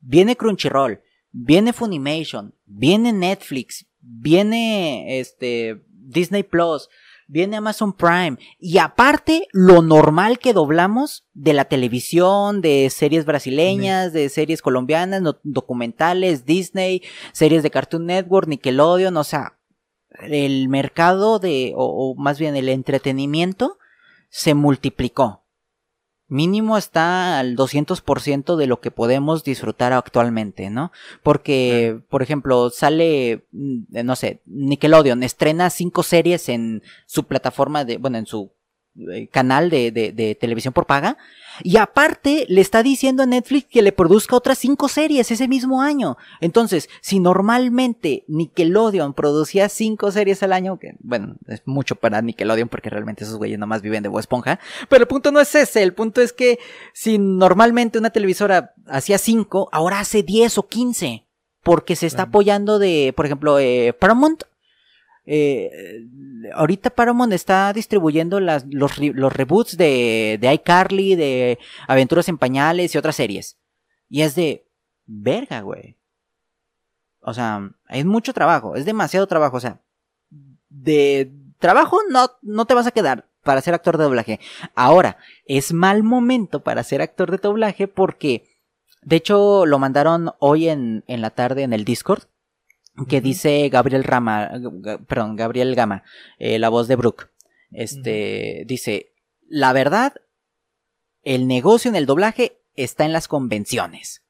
[0.00, 6.88] viene Crunchyroll, viene Funimation, viene Netflix, viene este Disney Plus,
[7.26, 14.12] viene Amazon Prime y aparte lo normal que doblamos de la televisión, de series brasileñas,
[14.12, 17.02] de series colombianas, documentales, Disney,
[17.32, 19.58] series de Cartoon Network, Nickelodeon, o sea,
[20.22, 23.78] el mercado de, o más bien el entretenimiento
[24.28, 25.45] se multiplicó
[26.28, 30.92] mínimo está al 200% de lo que podemos disfrutar actualmente, ¿no?
[31.22, 37.98] Porque, por ejemplo, sale, mm, no sé, Nickelodeon estrena cinco series en su plataforma de,
[37.98, 38.52] bueno, en su
[39.30, 41.16] canal de, de, de, televisión por paga.
[41.62, 45.80] Y aparte le está diciendo a Netflix que le produzca otras cinco series ese mismo
[45.80, 46.16] año.
[46.40, 52.68] Entonces, si normalmente Nickelodeon producía cinco series al año, que bueno, es mucho para Nickelodeon
[52.68, 54.58] porque realmente esos güeyes nomás viven de Esponja.
[54.88, 56.58] Pero el punto no es ese, el punto es que
[56.92, 61.22] si normalmente una televisora hacía cinco, ahora hace diez o quince.
[61.62, 64.44] Porque se está apoyando de, por ejemplo, eh, Paramount
[65.26, 66.06] eh,
[66.54, 71.58] ahorita Paramount está distribuyendo los, los, reboots de, de iCarly, de
[71.88, 73.58] Aventuras en Pañales y otras series.
[74.08, 74.66] Y es de,
[75.06, 75.96] verga, güey.
[77.20, 79.56] O sea, es mucho trabajo, es demasiado trabajo.
[79.56, 79.80] O sea,
[80.68, 84.40] de trabajo no, no te vas a quedar para ser actor de doblaje.
[84.74, 88.48] Ahora, es mal momento para ser actor de doblaje porque,
[89.02, 92.24] de hecho, lo mandaron hoy en, en la tarde en el Discord.
[93.08, 94.50] Que dice Gabriel Rama,
[95.06, 96.02] perdón, Gabriel Gama,
[96.38, 97.28] eh, la voz de Brooke.
[97.70, 99.12] Este, dice,
[99.48, 100.14] la verdad,
[101.22, 104.22] el negocio en el doblaje está en las convenciones.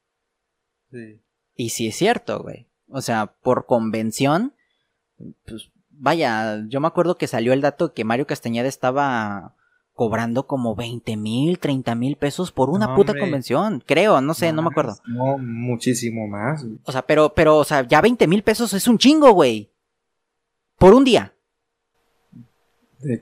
[0.91, 1.21] Sí.
[1.55, 2.67] Y sí es cierto, güey.
[2.89, 4.55] O sea, por convención,
[5.45, 9.55] pues vaya, yo me acuerdo que salió el dato que Mario Castañeda estaba
[9.97, 14.61] cobrando como 20 mil, 30 mil pesos por una puta convención, creo, no sé, no
[14.61, 14.97] me acuerdo.
[15.07, 16.65] No, muchísimo más.
[16.85, 19.71] O sea, pero, pero, o sea, ya 20 mil pesos es un chingo, güey.
[20.79, 21.33] Por un día.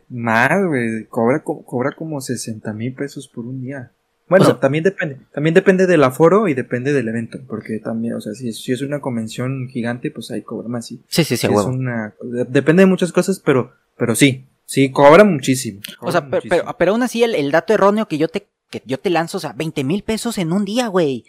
[0.08, 3.92] más, güey, cobra, cobra como 60 mil pesos por un día.
[4.28, 8.32] Bueno, también depende, también depende del aforo y depende del evento, porque también, o sea,
[8.32, 11.04] si, si es una convención gigante, pues ahí cobra más, sí.
[11.06, 12.14] Sí, sí, sí, es una,
[12.48, 15.80] depende de muchas cosas, pero, pero sí, sí, cobra muchísimo.
[16.00, 19.10] o sea, Pero, pero, aún así el, dato erróneo que yo te, que yo te
[19.10, 21.24] lanzo, o sea, 20 mil pesos en un día, güey.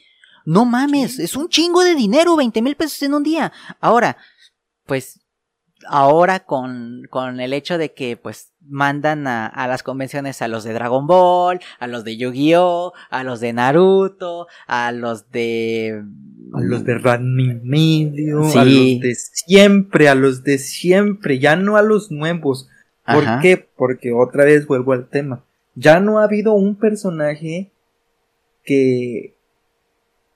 [0.45, 3.51] No mames, es un chingo de dinero, 20 mil pesos en un día.
[3.81, 4.17] Ahora,
[4.85, 5.25] pues
[5.87, 10.63] ahora con, con el hecho de que pues mandan a, a, las convenciones a los
[10.63, 16.03] de Dragon Ball, a los de Yu-Gi-Oh, a los de Naruto, a los de...
[16.53, 21.75] A los de Ranmi Medio, a los de siempre, a los de siempre, ya no
[21.75, 22.69] a los nuevos.
[23.05, 23.67] ¿Por qué?
[23.75, 25.43] Porque otra vez vuelvo al tema.
[25.75, 27.69] Ya no ha habido un personaje
[28.63, 29.35] que,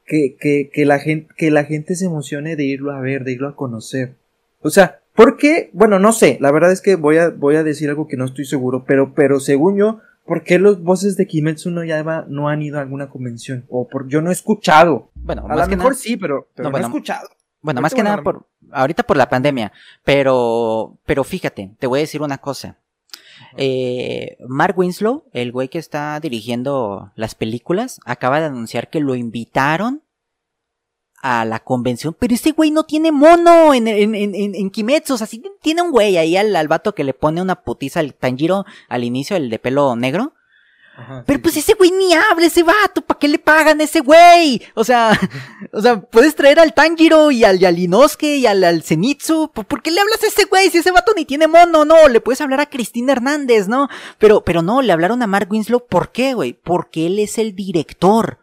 [0.05, 3.31] que, que, que, la gente, que la gente se emocione de irlo a ver, de
[3.31, 4.13] irlo a conocer.
[4.61, 5.69] O sea, ¿Por qué?
[5.73, 8.23] Bueno, no sé, la verdad es que voy a, voy a decir algo que no
[8.23, 12.47] estoy seguro, pero, pero según yo, ¿por qué los voces de Kimetsu no Yaiba no
[12.47, 13.65] han ido a alguna convención?
[13.67, 15.09] O por, yo no he escuchado.
[15.15, 17.27] Bueno, a lo mejor sí, pero, no, he escuchado.
[17.61, 19.71] Bueno, más que nada por, ahorita por la pandemia,
[20.03, 22.77] pero, pero fíjate, te voy a decir una cosa.
[23.57, 29.15] Eh, Mark Winslow, el güey que está dirigiendo las películas, acaba de anunciar que lo
[29.15, 30.03] invitaron
[31.21, 35.17] a la convención, pero ese güey no tiene mono en, en, en, en Kimetsu, o
[35.17, 38.13] sea, sí tiene un güey ahí al, al vato que le pone una putiza al
[38.13, 40.33] Tanjiro al inicio, el de pelo negro.
[41.25, 44.61] Pero pues ese güey ni habla, ese vato, ¿para qué le pagan a ese güey?
[44.73, 45.11] O sea,
[45.73, 49.91] o sea, puedes traer al Tanjiro y al Yalinosuke y al, al Zenitsu, ¿por qué
[49.91, 51.85] le hablas a ese güey si ese vato ni tiene mono?
[51.85, 53.87] No, le puedes hablar a Cristina Hernández, ¿no?
[54.17, 56.53] Pero, pero no, le hablaron a Mark Winslow, ¿por qué, güey?
[56.53, 58.39] Porque él es el director.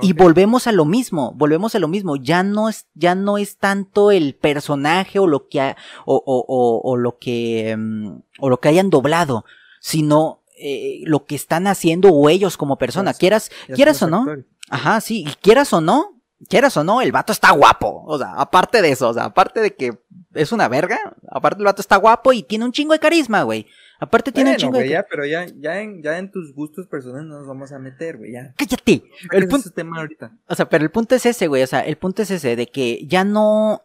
[0.00, 3.58] Y, volvemos a lo mismo, volvemos a lo mismo, ya no es, ya no es
[3.58, 5.74] tanto el personaje o lo que,
[6.06, 9.44] o, o, o, lo que, mm, o lo que hayan doblado,
[9.80, 14.26] sino eh, lo que están haciendo o ellos como persona, quieras, quieras o no,
[14.70, 18.32] ajá, sí, y quieras o no, quieras o no, el vato está guapo, o sea,
[18.34, 19.98] aparte de eso, o sea, aparte de que
[20.34, 20.98] es una verga,
[21.30, 23.66] aparte el vato está guapo y tiene un chingo de carisma, güey.
[23.98, 27.46] Aparte tiene un chingo ya, pero ya, ya, en, ya en tus gustos personales nos
[27.46, 28.52] vamos a meter, güey, ya.
[28.56, 29.04] ¡Cállate!
[29.32, 29.70] El punto...
[29.70, 30.36] Tema ahorita.
[30.46, 32.66] O sea, pero el punto es ese, güey, o sea, el punto es ese, de
[32.66, 33.82] que ya no...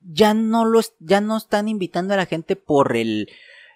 [0.00, 0.94] Ya no los...
[0.98, 3.28] Ya no están invitando a la gente por el...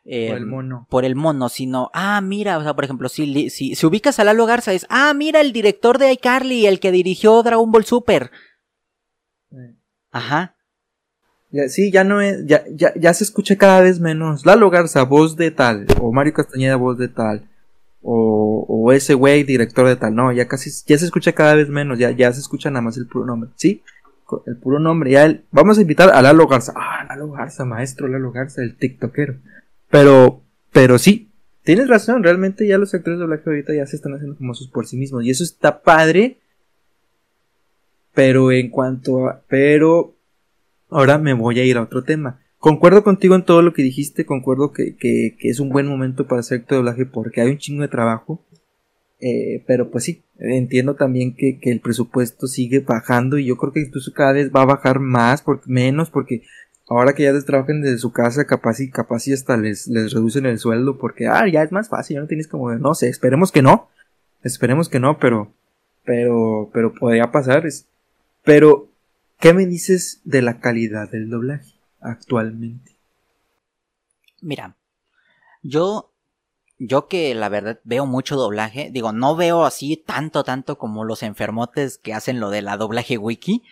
[0.04, 0.86] por el em, mono.
[0.90, 4.24] Por el mono, sino, ah, mira, o sea, por ejemplo, si, si, si ubicas a
[4.24, 8.30] Lalo Garza, es, ah, mira, el director de iCarly, el que dirigió Dragon Ball Super.
[10.10, 10.54] Ajá.
[11.68, 14.44] Sí, ya no es, ya, ya, ya se escucha cada vez menos.
[14.44, 17.48] Lalo Garza, voz de tal, o Mario Castañeda, voz de tal,
[18.02, 21.68] o, o ese güey, director de tal, no, ya casi, ya se escucha cada vez
[21.68, 23.82] menos, ya, ya se escucha nada más el puro nombre, ¿sí?
[24.46, 28.08] El puro nombre, ya el, vamos a invitar a Lalo Garza, ah, Lalo Garza, maestro
[28.08, 29.36] Lalo Garza, el tiktokero,
[29.94, 30.42] pero,
[30.72, 31.30] pero sí,
[31.62, 34.86] tienes razón, realmente ya los actores de Black ahorita ya se están haciendo famosos por
[34.86, 36.38] sí mismos, y eso está padre,
[38.12, 40.14] pero en cuanto a, pero
[40.94, 42.40] Ahora me voy a ir a otro tema.
[42.58, 46.28] Concuerdo contigo en todo lo que dijiste, concuerdo que, que, que es un buen momento
[46.28, 48.44] para hacer tu doblaje porque hay un chingo de trabajo.
[49.18, 53.72] Eh, pero pues sí, entiendo también que, que, el presupuesto sigue bajando y yo creo
[53.72, 56.42] que incluso cada vez va a bajar más, porque, menos, porque
[56.88, 60.46] ahora que ya trabajen desde su casa, capaz y capaz y hasta les, les reducen
[60.46, 63.52] el sueldo porque, ah, ya es más fácil, ya no tienes como, no sé, esperemos
[63.52, 63.88] que no,
[64.42, 65.52] esperemos que no, pero,
[66.04, 67.86] pero, pero podría pasar, es,
[68.44, 68.88] pero
[69.44, 72.96] ¿Qué me dices de la calidad del doblaje actualmente?
[74.40, 74.76] Mira,
[75.62, 76.10] yo
[76.78, 81.22] yo que la verdad veo mucho doblaje, digo, no veo así tanto, tanto como los
[81.22, 83.62] enfermotes que hacen lo de la doblaje wiki,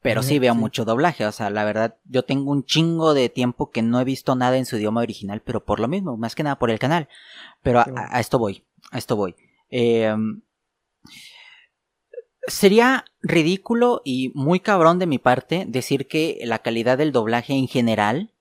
[0.00, 3.70] pero sí veo mucho doblaje, o sea, la verdad, yo tengo un chingo de tiempo
[3.70, 6.44] que no he visto nada en su idioma original, pero por lo mismo, más que
[6.44, 7.08] nada por el canal.
[7.62, 9.34] Pero a, esto voy, a esto voy.
[9.70, 10.14] Eh,
[12.46, 17.68] sería ridículo y muy cabrón de mi parte decir que la calidad del doblaje en
[17.68, 18.32] general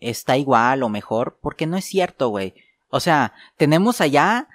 [0.00, 2.54] está igual o mejor, porque no es cierto, güey.
[2.88, 4.48] O sea, tenemos allá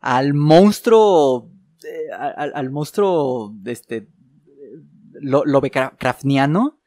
[0.00, 1.50] al monstruo,
[1.84, 4.08] eh, al, monstruo, este,
[5.24, 6.78] lo, Lovecraftiano,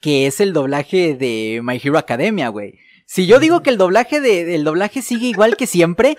[0.00, 2.78] que es el doblaje de My Hero Academia, güey.
[3.06, 6.16] Si yo digo que el doblaje de, el doblaje sigue igual que siempre,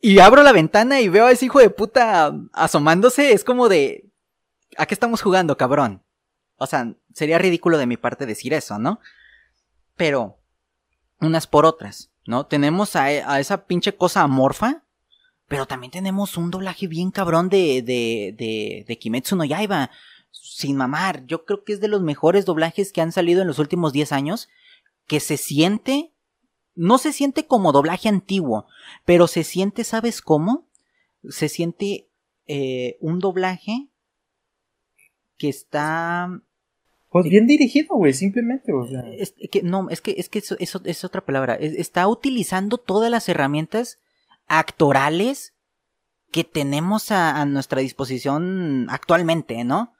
[0.00, 4.10] y abro la ventana y veo a ese hijo de puta asomándose, es como de,
[4.78, 6.02] ¿a qué estamos jugando, cabrón?
[6.56, 9.00] O sea, sería ridículo de mi parte decir eso, ¿no?
[9.96, 10.38] Pero,
[11.20, 12.46] unas por otras, ¿no?
[12.46, 14.84] Tenemos a, esa pinche cosa amorfa,
[15.48, 19.90] pero también tenemos un doblaje bien cabrón de, de, de, de Kimetsu no Yaiba.
[20.60, 23.58] Sin mamar, yo creo que es de los mejores doblajes que han salido en los
[23.58, 24.48] últimos 10 años,
[25.06, 26.12] que se siente
[26.74, 28.66] no se siente como doblaje antiguo,
[29.04, 30.68] pero se siente, ¿sabes cómo?
[31.28, 32.08] Se siente
[32.46, 33.88] eh, un doblaje
[35.36, 36.40] que está...
[37.10, 39.02] Pues bien dirigido, güey, simplemente, o sea.
[39.12, 41.54] Es que, no, es que, es que eso, es otra palabra.
[41.56, 43.98] está utilizando todas las herramientas
[44.46, 45.54] actorales
[46.30, 49.92] que tenemos a, a, nuestra disposición actualmente, ¿no?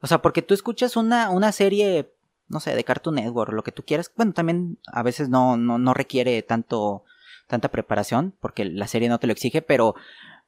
[0.00, 2.10] O sea, porque tú escuchas una, una serie
[2.48, 4.10] no sé, de Cartoon Network, lo que tú quieras.
[4.16, 7.04] Bueno, también a veces no, no, no requiere tanto,
[7.46, 9.94] tanta preparación, porque la serie no te lo exige, pero,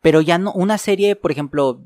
[0.00, 1.82] pero ya no, una serie, por ejemplo,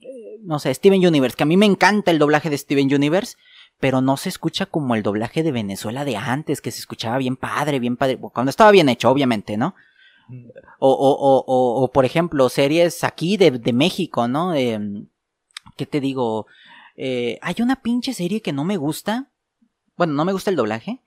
[0.00, 3.36] eh, no sé, Steven Universe, que a mí me encanta el doblaje de Steven Universe,
[3.80, 7.36] pero no se escucha como el doblaje de Venezuela de antes, que se escuchaba bien
[7.36, 9.74] padre, bien padre, cuando estaba bien hecho, obviamente, ¿no?
[10.80, 14.54] O, o, o, o por ejemplo, series aquí de, de México, ¿no?
[14.54, 14.80] Eh,
[15.76, 16.46] ¿Qué te digo?
[16.96, 19.30] Eh, hay una pinche serie que no me gusta,
[19.96, 21.02] bueno, no me gusta el doblaje,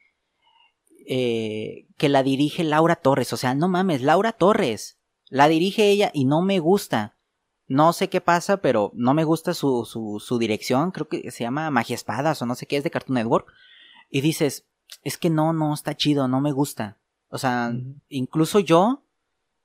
[1.08, 3.34] eh, que la dirige Laura Torres.
[3.34, 5.00] O sea, no mames, Laura Torres.
[5.28, 7.18] La dirige ella y no me gusta.
[7.68, 10.92] No sé qué pasa, pero no me gusta su, su, su dirección.
[10.92, 13.48] Creo que se llama Magia Espadas o no sé qué es de Cartoon Network.
[14.10, 14.68] Y dices,
[15.04, 16.98] es que no, no, está chido, no me gusta.
[17.30, 17.74] O sea,
[18.08, 19.04] incluso yo,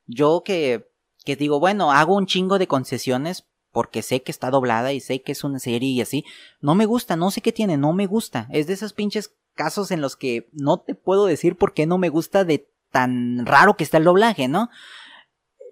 [0.06, 0.90] yo que,
[1.24, 5.20] que digo, bueno, hago un chingo de concesiones porque sé que está doblada y sé
[5.20, 6.24] que es una serie y así.
[6.60, 8.46] No me gusta, no sé qué tiene, no me gusta.
[8.52, 11.98] Es de esos pinches casos en los que no te puedo decir por qué no
[11.98, 14.70] me gusta de tan raro que está el doblaje, ¿no?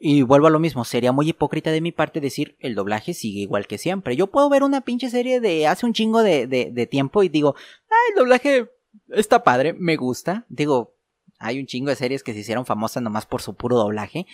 [0.00, 3.38] Y vuelvo a lo mismo, sería muy hipócrita de mi parte decir el doblaje sigue
[3.38, 4.16] igual que siempre.
[4.16, 7.55] Yo puedo ver una pinche serie de hace un chingo de, de, tiempo y digo,
[7.88, 8.68] ah, el doblaje
[9.11, 10.44] está padre, me gusta.
[10.48, 10.96] Digo,
[11.38, 14.26] hay un chingo de series que se hicieron famosas nomás por su puro doblaje.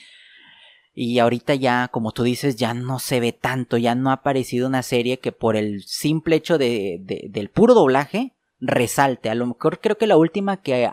[1.00, 4.66] Y ahorita ya, como tú dices, ya no se ve tanto, ya no ha aparecido
[4.66, 9.30] una serie que por el simple hecho de, del puro doblaje resalte.
[9.30, 10.90] A lo mejor creo que la última que,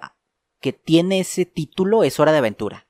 [0.61, 2.85] que tiene ese título es Hora de Aventura.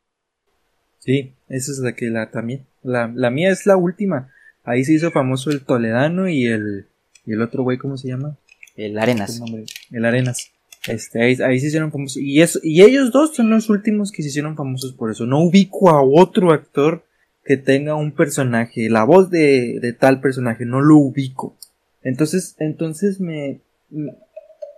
[0.99, 2.66] Sí, esa es la que la también.
[2.84, 4.34] La, la mía es la última.
[4.66, 6.88] Ahí se hizo famoso el Toledano y el,
[7.26, 8.36] y el otro güey, ¿cómo se llama?
[8.76, 9.41] El Arenas.
[9.89, 10.51] El, Arenas.
[10.88, 12.17] Este, ahí, ahí, se hicieron famosos.
[12.17, 15.25] Y, eso, y ellos dos son los últimos que se hicieron famosos por eso.
[15.25, 17.03] No ubico a otro actor
[17.43, 21.55] que tenga un personaje, la voz de, de tal personaje, no lo ubico.
[22.01, 23.61] Entonces, entonces me,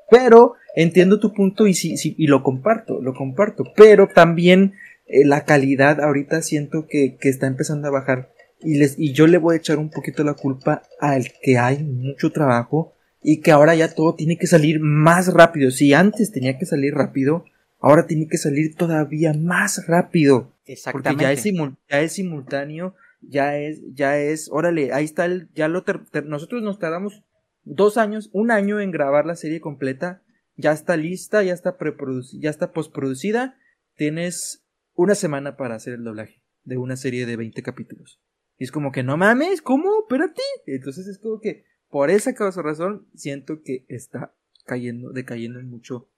[0.10, 3.66] pero entiendo tu punto y sí, sí, y lo comparto, lo comparto.
[3.76, 4.74] Pero también
[5.08, 8.30] eh, la calidad ahorita siento que, que, está empezando a bajar.
[8.62, 11.84] Y, les, y yo le voy a echar un poquito la culpa al que hay
[11.84, 15.72] mucho trabajo y que ahora ya todo tiene que salir más rápido.
[15.72, 17.46] Si antes tenía que salir rápido,
[17.80, 20.54] ahora tiene que salir todavía más rápido.
[20.66, 21.10] Exactamente.
[21.10, 21.44] Porque ya es,
[21.90, 25.84] ya es simultáneo, ya es, ya es, órale, ahí está el, ya lo,
[26.26, 27.24] nosotros nos tardamos
[27.64, 30.22] dos años, un año en grabar la serie completa,
[30.56, 33.58] ya está lista, ya está preproducida, ya está postproducida,
[33.96, 38.20] tienes una semana para hacer el doblaje de una serie de 20 capítulos.
[38.58, 40.02] Y es como que no mames, ¿cómo?
[40.02, 40.42] Espérate.
[40.66, 44.34] Entonces es como que por esa causa razón siento que está
[44.66, 46.10] cayendo, decayendo mucho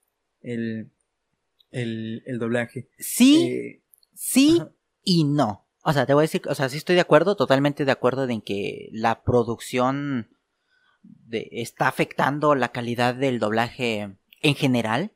[0.42, 0.90] el,
[1.70, 2.88] el, el doblaje.
[2.98, 3.82] Sí, eh,
[4.14, 4.62] sí
[5.02, 5.66] y no.
[5.82, 8.28] O sea, te voy a decir, o sea, sí estoy de acuerdo, totalmente de acuerdo
[8.28, 10.28] en que la producción
[11.02, 15.12] de, está afectando la calidad del doblaje en general,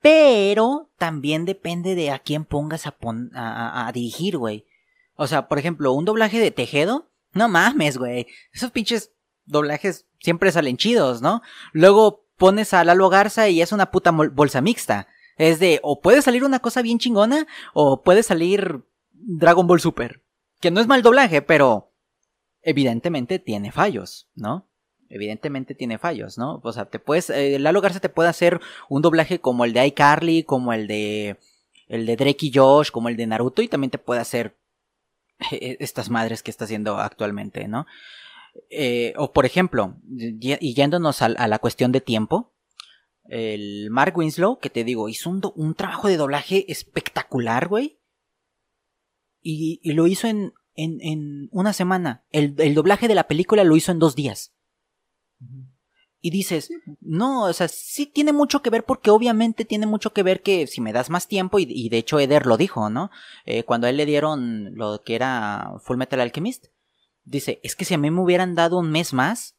[0.00, 2.96] pero también depende de a quién pongas a,
[3.34, 4.66] a, a dirigir, güey.
[5.14, 8.26] O sea, por ejemplo, un doblaje de Tejedo, no mames, güey.
[8.52, 9.12] Esos pinches
[9.46, 11.42] doblajes siempre salen chidos, ¿no?
[11.72, 15.08] Luego pones a Lalo Garza y es una puta bolsa mixta.
[15.36, 18.82] Es de, o puede salir una cosa bien chingona, o puede salir
[19.12, 20.22] Dragon Ball Super.
[20.60, 21.92] Que no es mal doblaje, pero
[22.62, 24.66] evidentemente tiene fallos, ¿no?
[25.08, 26.60] Evidentemente tiene fallos, ¿no?
[26.62, 29.86] O sea, te puedes, eh, Lalo Garza te puede hacer un doblaje como el de
[29.86, 31.38] iCarly, como el de,
[31.88, 34.56] el de Drake y Josh, como el de Naruto, y también te puede hacer
[35.50, 37.86] estas madres que está haciendo actualmente, ¿no?
[38.68, 42.54] Eh, o por ejemplo, y yéndonos a, la cuestión de tiempo,
[43.24, 48.00] el Mark Winslow, que te digo, hizo un, trabajo de doblaje espectacular, güey.
[49.42, 52.24] Y, lo hizo en, en, una semana.
[52.30, 54.52] El, el, doblaje de la película lo hizo en dos días.
[56.22, 56.70] Y dices,
[57.00, 60.66] no, o sea, sí tiene mucho que ver porque obviamente tiene mucho que ver que
[60.66, 63.10] si me das más tiempo, y, de hecho Eder lo dijo, ¿no?
[63.46, 66.66] Eh, cuando a él le dieron lo que era Full Metal Alchemist,
[67.24, 69.56] dice, es que si a mí me hubieran dado un mes más,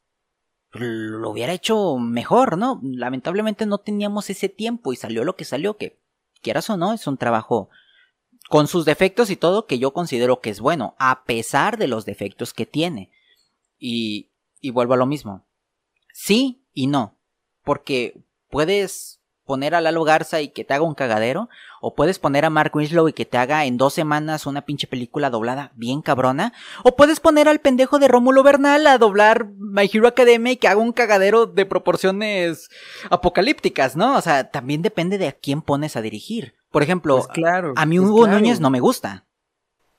[0.71, 2.79] lo hubiera hecho mejor, ¿no?
[2.83, 5.99] Lamentablemente no teníamos ese tiempo y salió lo que salió, que
[6.41, 7.69] quieras o no, es un trabajo
[8.49, 12.05] con sus defectos y todo que yo considero que es bueno, a pesar de los
[12.05, 13.11] defectos que tiene.
[13.77, 15.45] Y, y vuelvo a lo mismo
[16.13, 17.17] Sí y no.
[17.63, 19.20] Porque puedes
[19.51, 21.49] poner a Lalo Garza y que te haga un cagadero,
[21.81, 24.87] o puedes poner a Mark Winslow y que te haga en dos semanas una pinche
[24.87, 26.53] película doblada bien cabrona,
[26.85, 30.69] o puedes poner al pendejo de Rómulo Bernal a doblar My Hero Academia y que
[30.69, 32.69] haga un cagadero de proporciones
[33.09, 34.15] apocalípticas, ¿no?
[34.15, 36.55] O sea, también depende de a quién pones a dirigir.
[36.71, 39.25] Por ejemplo, pues claro, a mí pues Hugo Núñez no me gusta.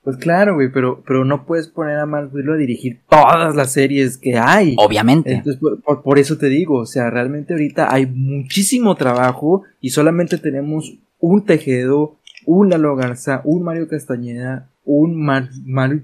[0.03, 4.17] Pues claro, güey, pero, pero no puedes poner a Mark a dirigir todas las series
[4.17, 4.75] que hay.
[4.77, 5.35] Obviamente.
[5.35, 5.61] Entonces,
[6.03, 11.45] por, eso te digo, o sea, realmente ahorita hay muchísimo trabajo y solamente tenemos un
[11.45, 16.03] Tejedo, un Lalo Garza, un Mario Castañeda, un Mar Mark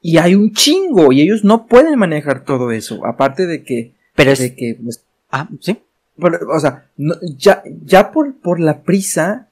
[0.00, 3.04] y hay un chingo y ellos no pueden manejar todo eso.
[3.04, 4.38] Aparte de que, pero es...
[4.38, 5.78] de que, pues, ah, sí.
[6.18, 6.86] o sea,
[7.36, 9.49] ya, ya por, por la prisa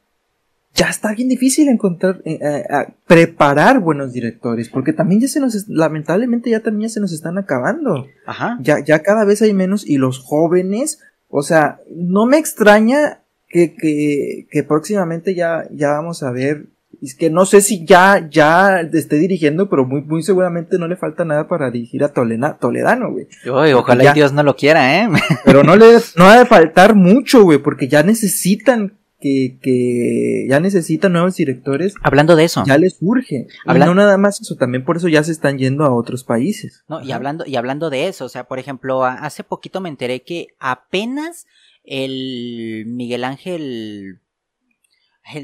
[0.79, 5.69] ya está bien difícil encontrar, eh, eh, preparar buenos directores, porque también ya se nos,
[5.69, 8.07] lamentablemente ya también se nos están acabando.
[8.27, 8.59] Ajá.
[8.61, 13.75] Ya, ya cada vez hay menos y los jóvenes, o sea, no me extraña que,
[13.75, 16.67] que, que próximamente ya, ya vamos a ver
[17.01, 20.97] es que no sé si ya, ya esté dirigiendo, pero muy, muy seguramente no le
[20.97, 23.29] falta nada para dirigir a Toledano, güey.
[23.73, 25.09] ojalá Dios no lo quiera, ¿eh?
[25.45, 30.61] Pero no le, no ha de faltar mucho, güey, porque ya necesitan que, que ya
[30.61, 31.95] necesitan nuevos directores.
[32.03, 32.63] Hablando de eso.
[32.67, 33.47] Ya les urge.
[33.65, 36.85] no nada más eso, también por eso ya se están yendo a otros países.
[36.89, 40.23] No, y hablando, y hablando de eso, o sea, por ejemplo, hace poquito me enteré
[40.23, 41.47] que apenas
[41.85, 44.21] el Miguel Ángel,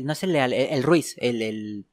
[0.02, 1.86] no es el, el, Ruiz, el, el,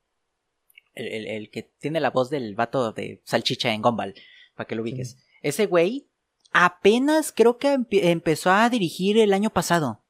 [0.95, 4.13] el, que tiene la voz del vato de salchicha en Gombal,
[4.55, 5.17] para que lo ubiques.
[5.41, 6.07] Ese güey
[6.51, 10.00] apenas creo que empezó a dirigir el año pasado.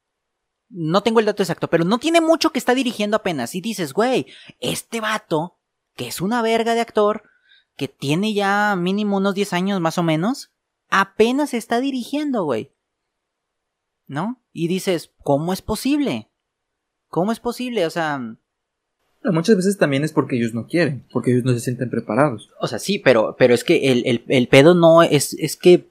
[0.74, 3.56] No tengo el dato exacto, pero no tiene mucho que está dirigiendo apenas.
[3.56, 4.28] Y dices, güey,
[4.60, 5.58] este vato,
[5.96, 7.24] que es una verga de actor,
[7.76, 10.52] que tiene ya mínimo unos 10 años más o menos,
[10.90, 12.72] apenas está dirigiendo, güey.
[14.08, 14.42] ¿No?
[14.54, 16.30] Y dices, ¿cómo es posible?
[17.08, 17.86] ¿Cómo es posible?
[17.86, 18.20] O sea...
[19.24, 22.50] muchas veces también es porque ellos no quieren, porque ellos no se sienten preparados.
[22.60, 25.90] O sea, sí, pero, pero es que el, el, el pedo no es, es que...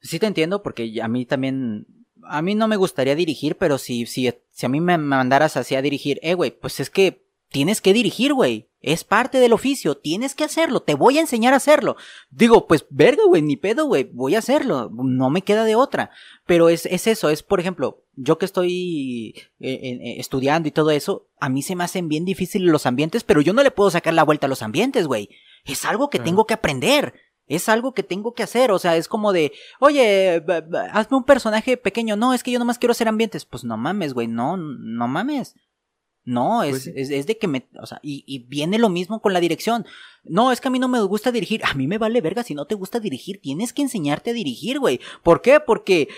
[0.00, 4.06] Sí te entiendo, porque a mí también a mí no me gustaría dirigir, pero si,
[4.06, 7.80] si, si a mí me mandaras así a dirigir, eh, güey, pues es que tienes
[7.80, 8.68] que dirigir, güey.
[8.80, 11.96] Es parte del oficio, tienes que hacerlo, te voy a enseñar a hacerlo.
[12.30, 16.10] Digo, pues verga, güey, ni pedo, güey, voy a hacerlo, no me queda de otra.
[16.46, 20.92] Pero es, es eso, es por ejemplo, yo que estoy eh, eh, estudiando y todo
[20.92, 23.90] eso, a mí se me hacen bien difíciles los ambientes, pero yo no le puedo
[23.90, 25.28] sacar la vuelta a los ambientes, güey.
[25.64, 27.14] Es algo que tengo que aprender.
[27.48, 30.44] Es algo que tengo que hacer, o sea, es como de, oye,
[30.92, 32.14] hazme un personaje pequeño.
[32.16, 33.44] No, es que yo nomás quiero hacer ambientes.
[33.44, 35.54] Pues no mames, güey, no, no mames.
[36.24, 39.22] No, es, pues es, es, de que me, o sea, y, y, viene lo mismo
[39.22, 39.86] con la dirección.
[40.24, 41.64] No, es que a mí no me gusta dirigir.
[41.64, 43.40] A mí me vale verga si no te gusta dirigir.
[43.40, 45.00] Tienes que enseñarte a dirigir, güey.
[45.22, 45.58] ¿Por qué?
[45.58, 46.08] Porque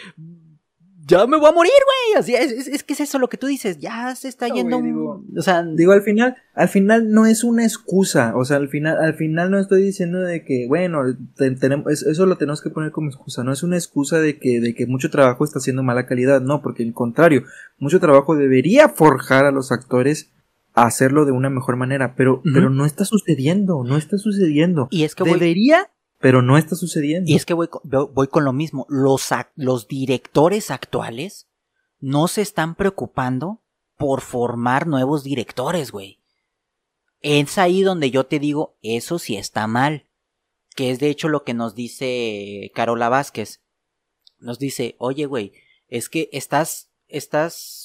[1.10, 2.20] ya me voy a morir, güey.
[2.20, 4.80] Así es, es, que es eso lo que tú dices, ya se está yendo.
[4.80, 8.32] digo, o sea, digo, al final, al final no es una excusa.
[8.36, 11.00] O sea, al final, al final no estoy diciendo de que, bueno,
[11.36, 13.42] tenemos, eso lo tenemos que poner como excusa.
[13.42, 16.40] No es una excusa de que, de que mucho trabajo está haciendo mala calidad.
[16.40, 17.42] No, porque al contrario,
[17.78, 20.30] mucho trabajo debería forjar a los actores
[20.74, 22.14] a hacerlo de una mejor manera.
[22.14, 24.86] Pero, pero no está sucediendo, no está sucediendo.
[24.90, 25.90] Y es que debería
[26.20, 27.30] pero no está sucediendo.
[27.30, 28.86] Y es que voy, con lo mismo.
[28.88, 31.48] Los, los directores actuales
[31.98, 33.62] no se están preocupando
[33.96, 36.20] por formar nuevos directores, güey.
[37.22, 40.06] Es ahí donde yo te digo, eso sí está mal.
[40.76, 43.62] Que es de hecho lo que nos dice Carola Vázquez.
[44.38, 45.52] Nos dice, oye, güey,
[45.88, 47.79] es que estás, estás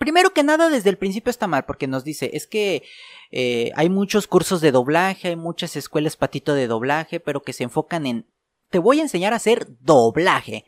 [0.00, 2.84] Primero que nada, desde el principio está mal, porque nos dice, es que
[3.30, 7.64] eh, hay muchos cursos de doblaje, hay muchas escuelas patito de doblaje, pero que se
[7.64, 8.26] enfocan en,
[8.70, 10.64] te voy a enseñar a hacer doblaje.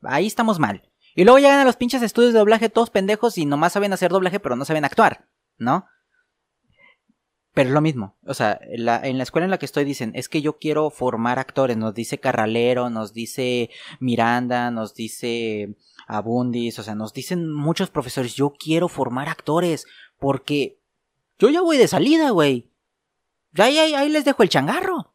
[0.00, 0.90] Ahí estamos mal.
[1.14, 4.10] Y luego llegan a los pinches estudios de doblaje todos pendejos y nomás saben hacer
[4.10, 5.84] doblaje, pero no saben actuar, ¿no?
[7.52, 8.16] Pero es lo mismo.
[8.24, 8.86] O sea, en
[9.18, 11.76] la escuela en la que estoy dicen, es que yo quiero formar actores.
[11.76, 13.68] Nos dice Carralero, nos dice
[14.00, 15.76] Miranda, nos dice
[16.06, 16.78] Abundis.
[16.78, 19.86] O sea, nos dicen muchos profesores, yo quiero formar actores.
[20.18, 20.78] Porque
[21.38, 22.70] yo ya voy de salida, güey.
[23.52, 25.14] Ya ahí, ahí, les dejo el changarro.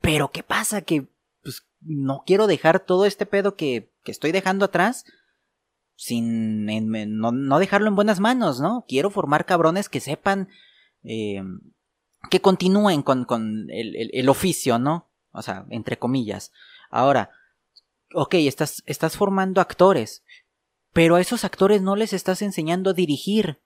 [0.00, 0.82] Pero ¿qué pasa?
[0.82, 1.08] Que
[1.42, 5.04] pues, no quiero dejar todo este pedo que, que estoy dejando atrás
[5.94, 8.84] sin no, no, dejarlo en buenas manos, ¿no?
[8.88, 10.48] Quiero formar cabrones que sepan
[11.04, 11.42] eh,
[12.30, 15.08] que continúen con, con el, el, oficio, ¿no?
[15.32, 16.52] O sea, entre comillas.
[16.90, 17.30] Ahora,
[18.14, 20.22] ok, estás, estás formando actores,
[20.92, 23.60] pero a esos actores no les estás enseñando a dirigir.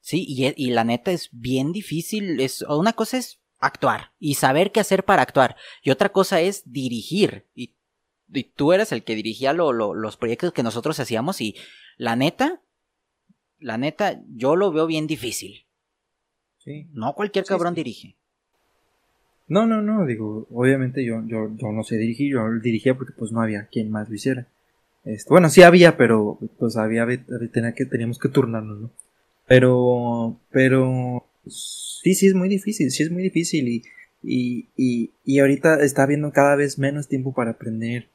[0.00, 2.40] Sí, y, y la neta es bien difícil.
[2.40, 6.62] Es, una cosa es actuar y saber qué hacer para actuar, y otra cosa es
[6.70, 7.48] dirigir.
[7.54, 7.74] Y,
[8.32, 11.56] y tú eras el que dirigía lo, los proyectos que nosotros hacíamos, y
[11.96, 12.62] la neta,
[13.58, 15.66] la neta, yo lo veo bien difícil.
[16.90, 18.17] No cualquier cabrón dirige.
[19.48, 23.32] No, no, no, digo, obviamente yo, yo, yo no sé dirigir, yo dirigía porque pues
[23.32, 24.46] no había quien más lo hiciera.
[25.04, 27.06] Este, bueno, sí había, pero pues había,
[27.52, 28.90] tenía que, teníamos que turnarnos, ¿no?
[29.46, 33.82] Pero, pero, sí, sí es muy difícil, sí es muy difícil y,
[34.22, 38.08] y, y, y ahorita está habiendo cada vez menos tiempo para aprender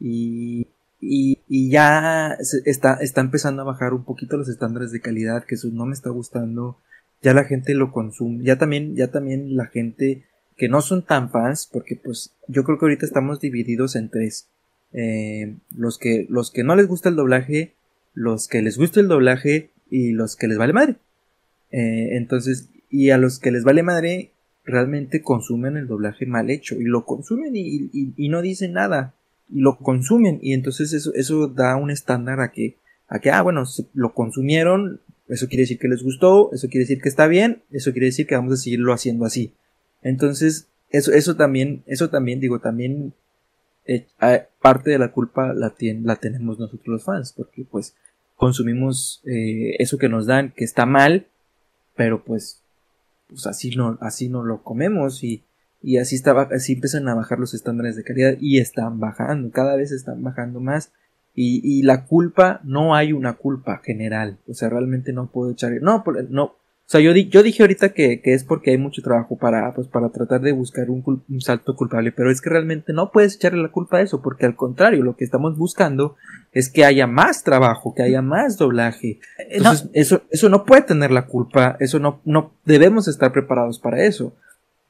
[0.00, 0.66] y,
[1.00, 5.54] y, y ya está, está empezando a bajar un poquito los estándares de calidad, que
[5.54, 6.78] eso no me está gustando
[7.22, 10.24] ya la gente lo consume, ya también, ya también la gente
[10.60, 14.46] que no son tan fans, porque pues yo creo que ahorita estamos divididos en tres.
[14.92, 17.72] Eh, los que, los que no les gusta el doblaje,
[18.12, 20.96] los que les gusta el doblaje y los que les vale madre.
[21.70, 24.32] Eh, entonces, y a los que les vale madre,
[24.66, 29.14] realmente consumen el doblaje mal hecho y lo consumen y, y, no dicen nada
[29.48, 32.76] y lo consumen y entonces eso, eso da un estándar a que,
[33.08, 37.00] a que, ah, bueno, lo consumieron, eso quiere decir que les gustó, eso quiere decir
[37.00, 39.54] que está bien, eso quiere decir que vamos a seguirlo haciendo así.
[40.02, 43.12] Entonces, eso, eso también, eso también, digo, también
[43.86, 44.06] eh,
[44.60, 47.94] parte de la culpa la, la tenemos nosotros los fans, porque pues
[48.36, 51.26] consumimos eh, eso que nos dan, que está mal,
[51.96, 52.62] pero pues,
[53.28, 55.44] pues así no, así no lo comemos y,
[55.82, 59.76] y así estaba, así empiezan a bajar los estándares de calidad y están bajando, cada
[59.76, 60.92] vez están bajando más
[61.34, 64.38] y, y, la culpa, no hay una culpa general.
[64.48, 65.72] O sea, realmente no puedo echar.
[65.80, 66.56] No, no.
[66.90, 69.86] O sea, yo, yo dije ahorita que, que, es porque hay mucho trabajo para, pues,
[69.86, 73.62] para tratar de buscar un, un, salto culpable, pero es que realmente no puedes echarle
[73.62, 76.16] la culpa a eso, porque al contrario, lo que estamos buscando
[76.50, 79.20] es que haya más trabajo, que haya más doblaje.
[79.50, 84.02] Entonces, eso, eso no puede tener la culpa, eso no, no debemos estar preparados para
[84.02, 84.34] eso.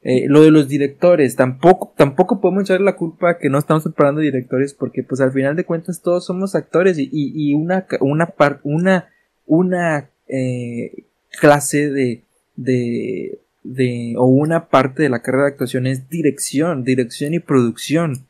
[0.01, 4.21] Eh, lo de los directores, tampoco, tampoco podemos echarle la culpa que no estamos preparando
[4.21, 8.61] directores porque pues al final de cuentas todos somos actores y, y, una, una parte,
[8.63, 9.07] una,
[9.45, 11.05] una eh,
[11.39, 12.23] clase de,
[12.55, 18.27] de, de, o una parte de la carrera de actuación es dirección, dirección y producción.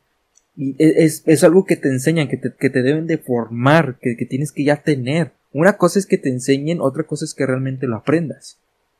[0.56, 3.98] Y e, es, es algo que te enseñan, que te, que te deben de formar,
[4.00, 5.32] que, que tienes que ya tener.
[5.52, 8.58] Una cosa es que te enseñen, otra cosa es que realmente lo aprendas.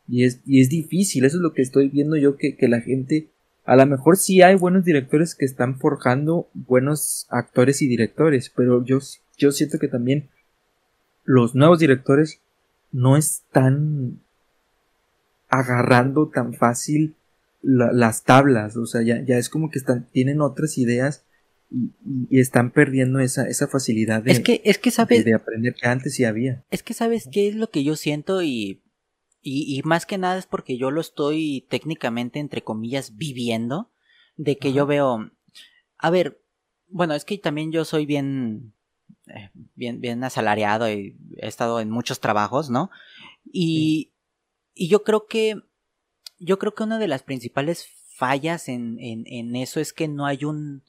[0.08, 2.80] Y es, y es difícil, eso es lo que estoy viendo yo, que, que la
[2.80, 3.28] gente,
[3.64, 8.84] a lo mejor sí hay buenos directores que están forjando buenos actores y directores, pero
[8.84, 8.98] yo,
[9.38, 10.28] yo siento que también
[11.24, 12.40] los nuevos directores
[12.92, 14.20] no están
[15.48, 17.16] agarrando tan fácil
[17.62, 21.24] las tablas, o sea, ya, ya es como que están, tienen otras ideas
[21.70, 21.92] y,
[22.28, 25.86] y, están perdiendo esa, esa facilidad de, es que, es que sabes, de aprender que
[25.86, 26.64] antes sí había.
[26.70, 28.82] Es que sabes qué es lo que yo siento y
[29.42, 33.90] y, y, más que nada es porque yo lo estoy técnicamente, entre comillas, viviendo.
[34.36, 35.30] De que yo veo.
[35.98, 36.40] A ver,
[36.88, 38.72] bueno, es que también yo soy bien.
[39.34, 42.90] Eh, bien, bien asalariado y he estado en muchos trabajos, ¿no?
[43.44, 44.12] Y,
[44.74, 45.56] y yo creo que.
[46.38, 50.26] Yo creo que una de las principales fallas en, en, en eso es que no
[50.26, 50.82] hay un.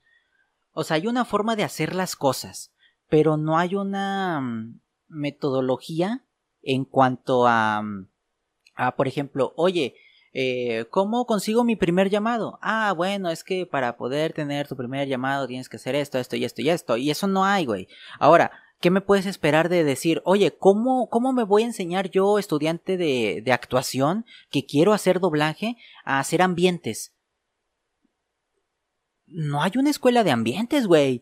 [0.72, 2.74] O sea, hay una forma de hacer las cosas,
[3.08, 4.80] pero no hay una mm,
[5.10, 6.26] metodología
[6.64, 8.08] en cuanto a mm,
[8.76, 9.96] Ah, por ejemplo, oye,
[10.34, 12.58] eh, ¿cómo consigo mi primer llamado?
[12.62, 16.36] Ah, bueno, es que para poder tener tu primer llamado tienes que hacer esto, esto
[16.36, 16.98] y esto y esto.
[16.98, 17.88] Y eso no hay, güey.
[18.20, 22.40] Ahora, ¿qué me puedes esperar de decir, oye, ¿cómo, cómo me voy a enseñar yo,
[22.40, 27.14] estudiante de, de actuación, que quiero hacer doblaje, a hacer ambientes?
[29.28, 31.22] No hay una escuela de ambientes, güey.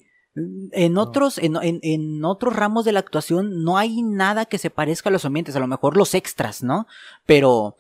[0.72, 5.10] En otros, en, en, otros ramos de la actuación no hay nada que se parezca
[5.10, 6.88] a los ambientes, a lo mejor los extras, ¿no?
[7.26, 7.76] Pero,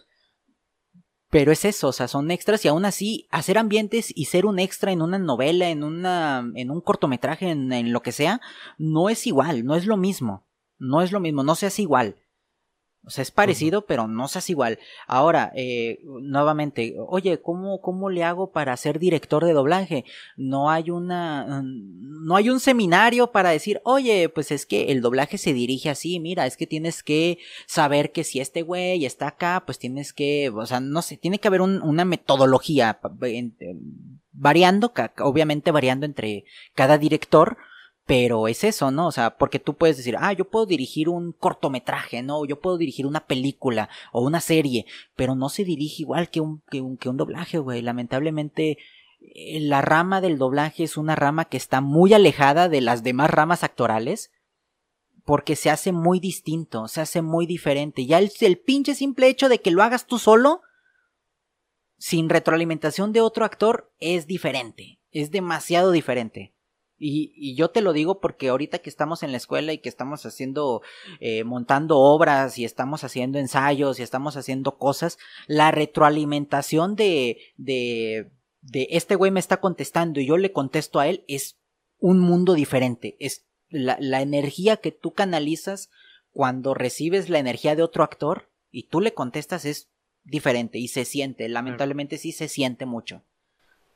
[1.31, 4.59] pero es eso, o sea, son extras y aún así hacer ambientes y ser un
[4.59, 8.41] extra en una novela, en una, en un cortometraje, en, en lo que sea,
[8.77, 10.45] no es igual, no es lo mismo,
[10.77, 12.17] no es lo mismo, no se hace igual.
[13.03, 14.77] O sea, es parecido, pero no seas igual.
[15.07, 20.05] Ahora, eh, nuevamente, oye, ¿cómo, ¿cómo le hago para ser director de doblaje?
[20.37, 25.39] No hay una, no hay un seminario para decir, oye, pues es que el doblaje
[25.39, 29.63] se dirige así, mira, es que tienes que saber que si este güey está acá,
[29.65, 32.99] pues tienes que, o sea, no sé, tiene que haber una metodología
[34.31, 36.45] variando, obviamente variando entre
[36.75, 37.57] cada director,
[38.11, 39.07] pero es eso, ¿no?
[39.07, 42.43] O sea, porque tú puedes decir, ah, yo puedo dirigir un cortometraje, ¿no?
[42.43, 44.85] Yo puedo dirigir una película o una serie,
[45.15, 47.81] pero no se dirige igual que un, que un, que un doblaje, güey.
[47.81, 48.77] Lamentablemente,
[49.21, 53.29] eh, la rama del doblaje es una rama que está muy alejada de las demás
[53.29, 54.29] ramas actorales.
[55.23, 58.05] Porque se hace muy distinto, se hace muy diferente.
[58.05, 60.63] Ya el, el pinche simple hecho de que lo hagas tú solo,
[61.97, 64.99] sin retroalimentación de otro actor, es diferente.
[65.11, 66.53] Es demasiado diferente.
[67.03, 70.23] Y, yo te lo digo porque ahorita que estamos en la escuela y que estamos
[70.25, 70.83] haciendo,
[71.19, 75.17] eh, montando obras y estamos haciendo ensayos y estamos haciendo cosas,
[75.47, 81.07] la retroalimentación de, de, de este güey me está contestando y yo le contesto a
[81.07, 81.57] él es
[81.97, 83.17] un mundo diferente.
[83.19, 85.89] Es la, la energía que tú canalizas
[86.29, 89.89] cuando recibes la energía de otro actor y tú le contestas es
[90.23, 93.23] diferente y se siente, lamentablemente sí se siente mucho.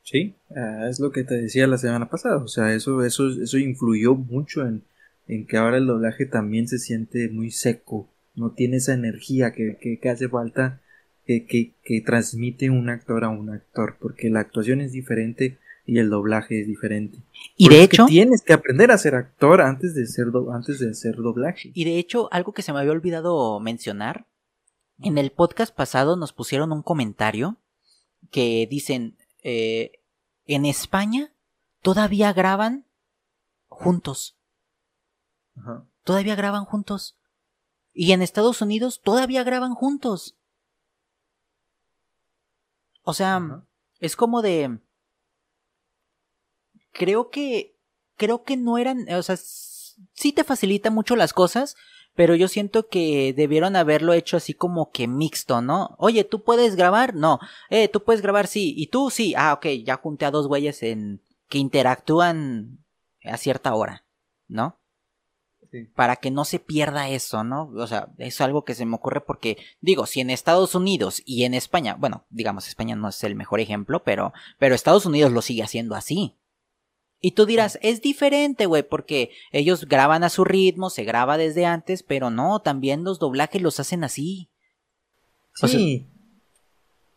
[0.06, 2.38] Sí, ah, es lo que te decía la semana pasada.
[2.38, 4.84] O sea, eso, eso, eso influyó mucho en,
[5.27, 8.07] en que ahora el doblaje también se siente muy seco.
[8.36, 10.80] No tiene esa energía que, que, hace falta
[11.26, 13.98] que, que, que, transmite un actor a un actor.
[13.99, 15.57] Porque la actuación es diferente
[15.88, 17.23] y el doblaje es diferente.
[17.57, 18.06] Y de hecho.
[18.06, 21.72] tienes que aprender a ser actor antes de ser, antes de hacer doblaje.
[21.73, 24.27] Y de hecho, algo que se me había olvidado mencionar.
[24.99, 27.57] En el podcast pasado nos pusieron un comentario
[28.32, 30.01] que dicen eh,
[30.45, 31.31] en España
[31.84, 32.88] todavía graban
[33.67, 34.35] juntos.
[36.03, 37.15] Todavía graban juntos.
[37.93, 40.35] Y en Estados Unidos todavía graban juntos.
[43.03, 43.63] O sea,
[43.99, 44.80] es como de...
[46.91, 47.77] Creo que...
[48.17, 49.07] Creo que no eran...
[49.13, 51.76] O sea, sí te facilita mucho las cosas,
[52.16, 55.96] pero yo siento que debieron haberlo hecho así como que mixto, ¿no?
[55.98, 57.14] Oye, ¿tú puedes grabar?
[57.14, 57.40] No.
[57.70, 58.48] Eh, ¿tú puedes grabar?
[58.48, 58.74] Sí.
[58.78, 59.10] ¿Y tú?
[59.10, 59.34] Sí.
[59.38, 61.22] Ah, ok, ya junté a dos güeyes en...
[61.50, 62.80] que interactúan
[63.24, 64.06] a cierta hora,
[64.48, 64.80] ¿no?
[65.72, 65.90] Sí.
[65.96, 67.72] Para que no se pierda eso, ¿no?
[67.76, 71.44] O sea, es algo que se me ocurre porque, digo, si en Estados Unidos y
[71.44, 75.42] en España, bueno, digamos, España no es el mejor ejemplo, pero, pero Estados Unidos lo
[75.42, 76.38] sigue haciendo así.
[77.20, 81.66] Y tú dirás, es diferente, güey, porque ellos graban a su ritmo, se graba desde
[81.66, 84.50] antes, pero no, también los doblajes los hacen así.
[85.56, 86.06] Sí.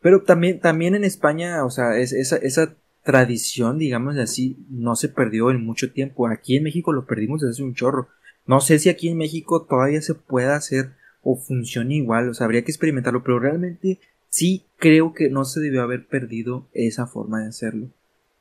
[0.00, 5.08] pero también, también en España, o sea, es, esa, esa tradición, digamos así, no se
[5.08, 6.28] perdió en mucho tiempo.
[6.28, 8.08] Aquí en México lo perdimos desde hace un chorro.
[8.46, 10.92] No sé si aquí en México todavía se pueda hacer
[11.22, 13.98] o funcione igual, o sea, habría que experimentarlo, pero realmente
[14.30, 17.88] sí creo que no se debió haber perdido esa forma de hacerlo.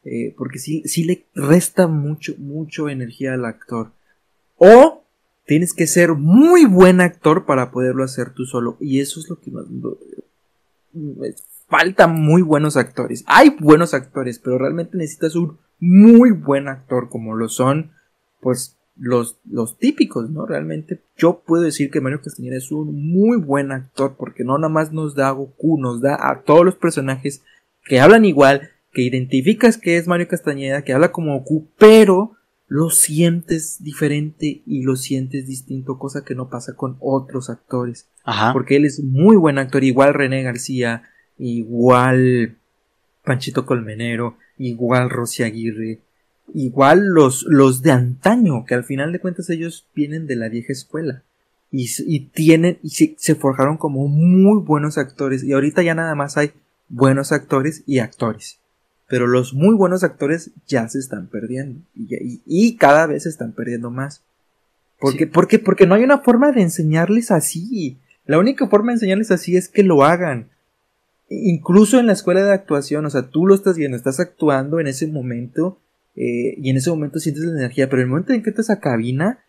[0.10, 3.92] Eh, porque sí, sí le resta mucho, mucho energía al actor.
[4.56, 5.04] O
[5.46, 8.78] tienes que ser muy buen actor para poderlo hacer tú solo.
[8.80, 9.66] Y eso es lo que más...
[11.68, 13.26] Faltan muy buenos actores.
[13.28, 17.92] Hay buenos actores, pero realmente necesitas un muy buen actor, como lo son,
[18.40, 20.46] pues, los, los típicos, ¿no?
[20.46, 24.70] Realmente yo puedo decir que Mario Castañeda es un muy buen actor, porque no nada
[24.70, 27.42] más nos da Goku, nos da a todos los personajes
[27.84, 32.36] que hablan igual, que identificas que es Mario Castañeda, que habla como Goku, pero
[32.68, 38.08] lo sientes diferente y lo sientes distinto, cosa que no pasa con otros actores.
[38.24, 38.54] Ajá.
[38.54, 41.04] Porque él es muy buen actor, igual René García,
[41.38, 42.58] igual
[43.24, 46.00] Panchito Colmenero, igual Rosy Aguirre,
[46.56, 50.74] igual los, los de antaño, que al final de cuentas ellos vienen de la vieja
[50.74, 51.22] escuela.
[51.70, 55.44] Y, y tienen, y se, se forjaron como muy buenos actores.
[55.44, 56.50] Y ahorita ya nada más hay
[56.90, 58.60] buenos actores y actores
[59.08, 63.54] pero los muy buenos actores ya se están perdiendo y, y, cada vez se están
[63.54, 64.22] perdiendo más.
[65.00, 67.98] Porque, porque, porque no hay una forma de enseñarles así.
[68.26, 70.50] La única forma de enseñarles así es que lo hagan.
[71.30, 74.88] Incluso en la escuela de actuación, o sea, tú lo estás viendo, estás actuando en
[74.88, 75.78] ese momento
[76.16, 78.70] eh, y en ese momento sientes la energía, pero en el momento en que estás
[78.70, 79.40] a cabina,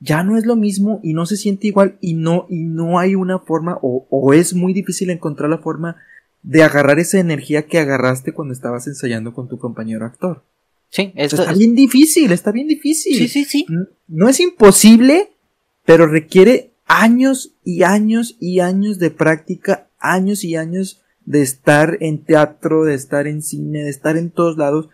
[0.00, 3.14] ya no es lo mismo y no se siente igual y no, y no hay
[3.14, 5.96] una forma o, o es muy difícil encontrar la forma
[6.48, 10.44] de agarrar esa energía que agarraste cuando estabas ensayando con tu compañero actor.
[10.88, 13.18] Sí, esto está bien difícil, está bien difícil.
[13.18, 13.66] Sí, sí, sí.
[14.06, 15.28] No es imposible,
[15.84, 22.24] pero requiere años y años y años de práctica, años y años de estar en
[22.24, 24.88] teatro, de estar en cine, de estar en todos lados,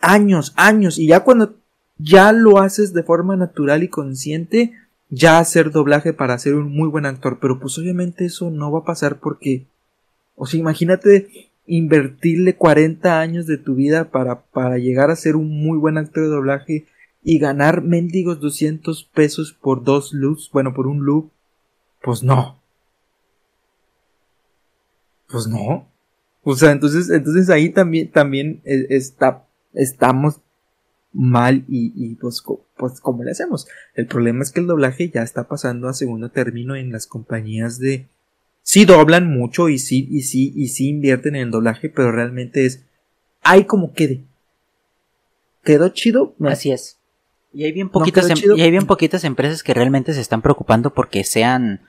[0.00, 1.56] años, años, y ya cuando
[1.96, 4.74] ya lo haces de forma natural y consciente,
[5.08, 8.80] ya hacer doblaje para ser un muy buen actor, pero pues obviamente eso no va
[8.80, 9.66] a pasar porque,
[10.40, 15.50] o sea, imagínate invertirle 40 años de tu vida para, para llegar a ser un
[15.50, 16.86] muy buen actor de doblaje
[17.22, 21.30] y ganar mendigos 200 pesos por dos looks, bueno, por un look,
[22.02, 22.58] pues no.
[25.30, 25.86] Pues no.
[26.42, 29.44] O sea, entonces, entonces ahí también, también e, está,
[29.74, 30.40] estamos
[31.12, 32.42] mal y, y pues,
[32.78, 33.68] pues ¿cómo le hacemos?
[33.94, 37.78] El problema es que el doblaje ya está pasando a segundo término en las compañías
[37.78, 38.08] de...
[38.70, 42.66] Sí doblan mucho y sí, y sí, y sí invierten en el doblaje, pero realmente
[42.66, 42.84] es...
[43.42, 44.22] Hay como quede.
[45.64, 46.36] ¿Quedó chido?
[46.44, 46.96] Así es.
[47.52, 50.94] Y hay bien poquitas, em, y hay bien poquitas empresas que realmente se están preocupando
[50.94, 51.80] porque sean...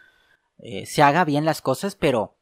[0.57, 2.33] Eh, se haga bien las cosas, pero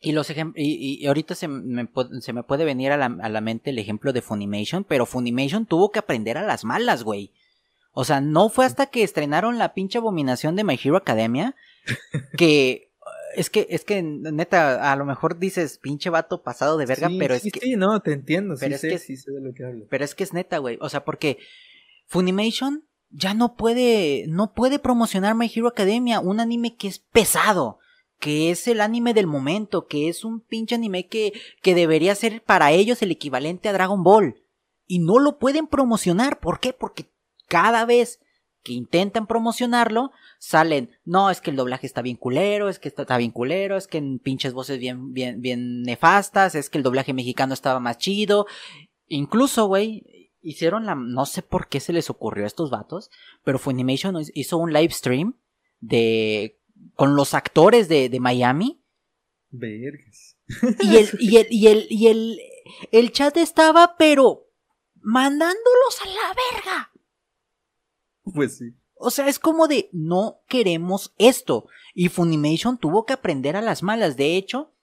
[0.00, 1.90] y los y, y, ahorita se me,
[2.22, 5.66] se me puede venir a la, a la, mente el ejemplo de Funimation, pero Funimation
[5.66, 7.32] tuvo que aprender a las malas, güey.
[7.92, 11.54] O sea, no fue hasta que estrenaron la pinche abominación de My Hero Academia
[12.38, 12.87] que
[13.34, 17.34] es que es que neta a lo mejor dices pinche vato pasado de verga, pero
[17.34, 19.86] es que sí, no, te entiendo, pero es que sí sé de lo que hablo.
[19.88, 21.38] Pero es que es neta, güey, o sea, porque
[22.06, 27.78] Funimation ya no puede no puede promocionar My Hero Academia, un anime que es pesado
[28.18, 31.32] que es el anime del momento, que es un pinche anime que,
[31.62, 34.42] que debería ser para ellos el equivalente a Dragon Ball.
[34.86, 36.40] Y no lo pueden promocionar.
[36.40, 36.72] ¿Por qué?
[36.72, 37.06] Porque
[37.46, 38.20] cada vez
[38.68, 43.16] que intentan promocionarlo, salen, no, es que el doblaje está bien culero, es que está,
[43.16, 47.14] bien culero, es que en pinches voces bien, bien, bien nefastas, es que el doblaje
[47.14, 48.46] mexicano estaba más chido.
[49.06, 53.10] Incluso, güey, hicieron la, no sé por qué se les ocurrió a estos vatos,
[53.42, 55.38] pero Funimation hizo un live stream
[55.80, 56.60] de
[56.94, 58.82] con los actores de, de Miami.
[59.48, 60.36] Vergas.
[60.80, 62.40] Y el, y el, y el, y el,
[62.92, 64.50] el chat estaba, pero
[65.00, 66.92] mandándolos a la verga.
[68.34, 68.74] Pues sí.
[68.94, 71.66] O sea, es como de no queremos esto.
[71.94, 74.16] Y Funimation tuvo que aprender a las malas.
[74.16, 74.74] De hecho,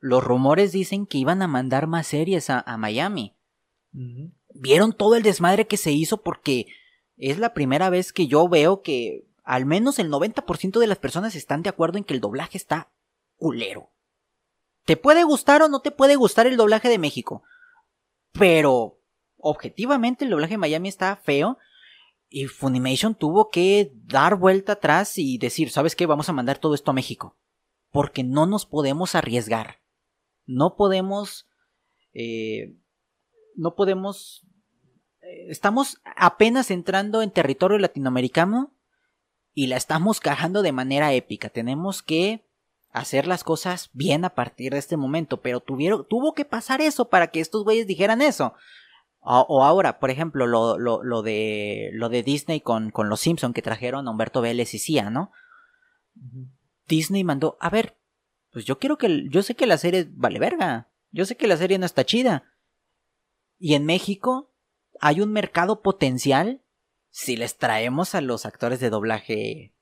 [0.00, 3.36] los rumores dicen que iban a mandar más series a, Miami.
[4.54, 6.66] Vieron todo el desmadre que se hizo porque
[7.16, 11.36] es la primera vez que yo veo que al menos el 90% de las personas
[11.36, 12.90] están de acuerdo en que el doblaje está
[13.36, 13.90] culero.
[14.84, 17.44] Te puede gustar o no te puede gustar el doblaje de México,
[18.32, 18.98] pero
[19.36, 21.58] objetivamente el doblaje de Miami está feo
[22.32, 26.06] y Funimation tuvo que dar vuelta atrás y decir, ¿sabes qué?
[26.06, 27.36] Vamos a mandar todo esto a México.
[27.90, 29.80] Porque no nos podemos arriesgar.
[30.46, 31.46] No podemos...
[32.14, 32.74] Eh,
[33.54, 34.46] no podemos...
[35.20, 38.74] Eh, estamos apenas entrando en territorio latinoamericano
[39.52, 41.50] y la estamos cajando de manera épica.
[41.50, 42.46] Tenemos que
[42.92, 47.08] hacer las cosas bien a partir de este momento, pero tuvieron, tuvo que pasar eso
[47.08, 48.54] para que estos güeyes dijeran eso.
[49.24, 53.52] O, ahora, por ejemplo, lo, lo, lo, de, lo de Disney con, con los Simpson
[53.52, 55.30] que trajeron a Humberto Vélez y Cia, ¿no?
[56.88, 57.96] Disney mandó, a ver,
[58.50, 61.56] pues yo quiero que, yo sé que la serie vale verga, yo sé que la
[61.56, 62.52] serie no está chida.
[63.58, 64.50] Y en México
[65.00, 66.60] hay un mercado potencial
[67.10, 69.72] si les traemos a los actores de doblaje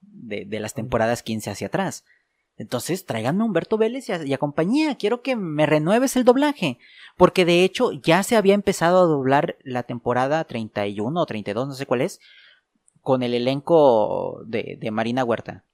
[0.00, 2.04] de, las temporadas 15 hacia atrás.
[2.58, 4.96] Entonces, tráiganme a Humberto Vélez y a, compañía.
[4.96, 6.78] Quiero que me renueves el doblaje.
[7.16, 11.74] Porque de hecho, ya se había empezado a doblar la temporada 31 o 32, no
[11.74, 12.20] sé cuál es,
[13.00, 15.64] con el elenco de, Marina Huerta.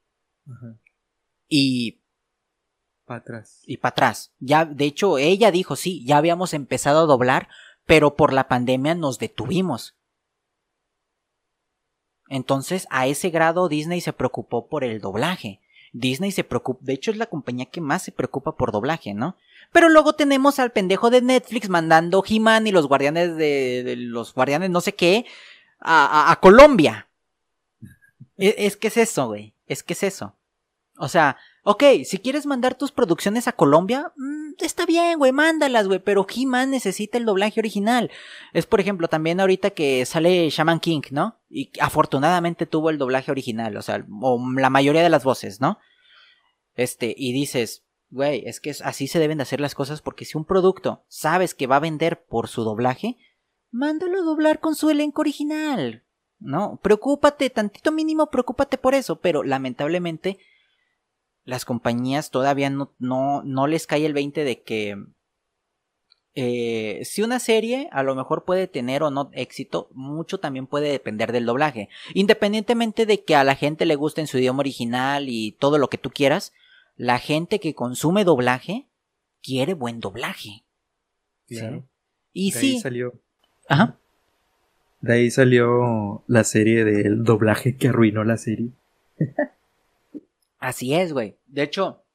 [1.48, 2.02] Y.
[3.06, 3.62] Para atrás.
[3.64, 4.34] Y para atrás.
[4.38, 7.48] Ya, de hecho, ella dijo, sí, ya habíamos empezado a doblar,
[7.86, 9.96] pero por la pandemia nos detuvimos.
[12.28, 15.60] Entonces, a ese grado Disney se preocupó por el doblaje.
[15.94, 19.36] Disney se preocupa, de hecho es la compañía que más se preocupa por doblaje, ¿no?
[19.72, 24.70] Pero luego tenemos al pendejo de Netflix mandando He-Man y los guardianes de, los guardianes
[24.70, 25.24] no sé qué
[25.80, 27.08] a, Colombia.
[28.36, 29.54] es, es que es eso, güey.
[29.66, 30.34] Es que es eso.
[30.98, 35.86] O sea, Ok, si quieres mandar tus producciones a Colombia, mm, está bien, güey, mándalas,
[35.86, 38.10] güey, pero He-Man necesita el doblaje original.
[38.52, 41.38] Es, por ejemplo, también ahorita que sale Shaman King, ¿no?
[41.48, 45.78] Y afortunadamente tuvo el doblaje original, o sea, o la mayoría de las voces, ¿no?
[46.74, 50.36] Este, y dices, güey, es que así se deben de hacer las cosas porque si
[50.36, 53.16] un producto sabes que va a vender por su doblaje,
[53.70, 56.04] mándalo a doblar con su elenco original,
[56.38, 56.78] ¿no?
[56.82, 60.38] Preocúpate, tantito mínimo, preocúpate por eso, pero lamentablemente
[61.44, 64.96] las compañías todavía no, no, no les cae el 20 de que
[66.36, 70.90] eh, si una serie a lo mejor puede tener o no éxito, mucho también puede
[70.90, 71.88] depender del doblaje.
[72.12, 75.88] Independientemente de que a la gente le guste en su idioma original y todo lo
[75.88, 76.52] que tú quieras,
[76.96, 78.88] la gente que consume doblaje
[79.42, 80.64] quiere buen doblaje.
[81.46, 81.84] Claro.
[82.32, 82.80] Y sí.
[82.80, 83.14] salió.
[83.68, 83.96] Ajá.
[85.00, 88.70] De ahí salió la serie del doblaje que arruinó la serie.
[90.64, 91.36] Así es, güey.
[91.46, 92.06] De hecho,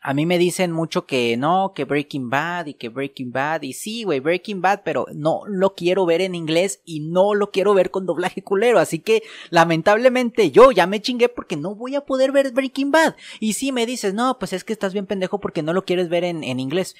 [0.00, 3.62] a mí me dicen mucho que no, que Breaking Bad y que Breaking Bad.
[3.62, 7.50] Y sí, güey, Breaking Bad, pero no lo quiero ver en inglés y no lo
[7.50, 8.78] quiero ver con doblaje culero.
[8.78, 13.16] Así que, lamentablemente, yo ya me chingué porque no voy a poder ver Breaking Bad.
[13.40, 16.08] Y sí me dices, no, pues es que estás bien pendejo porque no lo quieres
[16.08, 16.94] ver en, en inglés.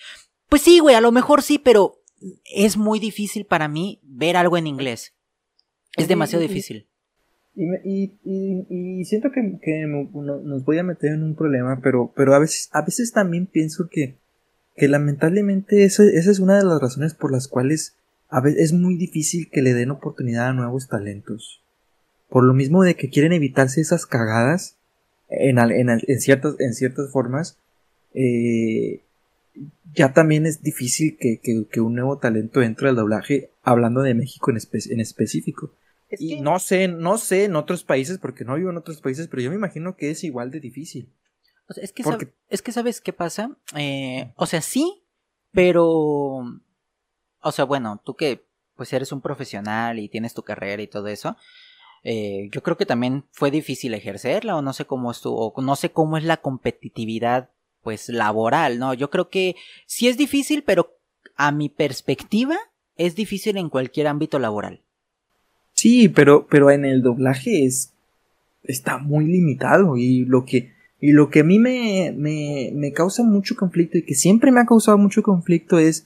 [0.49, 2.03] Pues sí, güey, a lo mejor sí, pero
[2.45, 5.15] es muy difícil para mí ver algo en inglés.
[5.97, 6.89] Es demasiado difícil.
[7.61, 12.39] Y, y, y, siento que, nos voy a meter en un problema, pero, pero a,
[12.39, 14.15] veces, a veces también pienso que,
[14.77, 17.97] que lamentablemente esa, esa es una de las razones por las cuales
[18.29, 21.61] a veces es muy difícil que le den oportunidad a nuevos talentos.
[22.29, 24.77] Por lo mismo de que quieren evitarse esas cagadas
[25.29, 27.59] en, en, en ciertas, en ciertas formas,
[28.15, 29.01] eh,
[29.97, 34.15] ya también es difícil que, que, que, un nuevo talento entre al doblaje, hablando de
[34.15, 34.59] México en,
[34.91, 35.73] en específico
[36.11, 39.43] y no sé, no sé en otros países, porque no vivo en otros países, pero
[39.43, 41.13] yo me imagino que es igual de difícil.
[41.69, 42.03] O sea, es que,
[42.49, 43.57] es que sabes qué pasa.
[43.77, 45.05] Eh, o sea, sí,
[45.53, 46.45] pero.
[47.41, 51.09] O sea, bueno, tú que pues eres un profesional y tienes tu carrera y todo
[51.09, 51.37] eso.
[52.05, 55.75] Eh, yo creo que también fue difícil ejercerla o no sé cómo estuvo, o no
[55.75, 57.51] sé cómo es la competitividad
[57.83, 58.95] pues laboral, ¿no?
[58.95, 59.57] Yo creo que
[59.87, 60.97] sí es difícil, pero
[61.37, 62.57] a mi perspectiva
[62.97, 64.85] es difícil en cualquier ámbito laboral.
[65.79, 67.93] Sí, pero, pero en el doblaje es,
[68.65, 73.23] está muy limitado y lo que, y lo que a mí me, me, me causa
[73.23, 76.05] mucho conflicto y que siempre me ha causado mucho conflicto es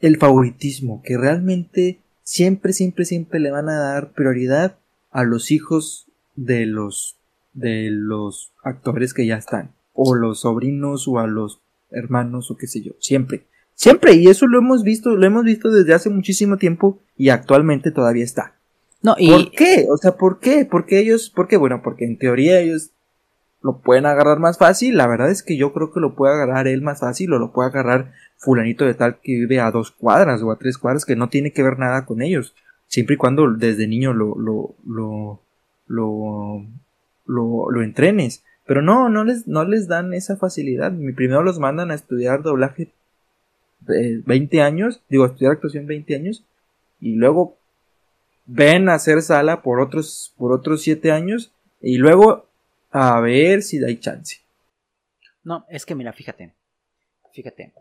[0.00, 4.76] el favoritismo, que realmente siempre, siempre, siempre le van a dar prioridad
[5.12, 7.14] a los hijos de los,
[7.52, 11.60] de los actores que ya están, o los sobrinos o a los
[11.92, 13.44] hermanos o qué sé yo, siempre.
[13.76, 17.92] Siempre, y eso lo hemos visto, lo hemos visto desde hace muchísimo tiempo y actualmente
[17.92, 18.56] todavía está.
[19.02, 19.30] No, y...
[19.30, 19.86] ¿Por qué?
[19.90, 20.64] O sea, ¿por qué?
[20.64, 21.56] Porque ellos, ¿por qué?
[21.56, 22.90] Bueno, porque en teoría ellos
[23.62, 24.96] lo pueden agarrar más fácil.
[24.96, 27.52] La verdad es que yo creo que lo puede agarrar él más fácil o lo
[27.52, 31.16] puede agarrar fulanito de tal que vive a dos cuadras o a tres cuadras que
[31.16, 32.54] no tiene que ver nada con ellos.
[32.88, 35.40] Siempre y cuando desde niño lo, lo, lo,
[35.86, 36.66] lo,
[37.26, 38.44] lo, lo entrenes.
[38.66, 40.92] Pero no, no les, no les dan esa facilidad.
[41.16, 42.92] Primero los mandan a estudiar doblaje
[43.88, 46.44] eh, 20 años, digo, a estudiar actuación 20 años,
[47.00, 47.56] y luego
[48.44, 52.48] ven a hacer sala por otros, por otros siete años y luego
[52.90, 54.38] a ver si hay chance.
[55.44, 56.54] No, es que mira, fíjate,
[57.32, 57.72] fíjate,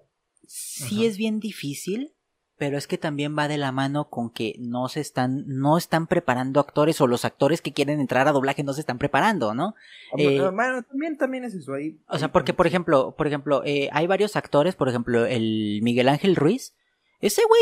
[0.48, 2.14] sí es bien difícil,
[2.58, 6.08] pero es que también va de la mano con que no se están, no están
[6.08, 9.76] preparando actores o los actores que quieren entrar a doblaje no se están preparando, ¿no?
[10.18, 12.00] Eh, bueno, también, también es eso ahí.
[12.08, 16.08] O sea, porque por ejemplo, por ejemplo, eh, hay varios actores, por ejemplo, el Miguel
[16.08, 16.76] Ángel Ruiz,
[17.20, 17.62] ese güey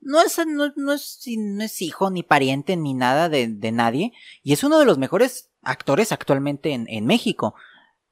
[0.00, 4.12] no es, no, no, es, no es hijo ni pariente ni nada de, de, nadie.
[4.42, 7.54] Y es uno de los mejores actores actualmente en, en México.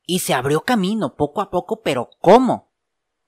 [0.04, 2.72] Y se abrió camino poco a poco, pero ¿cómo?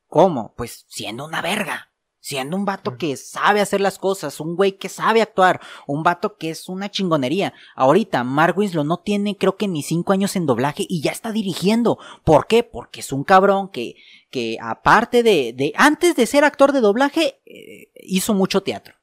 [0.06, 0.54] ¿Cómo?
[0.56, 1.87] Pues siendo una verga
[2.28, 6.36] siendo un vato que sabe hacer las cosas, un güey que sabe actuar, un vato
[6.36, 7.54] que es una chingonería.
[7.74, 11.32] Ahorita, Mark Winslow no tiene creo que ni cinco años en doblaje y ya está
[11.32, 11.98] dirigiendo.
[12.24, 12.64] ¿Por qué?
[12.64, 13.94] Porque es un cabrón que,
[14.28, 18.96] que aparte de, de antes de ser actor de doblaje, eh, hizo mucho teatro.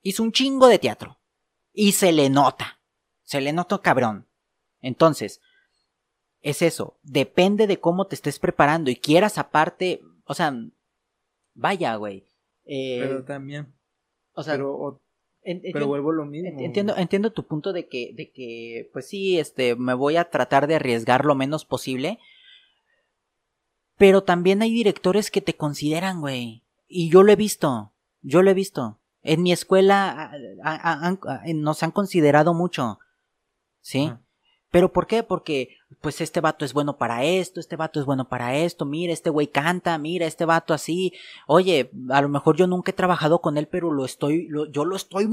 [0.00, 1.20] Hizo un chingo de teatro.
[1.74, 2.80] Y se le nota.
[3.22, 4.30] Se le nota cabrón.
[4.80, 5.42] Entonces,
[6.40, 6.98] es eso.
[7.02, 10.54] Depende de cómo te estés preparando y quieras aparte, o sea,
[11.52, 12.29] vaya, güey.
[12.72, 13.74] Eh, pero también.
[14.32, 15.02] O sea, pero,
[15.72, 16.60] pero vuelvo lo mismo.
[16.60, 20.68] Entiendo, entiendo tu punto de que, de que, pues sí, este, me voy a tratar
[20.68, 22.20] de arriesgar lo menos posible.
[23.96, 26.62] Pero también hay directores que te consideran, güey.
[26.86, 27.92] Y yo lo he visto.
[28.22, 29.00] Yo lo he visto.
[29.22, 30.30] En mi escuela
[31.52, 33.00] nos han considerado mucho.
[33.80, 34.12] ¿Sí?
[34.70, 35.24] ¿Pero por qué?
[35.24, 39.12] Porque, pues este vato es bueno para esto, este vato es bueno para esto, mira,
[39.12, 41.12] este güey canta, mira, este vato así.
[41.48, 44.94] Oye, a lo mejor yo nunca he trabajado con él, pero lo estoy, yo lo
[44.94, 45.28] estoy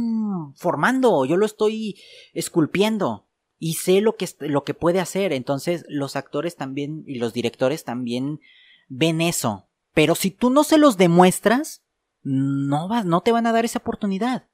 [0.55, 1.99] formando, yo lo estoy
[2.34, 3.26] esculpiendo.
[3.59, 5.34] Y sé lo que, lo que puede hacer.
[5.34, 8.39] Entonces, los actores también y los directores también
[8.88, 9.68] ven eso.
[9.93, 11.84] Pero si tú no se los demuestras,
[12.22, 14.47] no, vas, no te van a dar esa oportunidad.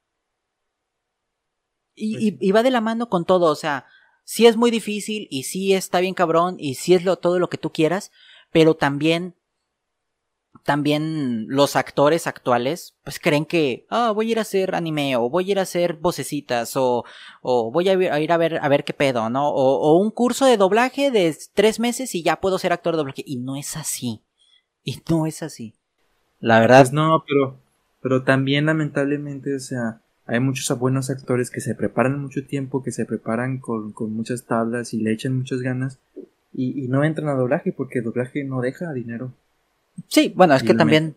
[1.96, 3.88] Y, pues y, y va de la mano con todo, o sea,
[4.24, 7.50] sí es muy difícil y sí está bien cabrón y sí es lo, todo lo
[7.50, 8.12] que tú quieras,
[8.52, 9.36] pero también
[10.64, 15.30] también los actores actuales pues creen que ah voy a ir a hacer anime o
[15.30, 17.04] voy a ir a hacer vocecitas o,
[17.42, 20.46] o voy a ir, a ver a ver qué pedo no o, o, un curso
[20.46, 23.24] de doblaje de tres meses y ya puedo ser actor de doblaje.
[23.26, 24.22] Y no es así.
[24.84, 25.76] Y no es así.
[26.40, 27.60] La verdad pues no pero
[28.02, 32.92] pero también lamentablemente o sea hay muchos buenos actores que se preparan mucho tiempo, que
[32.92, 36.00] se preparan con, muchas tablas y le echan muchas ganas
[36.54, 39.34] y, no entran a doblaje porque el doblaje no deja dinero.
[40.08, 41.16] Sí, bueno, es que también...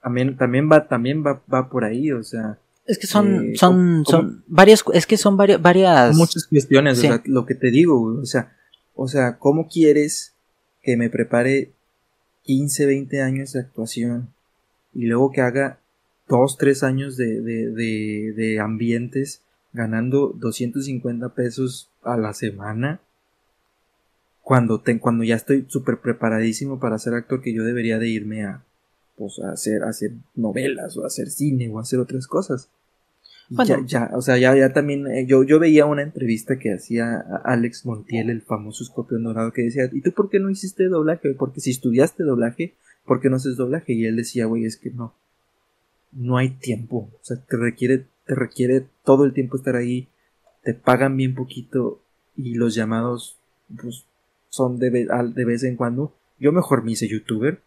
[0.00, 2.56] También, también va, también va, va por ahí, o sea.
[2.86, 6.16] Es que son, eh, son, son varias, es que son varias, varias.
[6.16, 8.56] Muchas cuestiones, o sea, lo que te digo, o sea,
[8.94, 10.34] o sea, ¿cómo quieres
[10.82, 11.72] que me prepare
[12.44, 14.28] 15, 20 años de actuación
[14.94, 15.80] y luego que haga
[16.28, 19.42] 2, 3 años de, de, de, de ambientes
[19.72, 23.00] ganando 250 pesos a la semana?
[24.42, 28.44] Cuando, te, cuando ya estoy súper preparadísimo para ser actor que yo debería de irme
[28.44, 28.64] a,
[29.16, 32.70] pues, a hacer, hacer novelas o hacer cine o hacer otras cosas.
[33.50, 37.20] Ya, ya, o sea, ya, ya también, eh, yo, yo veía una entrevista que hacía
[37.44, 41.32] Alex Montiel, el famoso escorpión dorado, que decía, ¿y tú por qué no hiciste doblaje?
[41.32, 42.74] Porque si estudiaste doblaje,
[43.06, 43.94] ¿por qué no haces doblaje?
[43.94, 45.14] Y él decía, güey, es que no,
[46.12, 50.08] no hay tiempo, o sea, te requiere, te requiere todo el tiempo estar ahí,
[50.62, 52.00] te pagan bien poquito
[52.36, 53.38] y los llamados,
[53.80, 54.04] pues,
[54.48, 56.14] son de, de vez en cuando.
[56.38, 57.60] Yo mejor me hice youtuber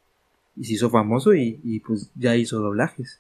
[0.56, 3.20] y se hizo famoso y, y pues ya hizo doblajes,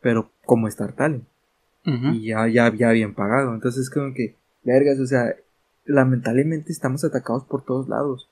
[0.00, 1.24] pero como Star Talent
[1.84, 3.54] y ya, ya, ya bien pagado.
[3.54, 5.34] Entonces, como que, vergas, o sea,
[5.84, 8.28] lamentablemente estamos atacados por todos lados.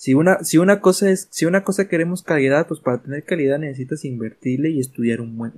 [0.00, 3.58] Si una, si una cosa es, si una cosa queremos calidad, pues para tener calidad
[3.58, 5.52] necesitas invertirle y estudiar un, buen,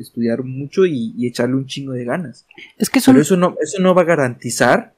[0.00, 2.46] estudiar mucho y, echarle un chingo de ganas.
[2.76, 4.94] Es que Pero eso no, eso no va a garantizar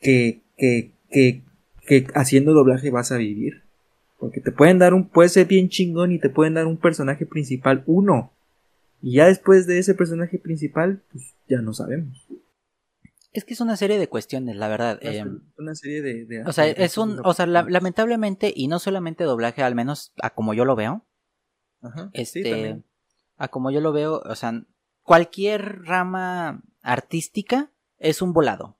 [0.00, 1.42] que, que, que,
[1.84, 3.62] que haciendo doblaje vas a vivir.
[4.20, 7.26] Porque te pueden dar un, puede ser bien chingón y te pueden dar un personaje
[7.26, 8.30] principal, uno,
[9.02, 12.24] y ya después de ese personaje principal, pues ya no sabemos.
[13.38, 14.98] Es que es una serie de cuestiones, la verdad.
[15.00, 15.24] Eh,
[15.56, 19.76] una serie de, o sea, es un, o sea, lamentablemente y no solamente doblaje, al
[19.76, 21.06] menos a como yo lo veo.
[21.80, 22.82] Ajá, este,
[23.36, 24.64] a como yo lo veo, o sea,
[25.04, 28.76] cualquier rama artística es un volado.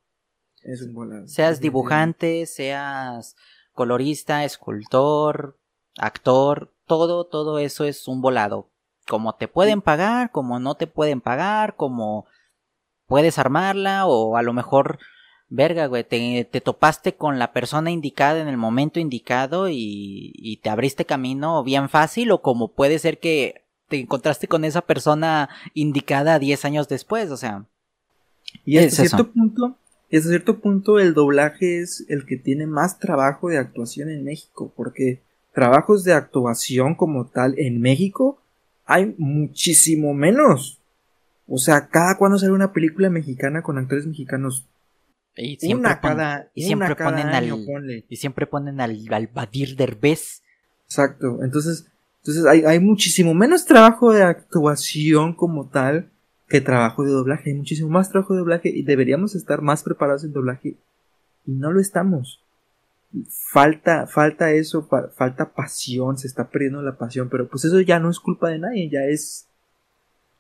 [0.62, 1.28] Es un volado.
[1.28, 3.36] Seas dibujante, seas
[3.74, 5.56] colorista, escultor,
[5.98, 8.72] actor, todo, todo eso es un volado
[9.08, 12.26] como te pueden pagar, como no te pueden pagar, como
[13.08, 15.00] puedes armarla o a lo mejor,
[15.48, 20.70] verga, güey, te, topaste con la persona indicada en el momento indicado y, y te
[20.70, 26.38] abriste camino bien fácil o como puede ser que te encontraste con esa persona indicada
[26.38, 27.64] 10 años después, o sea.
[28.64, 29.76] Y hasta cierto punto,
[30.12, 34.72] hasta cierto punto el doblaje es el que tiene más trabajo de actuación en México,
[34.76, 35.22] porque
[35.54, 38.38] trabajos de actuación como tal en México
[38.84, 40.77] hay muchísimo menos.
[41.48, 44.68] O sea, cada cuando sale una película mexicana con actores mexicanos.
[45.34, 50.42] Y siempre una cada, y siempre ponen al, y siempre ponen al, al Badir Derbez.
[50.84, 51.42] Exacto.
[51.42, 51.86] Entonces,
[52.18, 56.10] entonces hay, hay muchísimo menos trabajo de actuación como tal
[56.48, 57.50] que trabajo de doblaje.
[57.50, 60.76] Hay muchísimo más trabajo de doblaje y deberíamos estar más preparados en doblaje.
[61.46, 62.42] Y no lo estamos
[63.52, 68.10] falta, falta eso, falta pasión, se está perdiendo la pasión, pero pues eso ya no
[68.10, 69.48] es culpa de nadie, ya es,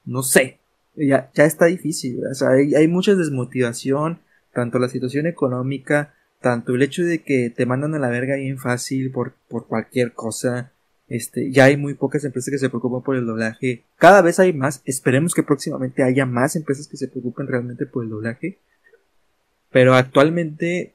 [0.04, 0.57] no sé,
[1.06, 4.20] ya, ya está difícil, o sea, hay, hay mucha desmotivación,
[4.52, 8.58] tanto la situación económica, tanto el hecho de que te mandan a la verga bien
[8.58, 10.72] fácil por, por cualquier cosa,
[11.08, 13.84] este, ya hay muy pocas empresas que se preocupan por el doblaje.
[13.96, 14.82] Cada vez hay más.
[14.84, 18.58] Esperemos que próximamente haya más empresas que se preocupen realmente por el doblaje.
[19.70, 20.94] Pero actualmente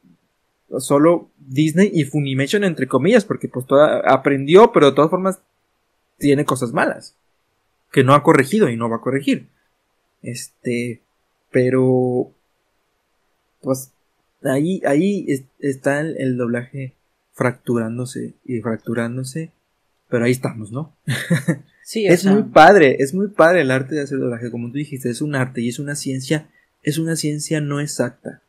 [0.80, 5.40] solo Disney y Funimation entre comillas, porque pues toda, aprendió, pero de todas formas
[6.18, 7.16] tiene cosas malas
[7.92, 9.48] que no ha corregido y no va a corregir.
[10.24, 11.02] Este,
[11.52, 12.32] pero
[13.62, 13.92] pues
[14.44, 15.26] ahí ahí
[15.60, 16.94] está el, doblaje
[17.34, 19.52] fracturándose y fracturándose,
[20.10, 20.96] pero ahí estamos, ¿no?
[21.86, 25.10] Sí, es muy padre, es muy padre el arte de hacer doblaje, como tú dijiste,
[25.10, 26.48] es un arte y es una ciencia,
[26.82, 28.42] es una ciencia no exacta.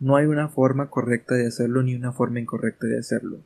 [0.00, 3.38] No hay una forma correcta de hacerlo ni una forma incorrecta de hacerlo.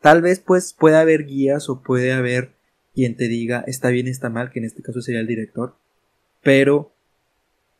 [0.00, 2.52] Tal vez pues pueda haber guías o puede haber
[2.94, 5.76] quien te diga está bien, está mal, que en este caso sería el director,
[6.42, 6.90] pero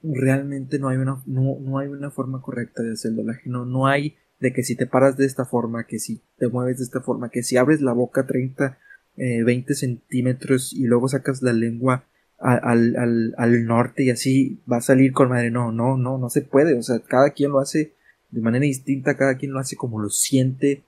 [0.02, 3.24] realmente no hay una, no, no hay una forma correcta de hacerlo.
[3.44, 6.78] No, no hay de que si te paras de esta forma, que si te mueves
[6.78, 8.78] de esta forma, que si abres la boca 30,
[9.16, 12.04] 20 eh, centímetros y luego sacas la lengua
[12.38, 15.50] al, al, al norte y así va a salir con madre.
[15.50, 16.78] No, no, no, no se puede.
[16.78, 17.92] O sea, cada quien lo hace
[18.30, 20.82] de manera distinta, cada quien lo hace como lo siente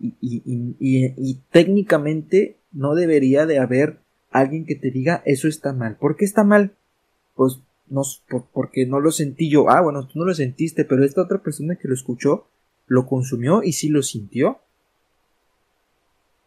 [0.00, 0.42] y, y,
[0.78, 3.98] y, y, técnicamente no debería de haber
[4.30, 5.96] alguien que te diga eso está mal.
[5.96, 6.72] ¿Por qué está mal?
[7.34, 8.02] Pues no,
[8.52, 9.70] porque no lo sentí yo.
[9.70, 12.46] Ah, bueno, tú no lo sentiste, pero esta otra persona que lo escuchó
[12.86, 14.58] lo consumió y sí lo sintió.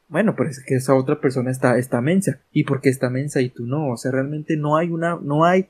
[0.07, 2.41] Bueno, pero es que esa otra persona está, está mensa.
[2.51, 3.89] ¿Y por qué está mensa y tú no?
[3.89, 5.69] O sea, realmente no hay una, no hay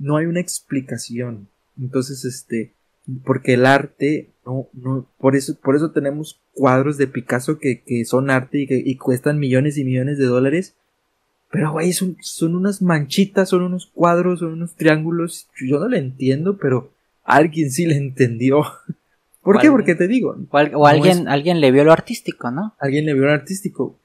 [0.00, 1.48] no hay una explicación.
[1.78, 2.72] Entonces, este,
[3.24, 8.04] porque el arte, no, no, por eso, por eso tenemos cuadros de Picasso que, que
[8.04, 10.74] son arte y que y cuestan millones y millones de dólares.
[11.50, 15.48] Pero, güey, son, son unas manchitas, son unos cuadros, son unos triángulos.
[15.60, 16.92] Yo no le entiendo, pero
[17.24, 18.62] alguien sí le entendió.
[19.42, 19.70] ¿Por qué?
[19.70, 20.36] Porque te digo.
[20.50, 22.74] O, alguien, alguien le vio lo artístico, ¿no?
[22.78, 23.98] Alguien le vio lo artístico.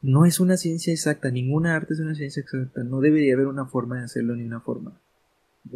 [0.00, 2.82] No es una ciencia exacta, ninguna arte es una ciencia exacta.
[2.84, 4.92] No debería haber una forma de hacerlo ni una forma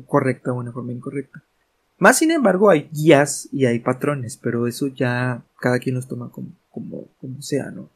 [0.06, 1.42] correcta o una forma incorrecta.
[1.98, 6.30] Más sin embargo, hay guías y hay patrones, pero eso ya cada quien los toma
[6.30, 7.88] como, como, como sea, ¿no?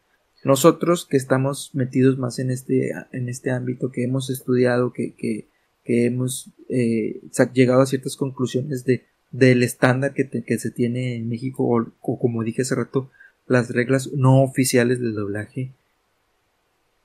[0.43, 5.47] Nosotros que estamos metidos más en este, en este ámbito, que hemos estudiado, que, que,
[5.85, 7.21] hemos eh,
[7.53, 12.45] llegado a ciertas conclusiones de, del estándar que, que se tiene en México, o, como
[12.45, 13.11] dije hace rato,
[13.47, 15.73] las reglas no oficiales del doblaje.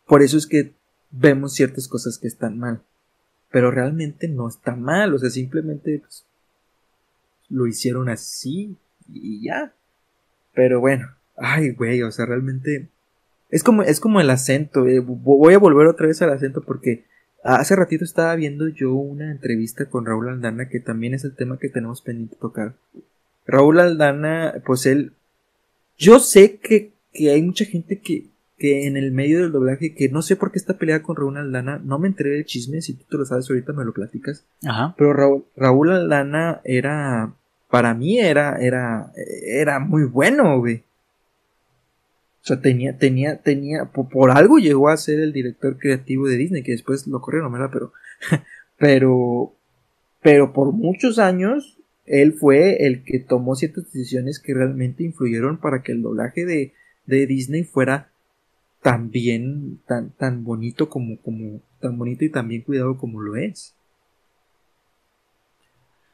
[0.06, 0.74] Por eso es que
[1.12, 2.82] vemos ciertas cosas que están mal.
[3.52, 6.26] Pero realmente no está mal, o sea, simplemente pues,
[7.50, 8.76] lo hicieron así
[9.12, 9.74] y ya.
[10.54, 12.90] Pero bueno, ay, güey, o sea, realmente
[13.50, 14.88] es como es como el acento.
[14.88, 17.06] Eh, voy a volver otra vez al acento porque
[17.44, 21.58] hace ratito estaba viendo yo una entrevista con Raúl Aldana que también es el tema
[21.60, 22.74] que tenemos pendiente tocar.
[23.46, 25.14] Raúl Aldana, pues él,
[25.98, 28.26] yo sé que, que hay mucha gente que,
[28.58, 31.38] que en el medio del doblaje, que no sé por qué está peleada con Raúl
[31.38, 34.46] Aldana, no me enteré del chisme, si tú te lo sabes ahorita me lo platicas.
[34.66, 34.96] Ajá.
[34.98, 37.34] Pero Raúl, Raúl Aldana era,
[37.70, 39.12] para mí era, era,
[39.46, 40.84] era muy bueno, güey.
[42.46, 46.62] O sea, tenía, tenía, tenía, por, algo llegó a ser el director creativo de Disney,
[46.62, 47.72] que después lo corrieron, ¿verdad?
[47.74, 47.92] Pero,
[48.78, 49.54] pero,
[50.22, 55.82] pero por muchos años, él fue el que tomó ciertas decisiones que realmente influyeron para
[55.82, 56.74] que el doblaje de,
[57.08, 58.12] de Disney fuera
[58.84, 63.38] tan bien, tan, tan bonito como, como, tan bonito y tan bien cuidado como lo
[63.38, 63.74] es.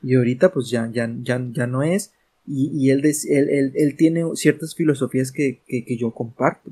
[0.01, 2.13] Y ahorita pues ya, ya, ya, ya no es.
[2.51, 6.71] Y, y él, él, él, tiene ciertas filosofías que, que, que, yo comparto.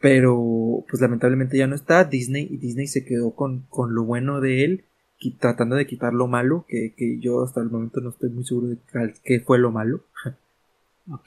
[0.00, 2.04] Pero pues lamentablemente ya no está.
[2.04, 4.84] Disney y Disney se quedó con, con lo bueno de él,
[5.38, 8.68] tratando de quitar lo malo, que, que yo hasta el momento no estoy muy seguro
[8.68, 8.78] de
[9.22, 10.04] qué fue lo malo.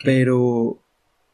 [0.04, 0.80] Pero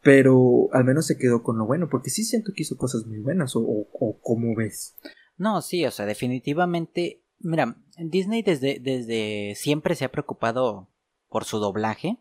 [0.02, 3.20] pero al menos se quedó con lo bueno, porque sí siento que hizo cosas muy
[3.20, 4.96] buenas, o, o, como ves.
[5.38, 10.88] No, sí, o sea, definitivamente, mira, Disney desde, desde siempre se ha preocupado
[11.30, 12.18] por su doblaje,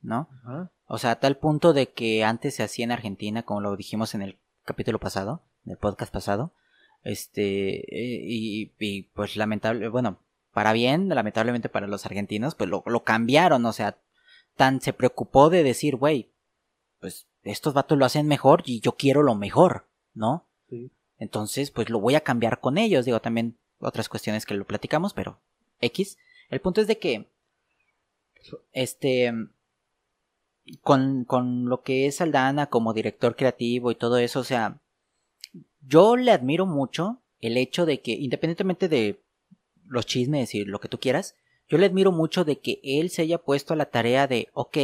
[0.00, 0.28] ¿no?
[0.86, 4.14] O sea, a tal punto de que antes se hacía en Argentina, como lo dijimos
[4.14, 6.52] en el capítulo pasado, en el podcast pasado,
[7.02, 10.18] este, y, y pues lamentable, bueno,
[10.52, 13.96] para bien, lamentablemente para los argentinos, pues lo, lo cambiaron, o sea,
[14.56, 16.30] tan se preocupó de decir, güey,
[17.00, 20.46] pues estos vatos lo hacen mejor y yo quiero lo mejor, ¿no?
[20.68, 20.92] Sí.
[21.18, 23.04] Entonces, pues lo voy a cambiar con ellos.
[23.04, 25.40] Digo, también otras cuestiones que lo platicamos, pero
[25.80, 26.18] X.
[26.48, 27.30] El punto es de que,
[28.72, 29.32] este,
[30.80, 34.80] con, con lo que es Aldana como director creativo y todo eso, o sea,
[35.80, 39.22] yo le admiro mucho el hecho de que, independientemente de
[39.86, 41.34] los chismes y lo que tú quieras,
[41.68, 44.78] yo le admiro mucho de que él se haya puesto a la tarea de, ok,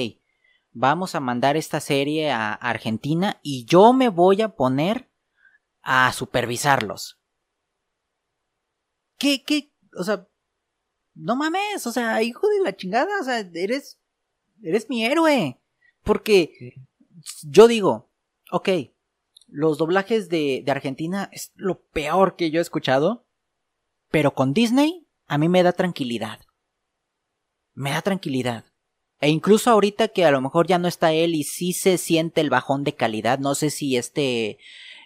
[0.73, 5.09] vamos a mandar esta serie a Argentina y yo me voy a poner
[5.83, 7.18] a supervisarlos.
[9.19, 9.73] ¿Qué, qué?
[9.99, 10.27] O sea,
[11.15, 13.99] no mames, o sea, hijo de la chingada, o sea, eres,
[14.63, 15.61] eres mi héroe.
[16.05, 16.75] Porque
[17.43, 18.11] yo digo,
[18.51, 18.69] ok,
[19.49, 23.27] los doblajes de, de Argentina es lo peor que yo he escuchado,
[24.11, 26.41] pero con Disney a mí me da tranquilidad.
[27.75, 28.65] Me da tranquilidad.
[29.21, 32.41] E incluso ahorita que a lo mejor ya no está él y sí se siente
[32.41, 34.59] el bajón de calidad, no sé si este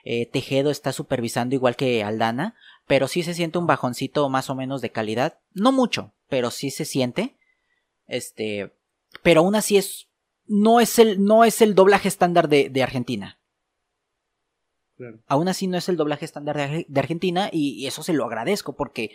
[0.05, 2.55] eh, Tejedo está supervisando igual que Aldana,
[2.87, 6.71] pero sí se siente un bajoncito más o menos de calidad, no mucho, pero sí
[6.71, 7.37] se siente.
[8.07, 8.73] Este,
[9.23, 10.09] pero aún así es
[10.47, 13.39] no es el no es el doblaje estándar de, de Argentina.
[14.97, 15.21] Claro.
[15.27, 18.25] Aún así no es el doblaje estándar de, de Argentina y, y eso se lo
[18.25, 19.13] agradezco porque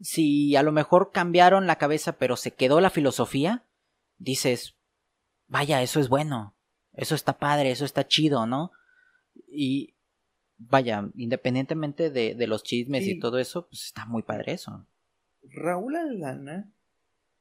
[0.00, 3.64] si a lo mejor cambiaron la cabeza pero se quedó la filosofía,
[4.16, 4.76] dices,
[5.46, 6.54] vaya, eso es bueno,
[6.92, 8.72] eso está padre, eso está chido, ¿no?
[9.48, 9.94] Y
[10.58, 14.86] vaya, independientemente de, de los chismes y todo eso, pues está muy padre eso.
[15.50, 16.70] Raúl Alana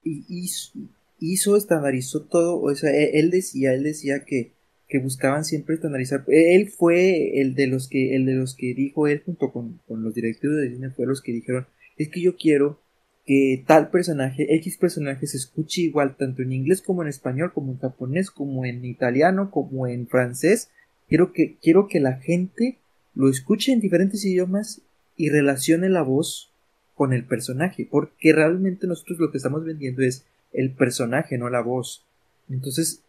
[0.03, 0.79] hizo,
[1.19, 4.53] hizo, estandarizó todo, o sea, e, él decía, él decía que,
[4.87, 6.23] que buscaban siempre estandarizar.
[6.27, 10.03] Él fue el de los que, el de los que dijo él junto con, con
[10.03, 11.67] los directivos de Disney fue los que dijeron,
[11.97, 12.79] es que yo quiero
[13.25, 17.73] que tal personaje, X personaje se escuche igual tanto en inglés como en español, como
[17.73, 20.69] en japonés, como en italiano, como en francés.
[21.09, 22.79] Quiero que, quiero que la gente
[23.17, 24.81] lo escuche en diferentes idiomas
[25.15, 26.51] y relacione la voz
[26.93, 30.23] con el personaje, porque realmente nosotros lo que estamos vendiendo es
[30.53, 32.05] el personaje, no la voz.
[32.47, 33.01] Entonces,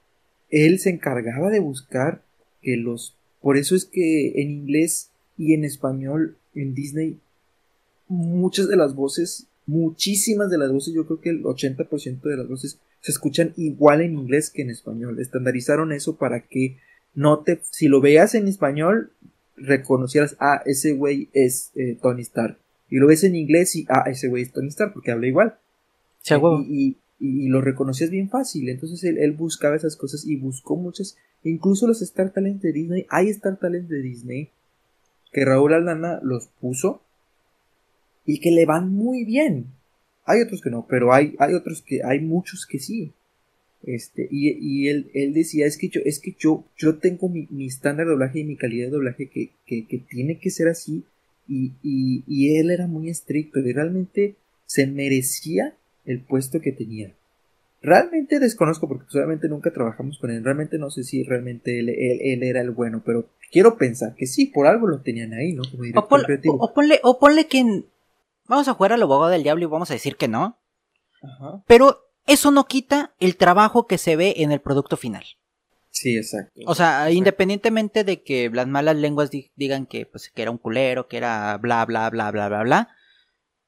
[0.49, 2.23] él se encargaba de buscar
[2.63, 3.15] que los...
[3.43, 7.19] Por eso es que en inglés y en español, en Disney,
[8.09, 12.49] muchas de las voces, muchísimas de las voces, yo creo que el 80% de las
[12.49, 15.21] voces se escuchan igual en inglés que en español.
[15.21, 16.79] Estandarizaron eso para que
[17.15, 17.61] no te...
[17.71, 19.13] Si lo veas en español,
[19.61, 22.59] reconocieras, ah, ese güey es eh, Tony Stark.
[22.91, 25.59] Y lo ves en inglés y, ah, ese güey es Tony Stark porque habla igual.
[26.67, 28.69] y, y, lo reconocías bien fácil.
[28.69, 31.17] Entonces él, buscaba esas cosas y buscó muchas.
[31.45, 34.51] Incluso los Star Talents de Disney, hay Star Talents de Disney
[35.33, 37.03] que Raúl Aldana los puso
[38.25, 39.67] y que le van muy bien.
[40.25, 43.13] Hay otros que no, pero hay, hay otros que, hay muchos que sí.
[43.83, 47.47] Este, y, y él, él, decía, es que yo, es que yo, yo tengo mi,
[47.51, 50.69] mi estándar de doblaje y mi calidad de doblaje que, que, que tiene que ser
[50.69, 51.05] así.
[51.47, 54.35] Y, y, y, él era muy estricto y realmente
[54.67, 55.75] se merecía
[56.05, 57.15] el puesto que tenía.
[57.81, 60.45] Realmente desconozco porque solamente nunca trabajamos con él.
[60.45, 64.47] Realmente no sé si realmente él, él, era el bueno, pero quiero pensar que sí,
[64.47, 65.63] por algo lo tenían ahí, ¿no?
[65.95, 67.85] o, ponle, o ponle que
[68.47, 70.59] vamos a jugar al abogado del diablo y vamos a decir que no.
[71.23, 71.63] Ajá.
[71.67, 75.25] Pero eso no quita el trabajo que se ve en el producto final.
[75.91, 76.61] Sí, exacto.
[76.67, 81.09] O sea, independientemente de que las malas lenguas digan que, pues, que era un culero,
[81.09, 82.89] que era bla, bla, bla, bla, bla, bla,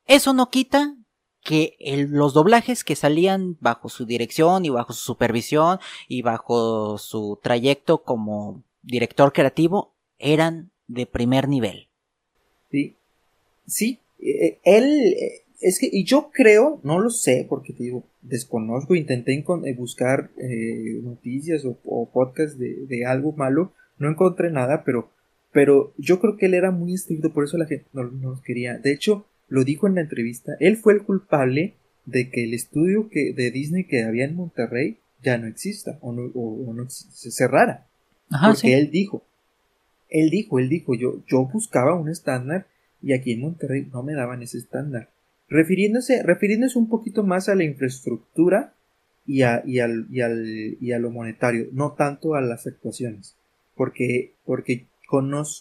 [0.07, 0.95] eso no quita
[1.43, 1.77] que
[2.09, 8.03] los doblajes que salían bajo su dirección y bajo su supervisión y bajo su trayecto
[8.03, 11.89] como director creativo eran de primer nivel.
[12.71, 12.97] Sí,
[13.67, 17.85] sí, eh, eh, él, eh, es que, y yo creo, no lo sé, porque te
[17.85, 19.43] digo, desconozco, intenté
[19.77, 20.31] buscar
[21.03, 25.11] noticias o, o podcasts de, algo malo, no encontré nada, pero,
[25.53, 28.79] pero yo creo que él era muy estricto, por eso la gente no, no quería.
[28.79, 31.75] De hecho, lo dijo en la entrevista, él fue el culpable
[32.07, 36.13] de que el estudio que, de Disney que había en Monterrey ya no exista o
[36.13, 37.87] no, o, no se cerrara.
[38.31, 39.23] porque él dijo,
[40.09, 42.67] él dijo, él dijo, yo, yo buscaba un estándar
[43.03, 45.09] y aquí en Monterrey no me daban ese estándar.
[45.51, 48.73] Refiriéndose, refiriéndose un poquito más a la infraestructura
[49.27, 53.37] y a, y al, y al, y a lo monetario, no tanto a las actuaciones.
[53.75, 54.87] Porque, porque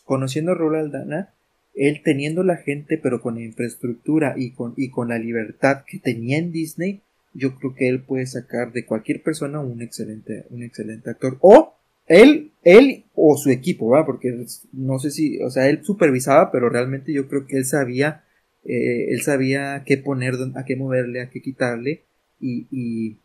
[0.06, 1.34] conociendo a Raúl Aldana,
[1.74, 6.00] él teniendo la gente pero con la infraestructura y con, y con la libertad que
[6.00, 7.02] tenía en Disney,
[7.34, 11.38] yo creo que él puede sacar de cualquier persona un excelente, un excelente actor.
[11.42, 11.74] O
[12.08, 13.92] él, él o su equipo.
[14.06, 18.24] Porque no sé si, o sea, él supervisaba, pero realmente yo creo que él sabía,
[18.64, 22.06] eh, él sabía qué poner, a qué moverle, a qué quitarle
[22.40, 23.20] y, y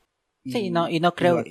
[0.47, 1.43] Sí, no, y no creo,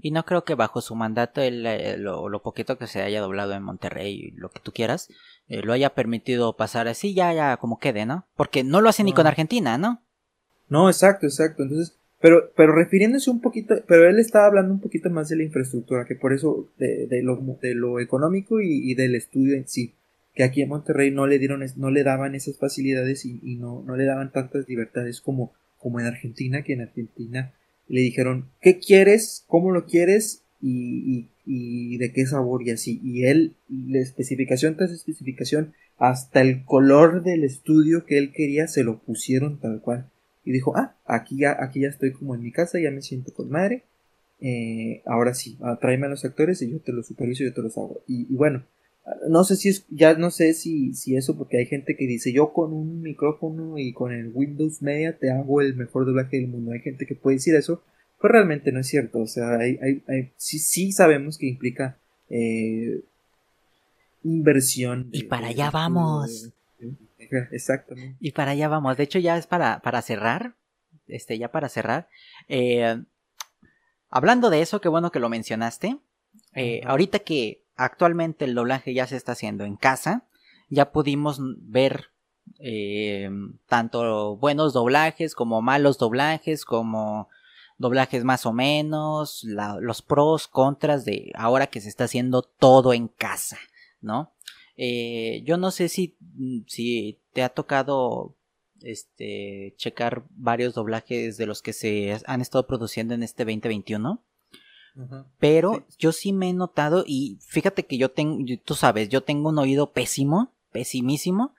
[0.00, 3.20] y no creo que bajo su mandato él, eh, lo, lo, poquito que se haya
[3.20, 5.10] doblado en Monterrey, lo que tú quieras,
[5.48, 8.26] eh, lo haya permitido pasar así, ya, ya, como quede, ¿no?
[8.36, 10.02] Porque no lo hace ni con Argentina, ¿no?
[10.70, 11.62] No, exacto, exacto.
[11.62, 15.44] Entonces, pero, pero refiriéndose un poquito, pero él estaba hablando un poquito más de la
[15.44, 19.94] infraestructura, que por eso, de, de, lo, de lo económico y, del estudio en sí,
[20.38, 23.82] que aquí en Monterrey no le dieron, no le daban esas facilidades y, y no,
[23.82, 27.52] no le daban tantas libertades como, como en Argentina, que en Argentina
[27.88, 29.42] le dijeron, ¿qué quieres?
[29.48, 30.44] ¿Cómo lo quieres?
[30.60, 33.00] y, y de qué sabor y así.
[33.02, 38.84] Y él, la especificación tras especificación, hasta el color del estudio que él quería, se
[38.84, 40.08] lo pusieron tal cual.
[40.44, 43.32] Y dijo, ah, aquí ya, aquí ya estoy como en mi casa, ya me siento
[43.32, 43.82] con madre.
[44.40, 47.54] Eh, ahora sí, ah, tráeme a los actores y yo te los superviso y yo
[47.54, 48.02] te los hago.
[48.06, 48.64] Y, bueno,
[49.28, 52.32] no sé si es, ya no sé si, si eso, porque hay gente que dice,
[52.32, 56.48] yo con un micrófono y con el Windows Media te hago el mejor doblaje del
[56.48, 56.72] mundo.
[56.72, 57.82] Hay gente que puede decir eso,
[58.20, 59.20] pues realmente no es cierto.
[59.20, 61.98] O sea, hay, hay, sí, sí sabemos que implica
[62.28, 63.00] eh,
[64.24, 65.08] inversión.
[65.12, 66.50] Y para allá vamos.
[67.50, 68.16] Exactamente.
[68.20, 68.96] Y para allá vamos.
[68.96, 70.54] De hecho, ya es para, para cerrar.
[71.06, 72.08] Este, ya para cerrar.
[72.48, 73.02] Eh,
[74.10, 75.98] hablando de eso, qué bueno que lo mencionaste.
[76.54, 80.24] Eh, ahorita que actualmente el doblaje ya se está haciendo en casa,
[80.68, 82.10] ya pudimos ver
[83.66, 87.28] tanto buenos doblajes como malos doblajes, como
[87.78, 93.08] doblajes más o menos, los pros, contras de ahora que se está haciendo todo en
[93.08, 93.58] casa,
[94.00, 94.32] ¿no?
[94.76, 96.16] Eh, yo no sé si,
[96.66, 98.34] si te ha tocado
[98.82, 104.22] este checar varios doblajes de los que se han estado produciendo en este 2021.
[105.38, 109.50] Pero yo sí me he notado y fíjate que yo tengo, tú sabes, yo tengo
[109.50, 111.54] un oído pésimo, pesimísimo,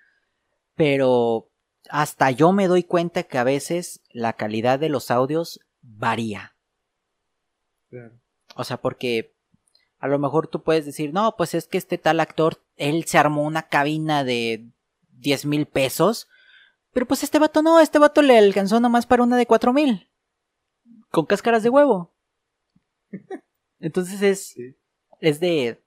[0.75, 1.49] pero
[1.89, 6.55] hasta yo me doy cuenta que a veces la calidad de los audios varía.
[8.55, 9.33] O sea, porque
[9.99, 13.17] a lo mejor tú puedes decir, no, pues es que este tal actor, él se
[13.17, 14.65] armó una cabina de
[15.19, 16.27] 10 mil pesos
[16.93, 20.09] Pero pues este vato no, este vato le alcanzó nomás para una de 4000.
[21.11, 22.11] Con cáscaras de huevo.
[23.79, 24.55] Entonces es.
[25.19, 25.79] Es de.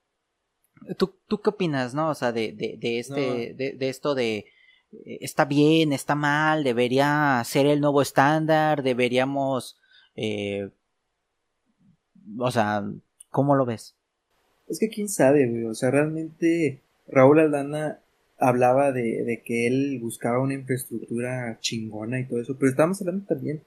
[0.98, 2.10] ¿Tú, ¿Tú qué opinas, no?
[2.10, 3.54] O sea, de, de, de este.
[3.54, 4.46] De, de, esto de.
[5.04, 9.78] Eh, está bien, está mal, debería ser el nuevo estándar, deberíamos.
[10.16, 10.70] Eh,
[12.38, 12.84] o sea,
[13.30, 13.96] ¿cómo lo ves?
[14.68, 15.64] Es que quién sabe, güey.
[15.64, 18.00] O sea, realmente Raúl Aldana
[18.38, 23.24] hablaba de, de, que él buscaba una infraestructura chingona y todo eso, pero estamos hablando
[23.26, 23.62] también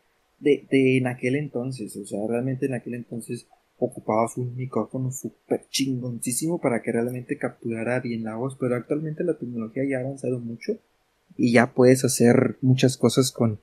[0.53, 3.47] de, en aquel entonces, o sea, realmente en aquel entonces
[3.77, 9.37] ocupabas un micrófono súper chingoncísimo para que realmente capturara bien la voz, pero actualmente la
[9.37, 10.77] tecnología ya ha avanzado mucho
[11.35, 13.59] y ya puedes hacer muchas cosas con,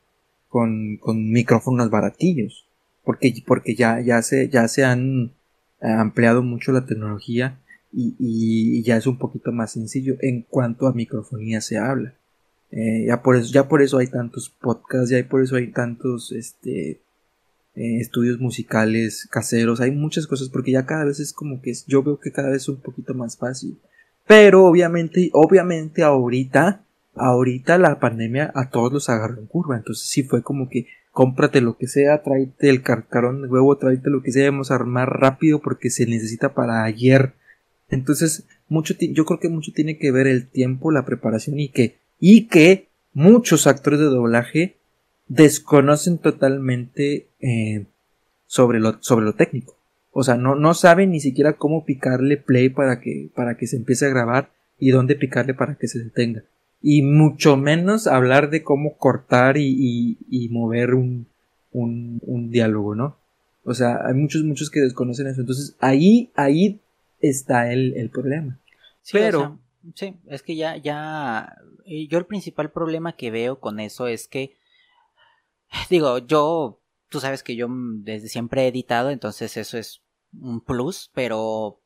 [0.49, 2.67] con, con micrófonos baratillos,
[3.05, 5.33] porque, porque ya, ya se, ya se han
[5.83, 7.59] ha ampliado mucho la tecnología
[7.93, 12.15] y, y, ya es un poquito más sencillo en cuanto a microfonía se habla.
[12.73, 16.33] Eh, ya, por eso, ya por eso hay tantos podcasts, ya por eso hay tantos
[16.33, 17.03] este,
[17.75, 22.03] eh, estudios musicales caseros, hay muchas cosas porque ya cada vez es como que yo
[22.03, 23.79] veo que cada vez es un poquito más fácil.
[24.27, 26.83] Pero obviamente, obviamente ahorita,
[27.15, 31.61] ahorita la pandemia a todos los agarró en curva, entonces sí fue como que cómprate
[31.61, 35.11] lo que sea, tráete el carcarón de huevo, tráete lo que sea, vamos a armar
[35.21, 37.35] rápido porque se necesita para ayer.
[37.91, 41.97] Entonces, mucho yo creo que mucho tiene que ver el tiempo, la preparación y que,
[42.23, 44.77] y que muchos actores de doblaje
[45.27, 47.87] desconocen totalmente eh,
[48.47, 49.77] sobre, lo, sobre lo técnico.
[50.13, 53.77] O sea, no, no saben ni siquiera cómo picarle play para que, para que se
[53.77, 56.45] empiece a grabar y dónde picarle para que se detenga
[56.83, 61.27] y mucho menos hablar de cómo cortar y, y, mover un,
[61.71, 63.17] un, un, diálogo, ¿no?
[63.65, 65.41] O sea, hay muchos, muchos que desconocen eso.
[65.41, 66.81] Entonces, ahí, ahí
[67.21, 68.59] está el, el problema.
[69.13, 69.61] Pero.
[69.95, 71.57] sí, es que ya, ya.
[71.87, 74.57] Yo el principal problema que veo con eso es que.
[75.91, 76.81] Digo, yo.
[77.09, 80.03] Tú sabes que yo desde siempre he editado, entonces eso es
[80.39, 81.81] un plus, pero.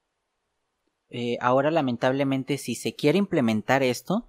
[1.09, 4.29] Eh, ahora, lamentablemente, si se quiere implementar esto,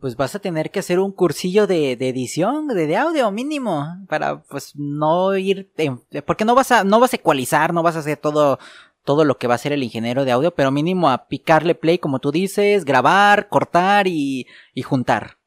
[0.00, 4.72] pues vas a tener que hacer un cursillo de, edición, de, audio mínimo, para pues
[4.76, 5.72] no ir,
[6.26, 8.58] porque no vas a, no vas a ecualizar, no vas a hacer todo,
[9.06, 11.98] todo lo que va a hacer el ingeniero de audio, pero mínimo a picarle play,
[11.98, 15.38] como tú dices, grabar, cortar y, y juntar.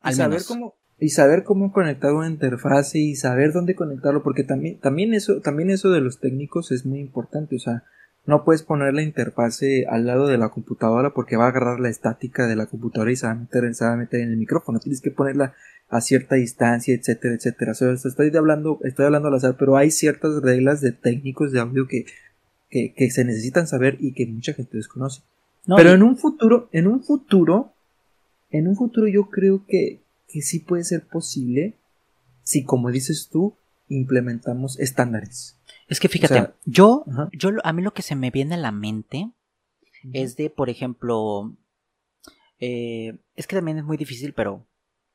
[0.00, 4.44] Al y saber cómo, y saber cómo conectar una interfase y saber dónde conectarlo, porque
[4.44, 7.84] también, también eso, también eso de los técnicos es muy importante, o sea,
[8.24, 11.88] no puedes poner la interfase al lado de la computadora porque va a agarrar la
[11.88, 14.80] estática de la computadora y se va a meter, en el micrófono.
[14.80, 15.54] Tienes que ponerla
[15.88, 17.72] a cierta distancia, etcétera, etcétera.
[17.72, 22.04] estoy hablando, estoy hablando al azar, pero hay ciertas reglas de técnicos de audio que,
[22.70, 25.22] que, se necesitan saber y que mucha gente desconoce.
[25.66, 27.72] pero en un futuro, en un futuro,
[28.50, 31.74] en un futuro yo creo que, que sí puede ser posible
[32.42, 33.54] si, como dices tú,
[33.88, 35.58] implementamos estándares.
[35.88, 39.30] Es que fíjate, yo, yo, a mí lo que se me viene a la mente
[40.12, 41.54] es de, por ejemplo,
[42.60, 44.66] eh, es que también es muy difícil, pero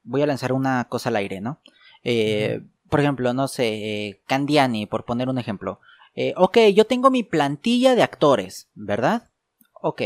[0.03, 1.59] voy a lanzar una cosa al aire, ¿no?
[2.03, 5.79] Eh, por ejemplo, no sé, Candiani, por poner un ejemplo.
[6.15, 9.29] Eh, ok, yo tengo mi plantilla de actores, ¿verdad?
[9.81, 10.03] Ok.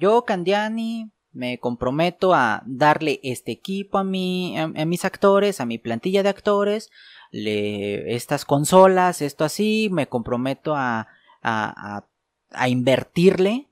[0.00, 5.78] yo, Candiani, me comprometo a darle este equipo a, mi, a mis actores, a mi
[5.78, 6.90] plantilla de actores,
[7.34, 11.08] le, estas consolas, esto así, me comprometo a,
[11.42, 12.06] a,
[12.52, 13.68] a, invertirle,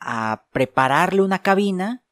[0.00, 2.02] a prepararle una cabina,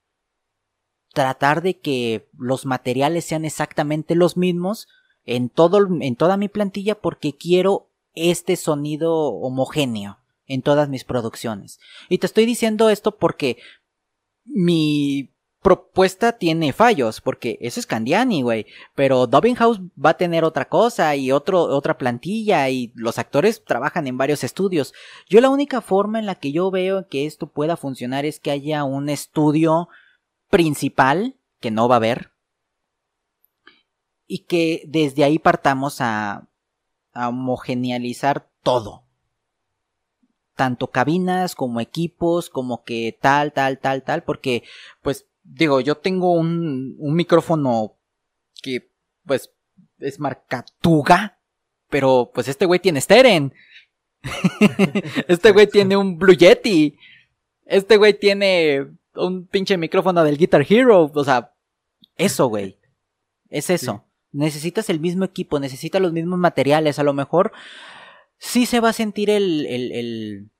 [1.12, 4.86] tratar de que los materiales sean exactamente los mismos
[5.27, 11.81] en todo, en toda mi plantilla porque quiero este sonido homogéneo en todas mis producciones.
[12.09, 13.57] Y te estoy diciendo esto porque
[14.44, 15.31] mi
[15.62, 18.66] propuesta tiene fallos, porque eso es Candiani, güey.
[18.94, 23.65] Pero Dubbing House va a tener otra cosa y otro, otra plantilla y los actores
[23.65, 24.93] trabajan en varios estudios.
[25.28, 28.51] Yo la única forma en la que yo veo que esto pueda funcionar es que
[28.51, 29.89] haya un estudio
[30.51, 32.32] principal, que no va a haber,
[34.27, 36.49] y que desde ahí partamos a,
[37.12, 39.05] a homogenealizar todo.
[40.55, 44.62] Tanto cabinas como equipos, como que tal, tal, tal, tal, porque
[45.03, 47.97] pues digo, yo tengo un, un micrófono
[48.62, 48.90] que,
[49.24, 49.53] pues,
[49.99, 51.39] es marca Tuga,
[51.89, 53.53] pero pues este güey tiene Steren.
[55.28, 56.97] este güey tiene un Blue Yeti.
[57.65, 61.11] Este güey tiene un pinche micrófono del Guitar Hero.
[61.12, 61.55] O sea,
[62.16, 62.78] eso, güey.
[63.49, 64.05] Es eso.
[64.33, 66.99] Necesitas el mismo equipo, necesitas los mismos materiales.
[66.99, 67.53] A lo mejor
[68.39, 70.51] sí se va a sentir el, el, el,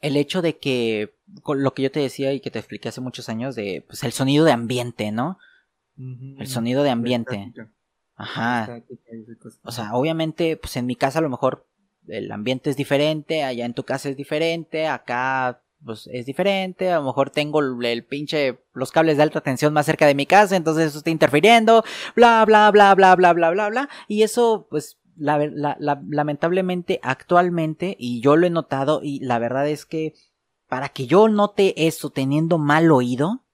[0.00, 3.00] el hecho de que con lo que yo te decía y que te expliqué hace
[3.00, 5.38] muchos años de pues el sonido de ambiente, ¿no?
[5.96, 7.52] El sonido de ambiente.
[8.16, 8.82] Ajá.
[9.62, 11.66] O sea, obviamente, pues en mi casa a lo mejor
[12.06, 16.96] el ambiente es diferente, allá en tu casa es diferente, acá pues es diferente, a
[16.96, 20.56] lo mejor tengo el, pinche, los cables de alta tensión más cerca de mi casa,
[20.56, 21.84] entonces eso está interfiriendo,
[22.16, 28.36] bla, bla, bla, bla, bla, bla, bla, bla, y eso pues lamentablemente actualmente, y yo
[28.36, 30.14] lo he notado, y la verdad es que
[30.68, 33.44] para que yo note eso teniendo mal oído,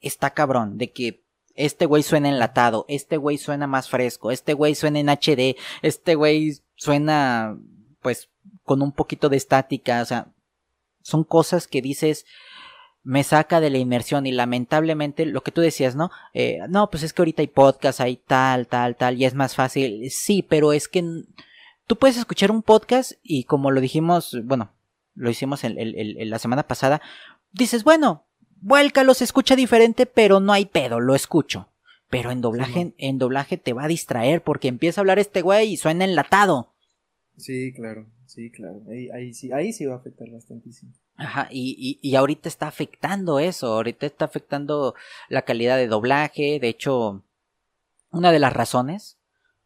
[0.00, 1.24] está cabrón, de que
[1.54, 6.14] este güey suena enlatado, este güey suena más fresco, este güey suena en HD, este
[6.16, 7.56] güey suena
[8.00, 8.28] pues
[8.64, 10.33] con un poquito de estática, o sea,
[11.04, 12.24] son cosas que dices,
[13.02, 16.10] me saca de la inmersión y lamentablemente lo que tú decías, ¿no?
[16.32, 19.54] Eh, no, pues es que ahorita hay podcast, hay tal, tal, tal, y es más
[19.54, 20.10] fácil.
[20.10, 21.04] Sí, pero es que
[21.86, 24.72] tú puedes escuchar un podcast y como lo dijimos, bueno,
[25.14, 27.02] lo hicimos en, la semana pasada,
[27.52, 28.24] dices, bueno,
[28.62, 31.68] vuélcalo, se escucha diferente, pero no hay pedo, lo escucho.
[32.08, 35.72] Pero en doblaje, en doblaje te va a distraer porque empieza a hablar este güey
[35.72, 36.72] y suena enlatado.
[37.36, 38.06] Sí, claro.
[38.34, 40.92] Sí, claro, ahí, sí, ahí sí va a afectar bastantísimo.
[41.16, 44.96] Ajá, y, y, ahorita está afectando eso, ahorita está afectando
[45.28, 47.22] la calidad de doblaje, de hecho,
[48.10, 49.18] una de las razones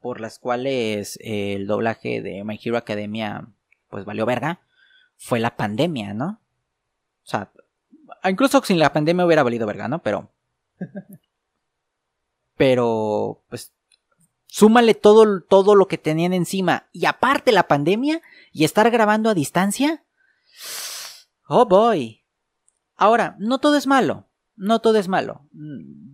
[0.02, 3.48] por las cuales el doblaje de My Hero Academia
[3.88, 4.60] pues valió verga
[5.16, 6.38] fue la pandemia, ¿no?
[7.24, 7.50] O sea,
[8.24, 10.02] incluso sin la pandemia hubiera valido verga, ¿no?
[10.02, 10.30] Pero
[12.58, 13.72] pero pues
[14.48, 18.20] súmale todo, todo lo que tenían encima y aparte la pandemia
[18.52, 20.02] y estar grabando a distancia.
[21.46, 22.24] Oh boy.
[22.96, 24.26] Ahora, no todo es malo.
[24.56, 25.46] No todo es malo.
[25.52, 26.08] Mm,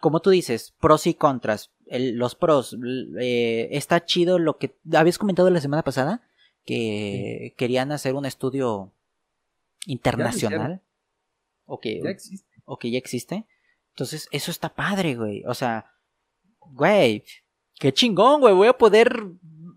[0.00, 1.70] como tú dices, pros y contras.
[1.88, 2.76] los pros.
[3.20, 6.22] Eh, está chido lo que habías comentado la semana pasada.
[6.64, 8.92] Que querían hacer un estudio
[9.86, 10.82] internacional.
[11.64, 12.62] O que ya existe.
[12.64, 13.46] O que ya existe.
[13.90, 15.44] Entonces, eso está padre, güey.
[15.46, 15.92] O sea,
[16.58, 17.24] güey,
[17.78, 18.54] qué chingón, güey.
[18.54, 19.24] Voy a poder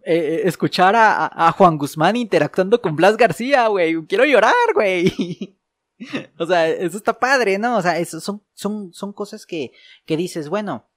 [0.04, 4.06] eh, escuchar a, Juan Guzmán interactuando con Blas García, güey.
[4.06, 5.58] Quiero llorar, güey.
[6.38, 7.78] o sea, eso está padre, ¿no?
[7.78, 9.72] O sea, son, son, son cosas que,
[10.06, 10.88] que dices, bueno,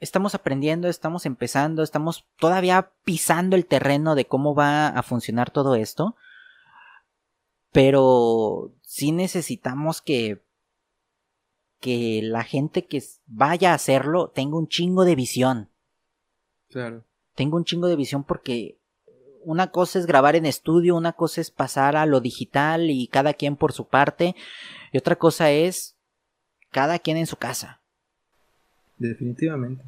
[0.00, 5.74] estamos aprendiendo, estamos empezando, estamos todavía pisando el terreno de cómo va a funcionar todo
[5.74, 6.16] esto.
[7.72, 10.44] Pero sí necesitamos que
[11.84, 15.68] que la gente que vaya a hacerlo tenga un chingo de visión.
[16.74, 17.02] Claro
[17.34, 18.76] tengo un chingo de visión porque
[19.44, 23.34] una cosa es grabar en estudio, una cosa es pasar a lo digital y cada
[23.34, 24.34] quien por su parte,
[24.92, 25.96] y otra cosa es
[26.70, 27.80] cada quien en su casa.
[28.96, 29.84] Definitivamente.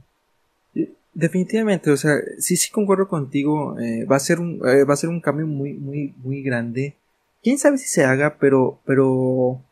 [1.15, 4.99] Definitivamente, o sea, sí, sí concuerdo contigo, eh, va a ser un, eh, va a
[4.99, 6.95] ser un cambio muy, muy, muy grande.
[7.43, 9.63] Quién sabe si se haga, pero, pero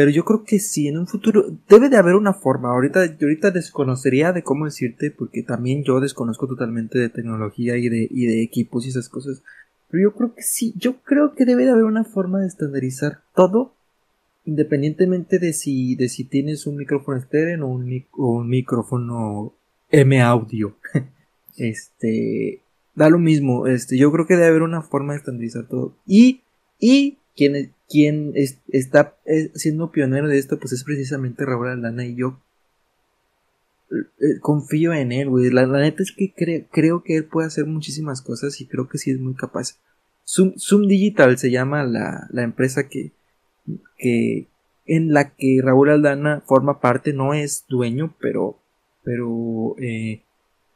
[0.00, 2.70] pero yo creo que sí, en un futuro debe de haber una forma.
[2.70, 7.90] Ahorita, yo ahorita desconocería de cómo decirte, porque también yo desconozco totalmente de tecnología y
[7.90, 9.42] de, y de equipos y esas cosas.
[9.90, 13.20] Pero yo creo que sí, yo creo que debe de haber una forma de estandarizar
[13.34, 13.74] todo,
[14.46, 19.52] independientemente de si, de si tienes un micrófono estéreo o un, o un micrófono
[19.90, 20.76] M audio.
[21.58, 22.62] este,
[22.94, 25.94] da lo mismo, este, yo creo que debe haber una forma de estandarizar todo.
[26.06, 26.40] Y,
[26.78, 28.32] y quien, quien
[28.68, 29.16] está
[29.54, 32.40] siendo pionero de esto, pues es precisamente Raúl Aldana y yo
[33.90, 35.50] eh, confío en él, güey.
[35.50, 36.32] La, neta es que
[36.70, 39.78] creo que él puede hacer muchísimas cosas y creo que sí es muy capaz.
[40.26, 43.12] Zoom, Zoom Digital se llama la, la empresa que,
[43.98, 44.46] que
[44.86, 48.58] en la que Raúl Aldana forma parte, no es dueño, pero,
[49.04, 50.22] pero eh,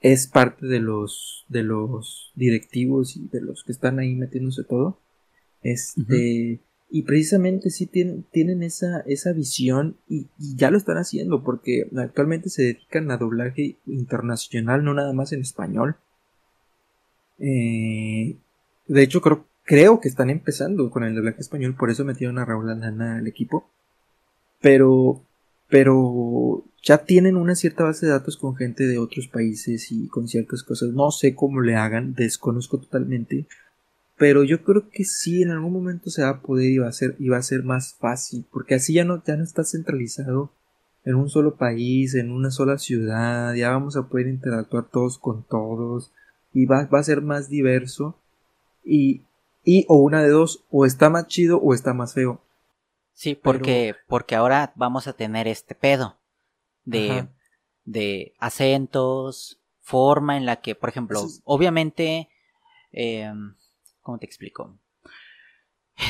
[0.00, 4.98] es parte de los, de los directivos y de los que están ahí metiéndose todo.
[5.64, 6.60] Este,
[6.90, 12.50] y precisamente sí tienen, tienen esa, esa visión y, ya lo están haciendo porque actualmente
[12.50, 15.96] se dedican a doblaje internacional, no nada más en español.
[17.38, 18.36] Eh,
[18.86, 22.44] de hecho, creo, creo que están empezando con el doblaje español, por eso metieron a
[22.44, 23.68] Raúl Alana al equipo.
[24.60, 25.22] Pero,
[25.68, 30.28] pero ya tienen una cierta base de datos con gente de otros países y con
[30.28, 30.90] ciertas cosas.
[30.90, 33.46] No sé cómo le hagan, desconozco totalmente
[34.24, 36.92] pero yo creo que sí en algún momento se va a poder y va a
[36.92, 40.50] ser y va a ser más fácil porque así ya no ya no está centralizado
[41.04, 45.42] en un solo país en una sola ciudad ya vamos a poder interactuar todos con
[45.42, 46.10] todos
[46.54, 48.18] y va, va a ser más diverso
[48.82, 49.24] y
[49.62, 52.40] y o una de dos o está más chido o está más feo.
[53.12, 56.16] Sí porque porque ahora vamos a tener este pedo
[56.86, 57.28] de
[57.84, 62.30] de acentos forma en la que por ejemplo obviamente
[62.90, 63.30] eh,
[64.04, 64.78] ¿Cómo te explico?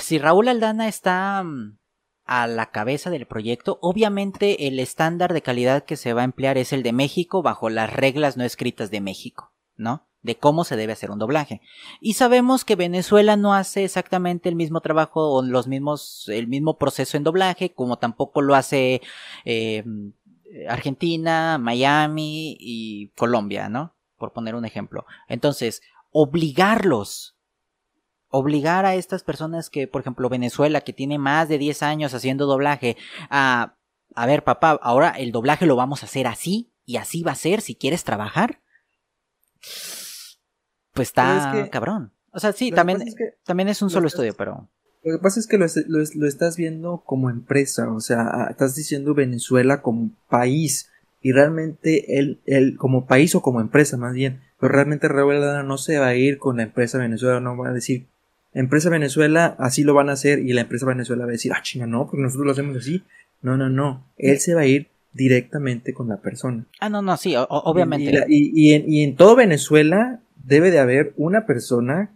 [0.02, 1.78] Si Raúl Aldana está mm,
[2.24, 3.78] a la cabeza del proyecto.
[3.82, 7.68] Obviamente el estándar de calidad que se va a emplear es el de México bajo
[7.70, 10.06] las reglas no escritas de México, ¿no?
[10.22, 11.60] De cómo se debe hacer un doblaje.
[12.00, 16.78] Y sabemos que Venezuela no hace exactamente el mismo trabajo o los mismos, el mismo
[16.78, 19.02] proceso en doblaje, como tampoco lo hace
[19.44, 19.84] eh,
[20.68, 23.94] Argentina, Miami y Colombia, ¿no?
[24.16, 25.04] Por poner un ejemplo.
[25.28, 27.33] Entonces, obligarlos
[28.34, 32.46] obligar a estas personas que, por ejemplo, Venezuela, que tiene más de 10 años haciendo
[32.46, 32.96] doblaje,
[33.30, 33.76] a,
[34.14, 37.36] a ver, papá, ahora el doblaje lo vamos a hacer así y así va a
[37.36, 38.60] ser si quieres trabajar.
[40.92, 42.12] Pues está cabrón.
[42.32, 44.68] O sea, sí, también es, también es un solo estudio, pero...
[45.04, 49.14] Lo que pasa es que lo, lo, estás viendo como empresa, o sea, estás diciendo
[49.14, 50.90] Venezuela como país
[51.20, 55.78] y realmente él, él como país o como empresa más bien, pero realmente Raúl no
[55.78, 58.08] se va a ir con la empresa Venezuela, no va a decir,
[58.60, 61.60] empresa Venezuela así lo van a hacer y la empresa Venezuela va a decir, ah,
[61.62, 63.02] chinga, no, porque nosotros lo hacemos así.
[63.42, 64.04] No, no, no.
[64.16, 66.64] Él se va a ir directamente con la persona.
[66.80, 68.24] Ah, no, no, sí, obviamente.
[68.28, 72.10] Y, en, y, en, todo Venezuela debe de haber una persona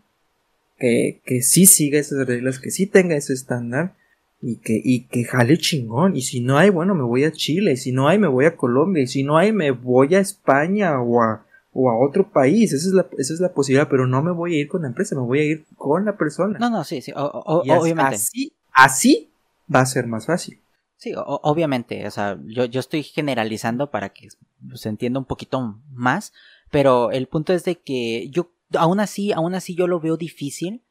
[0.79, 3.95] que, que sí siga esas reglas, que sí tenga ese estándar
[4.41, 6.17] y que, y que jale chingón.
[6.17, 7.73] Y si no hay, bueno, me voy a Chile.
[7.73, 9.03] Y si no hay, me voy a Colombia.
[9.03, 11.45] Y si no hay, me voy a España o a,
[11.81, 12.73] o a otro país.
[12.73, 14.89] Esa es, la, esa es la posibilidad, pero no me voy a ir con la
[14.89, 16.59] empresa, me voy a ir con la persona.
[16.59, 18.17] No, no, sí, sí, obviamente.
[18.17, 19.31] Así, así
[19.73, 20.61] va a ser más fácil.
[20.97, 24.27] Sí, obviamente, o sea, yo, yo estoy generalizando para que
[24.75, 26.33] se entienda un poquito más,
[26.73, 30.83] pero el punto es de que yo, aún así, aún así yo lo veo difícil,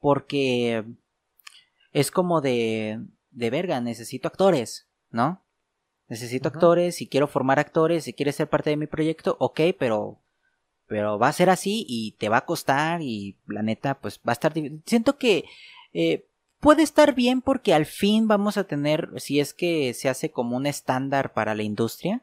[0.00, 0.84] porque
[1.92, 3.00] es como de,
[3.30, 5.42] de verga, necesito actores, ¿no?
[6.08, 10.20] Necesito actores, si quiero formar actores, si quieres ser parte de mi proyecto, ok, pero
[10.86, 14.32] pero va a ser así y te va a costar y la neta pues va
[14.32, 14.52] a estar
[14.84, 15.44] siento que
[15.92, 16.26] eh,
[16.60, 20.56] puede estar bien porque al fin vamos a tener si es que se hace como
[20.56, 22.22] un estándar para la industria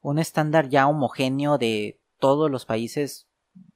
[0.00, 3.26] un estándar ya homogéneo de todos los países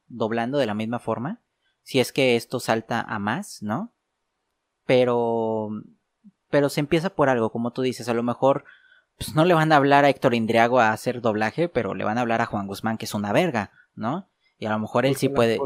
[0.09, 1.41] doblando de la misma forma
[1.83, 3.93] si es que esto salta a más no
[4.85, 5.71] pero
[6.51, 8.65] pero se empieza por algo como tú dices a lo mejor
[9.17, 12.19] pues no le van a hablar a Héctor Indriago a hacer doblaje pero le van
[12.19, 14.27] a hablar a Juan Guzmán que es una verga ¿no?
[14.59, 15.59] Y a lo mejor él sí puede.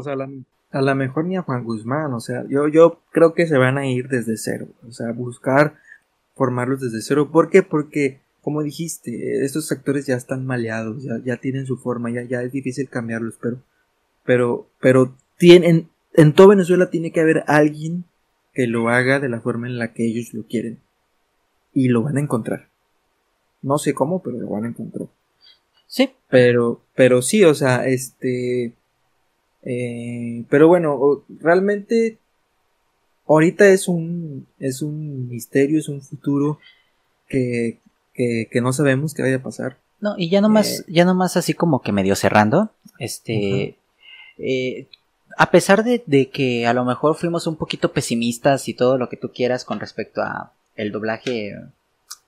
[0.71, 3.77] a, lo mejor ni a Juan Guzmán, o sea, yo, yo creo que se van
[3.77, 5.75] a ir desde cero, o sea, buscar
[6.35, 7.29] formarlos desde cero.
[7.31, 7.63] ¿Por qué?
[7.63, 12.41] Porque, como dijiste, estos actores ya están maleados, ya, ya tienen su forma, ya, ya
[12.41, 13.57] es difícil cambiarlos, pero,
[14.23, 18.05] pero, pero tienen, en todo Venezuela tiene que haber alguien
[18.57, 20.79] que lo haga de la forma en la que ellos lo quieren.
[21.73, 22.69] Y lo van a encontrar.
[23.61, 25.09] No sé cómo, pero lo van a encontrar.
[25.87, 26.11] Sí.
[26.29, 28.73] Pero, pero sí, o sea, este.
[29.63, 32.17] Eh, pero bueno, realmente
[33.27, 36.59] ahorita es un, es un misterio, es un futuro
[37.27, 37.79] que,
[38.13, 39.77] que, que no sabemos qué vaya a pasar.
[39.99, 43.77] No, y ya nomás, eh, ya nomás así como que medio cerrando, este,
[44.37, 44.87] eh,
[45.37, 49.09] a pesar de, de, que a lo mejor fuimos un poquito pesimistas y todo lo
[49.09, 51.55] que tú quieras con respecto a el doblaje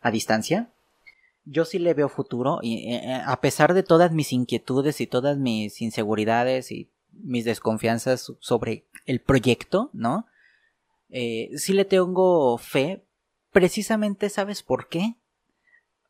[0.01, 0.69] a distancia,
[1.49, 5.07] yo sí le veo futuro y eh, eh, a pesar de todas mis inquietudes y
[5.07, 10.27] todas mis inseguridades y mis desconfianzas sobre el proyecto, ¿no?
[11.09, 13.03] Eh, sí le tengo fe.
[13.51, 15.15] Precisamente, ¿sabes por qué?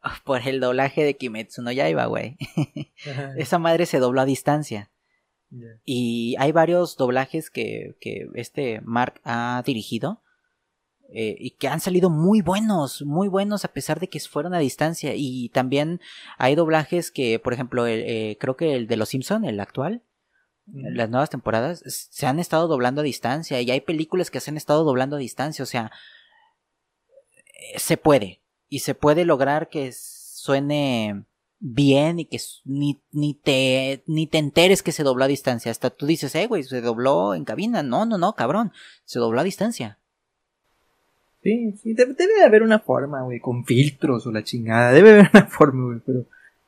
[0.25, 2.37] Por el doblaje de Kimetsu no Yaiba, güey.
[3.37, 4.91] Esa madre se dobló a distancia.
[5.83, 10.21] Y hay varios doblajes que, que este Mark ha dirigido
[11.11, 14.59] eh, y que han salido muy buenos, muy buenos a pesar de que fueron a
[14.59, 15.13] distancia.
[15.15, 15.99] Y también
[16.37, 20.03] hay doblajes que, por ejemplo, eh, creo que el de Los Simpson, el actual,
[20.71, 23.59] las nuevas temporadas, se han estado doblando a distancia.
[23.61, 25.63] Y hay películas que se han estado doblando a distancia.
[25.63, 25.91] O sea,
[27.75, 28.41] se puede.
[28.67, 31.25] Y se puede lograr que suene
[31.59, 35.71] bien y que ni, ni, te, ni te enteres que se dobló a distancia.
[35.71, 37.83] Hasta tú dices, eh, güey, se dobló en cabina.
[37.83, 38.71] No, no, no, cabrón.
[39.05, 39.99] Se dobló a distancia.
[41.41, 45.29] Sí, sí, debe, de haber una forma, güey, con filtros o la chingada, debe haber
[45.33, 46.25] una forma, güey, pero,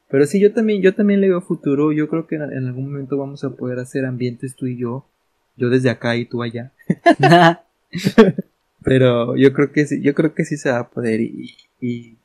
[0.10, 3.18] pero sí, yo también, yo también le veo futuro, yo creo que en, algún momento
[3.18, 5.06] vamos a poder hacer ambientes tú y yo,
[5.58, 6.72] yo desde acá y tú allá.
[8.84, 12.18] pero yo creo que sí, yo creo que sí se va a poder y, y,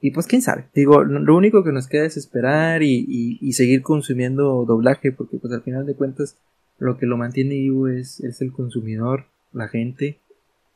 [0.00, 3.82] y, pues quién sabe, digo, lo único que nos queda es esperar y, y, seguir
[3.82, 6.36] consumiendo doblaje, porque pues al final de cuentas
[6.78, 10.20] lo que lo mantiene vivo es, es el consumidor la gente.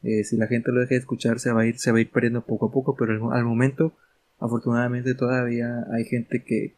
[0.02, 2.00] Eh, si la gente lo deja de escuchar, se va a ir, se va a
[2.00, 3.94] ir perdiendo poco a poco, pero al, momento,
[4.38, 6.74] afortunadamente, todavía hay gente que,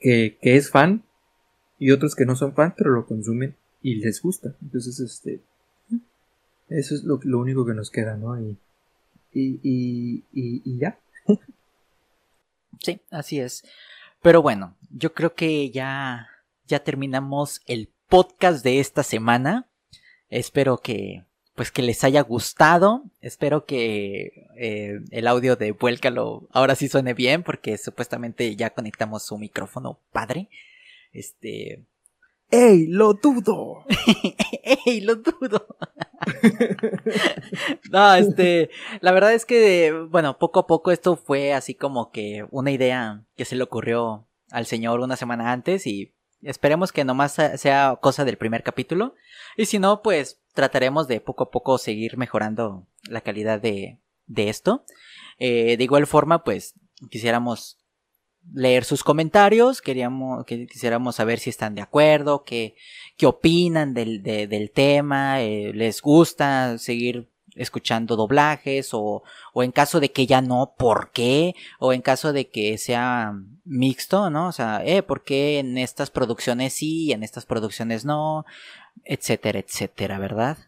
[0.00, 1.02] que, que, es fan
[1.78, 4.54] y otros que no son fan, pero lo consumen y les gusta.
[4.62, 5.40] Entonces, este,
[6.68, 8.40] Eso es lo, lo único que nos queda, ¿no?
[8.40, 8.56] Y,
[9.32, 10.98] y, y, y, ya.
[12.80, 13.64] sí, así es.
[14.22, 16.28] Pero bueno, yo creo que ya,
[16.66, 19.66] ya terminamos el podcast de esta semana.
[20.28, 21.24] Espero que,
[21.54, 23.04] pues que les haya gustado.
[23.20, 29.24] Espero que eh, el audio de Vuélcalo ahora sí suene bien, porque supuestamente ya conectamos
[29.24, 30.48] su micrófono padre.
[31.12, 31.84] Este.
[32.50, 32.86] ¡Ey!
[32.86, 33.84] ¡Lo dudo!
[34.86, 35.00] ¡Ey!
[35.00, 35.66] ¡Lo dudo!
[37.90, 38.70] no, este.
[39.00, 43.24] La verdad es que, bueno, poco a poco esto fue así como que una idea
[43.36, 46.12] que se le ocurrió al señor una semana antes y
[46.44, 49.14] esperemos que nomás sea cosa del primer capítulo.
[49.56, 54.48] Y si no, pues trataremos de poco a poco seguir mejorando la calidad de, de
[54.48, 54.84] esto.
[55.38, 56.74] Eh, de igual forma, pues
[57.10, 57.78] quisiéramos
[58.52, 62.76] leer sus comentarios, queríamos, que, quisiéramos saber si están de acuerdo, qué,
[63.24, 69.22] opinan del, del tema, eh, les gusta seguir escuchando doblajes o,
[69.52, 71.54] o en caso de que ya no, ¿por qué?
[71.78, 74.48] O en caso de que sea mixto, ¿no?
[74.48, 78.44] O sea, eh, ¿por qué en estas producciones sí y en estas producciones no?
[79.04, 80.58] Etcétera, etcétera, ¿verdad?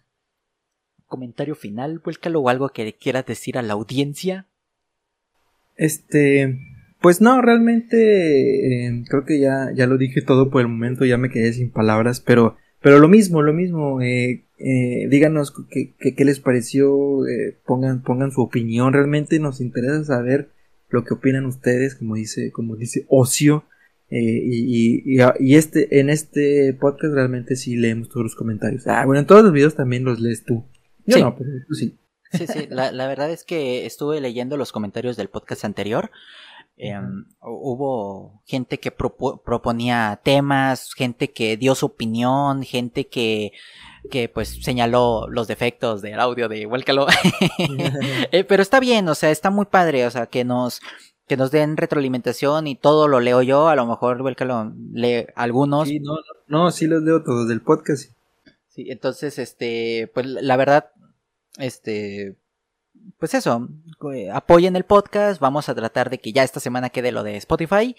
[1.06, 4.46] Comentario final, vuélcalo o algo que quieras decir a la audiencia.
[5.76, 6.58] Este,
[7.00, 11.18] pues no, realmente eh, creo que ya, ya lo dije todo por el momento, ya
[11.18, 16.24] me quedé sin palabras, pero, pero lo mismo, lo mismo, eh, eh, díganos qué, qué,
[16.24, 20.50] les pareció, eh, pongan, pongan su opinión, realmente nos interesa saber
[20.88, 23.64] lo que opinan ustedes, como dice, como dice Ocio,
[24.08, 28.86] eh, y, y, y, este, en este podcast realmente sí leemos todos los comentarios.
[28.86, 30.64] Ah, bueno, en todos los videos también los lees tú.
[31.04, 31.98] Yo no, pero tú sí.
[32.32, 36.10] Sí, sí, la, la verdad es que estuve leyendo los comentarios del podcast anterior.
[36.78, 43.52] Em, hubo gente que proponía temas, gente que dio su opinión, gente que
[44.06, 47.06] que pues señaló los defectos del audio de Huélcalo.
[48.32, 50.80] Eh, pero está bien, o sea, está muy padre, o sea, que nos,
[51.26, 55.88] que nos den retroalimentación y todo lo leo yo, a lo mejor Huélcalo lee algunos.
[55.88, 56.16] Sí, no,
[56.46, 58.10] no, sí los leo todos del podcast.
[58.68, 60.90] Sí, entonces, este, pues la verdad,
[61.58, 62.36] este,
[63.18, 63.68] pues eso,
[64.14, 67.36] eh, apoyen el podcast, vamos a tratar de que ya esta semana quede lo de
[67.36, 67.96] Spotify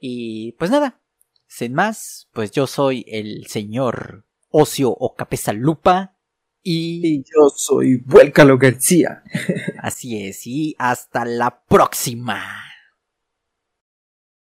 [0.00, 1.00] y pues nada,
[1.46, 6.16] sin más, pues yo soy el señor Ocio o Cabeza Lupa.
[6.62, 7.18] Y...
[7.18, 9.22] yo soy Vuélcalo García.
[9.78, 12.65] Así es, y hasta la próxima.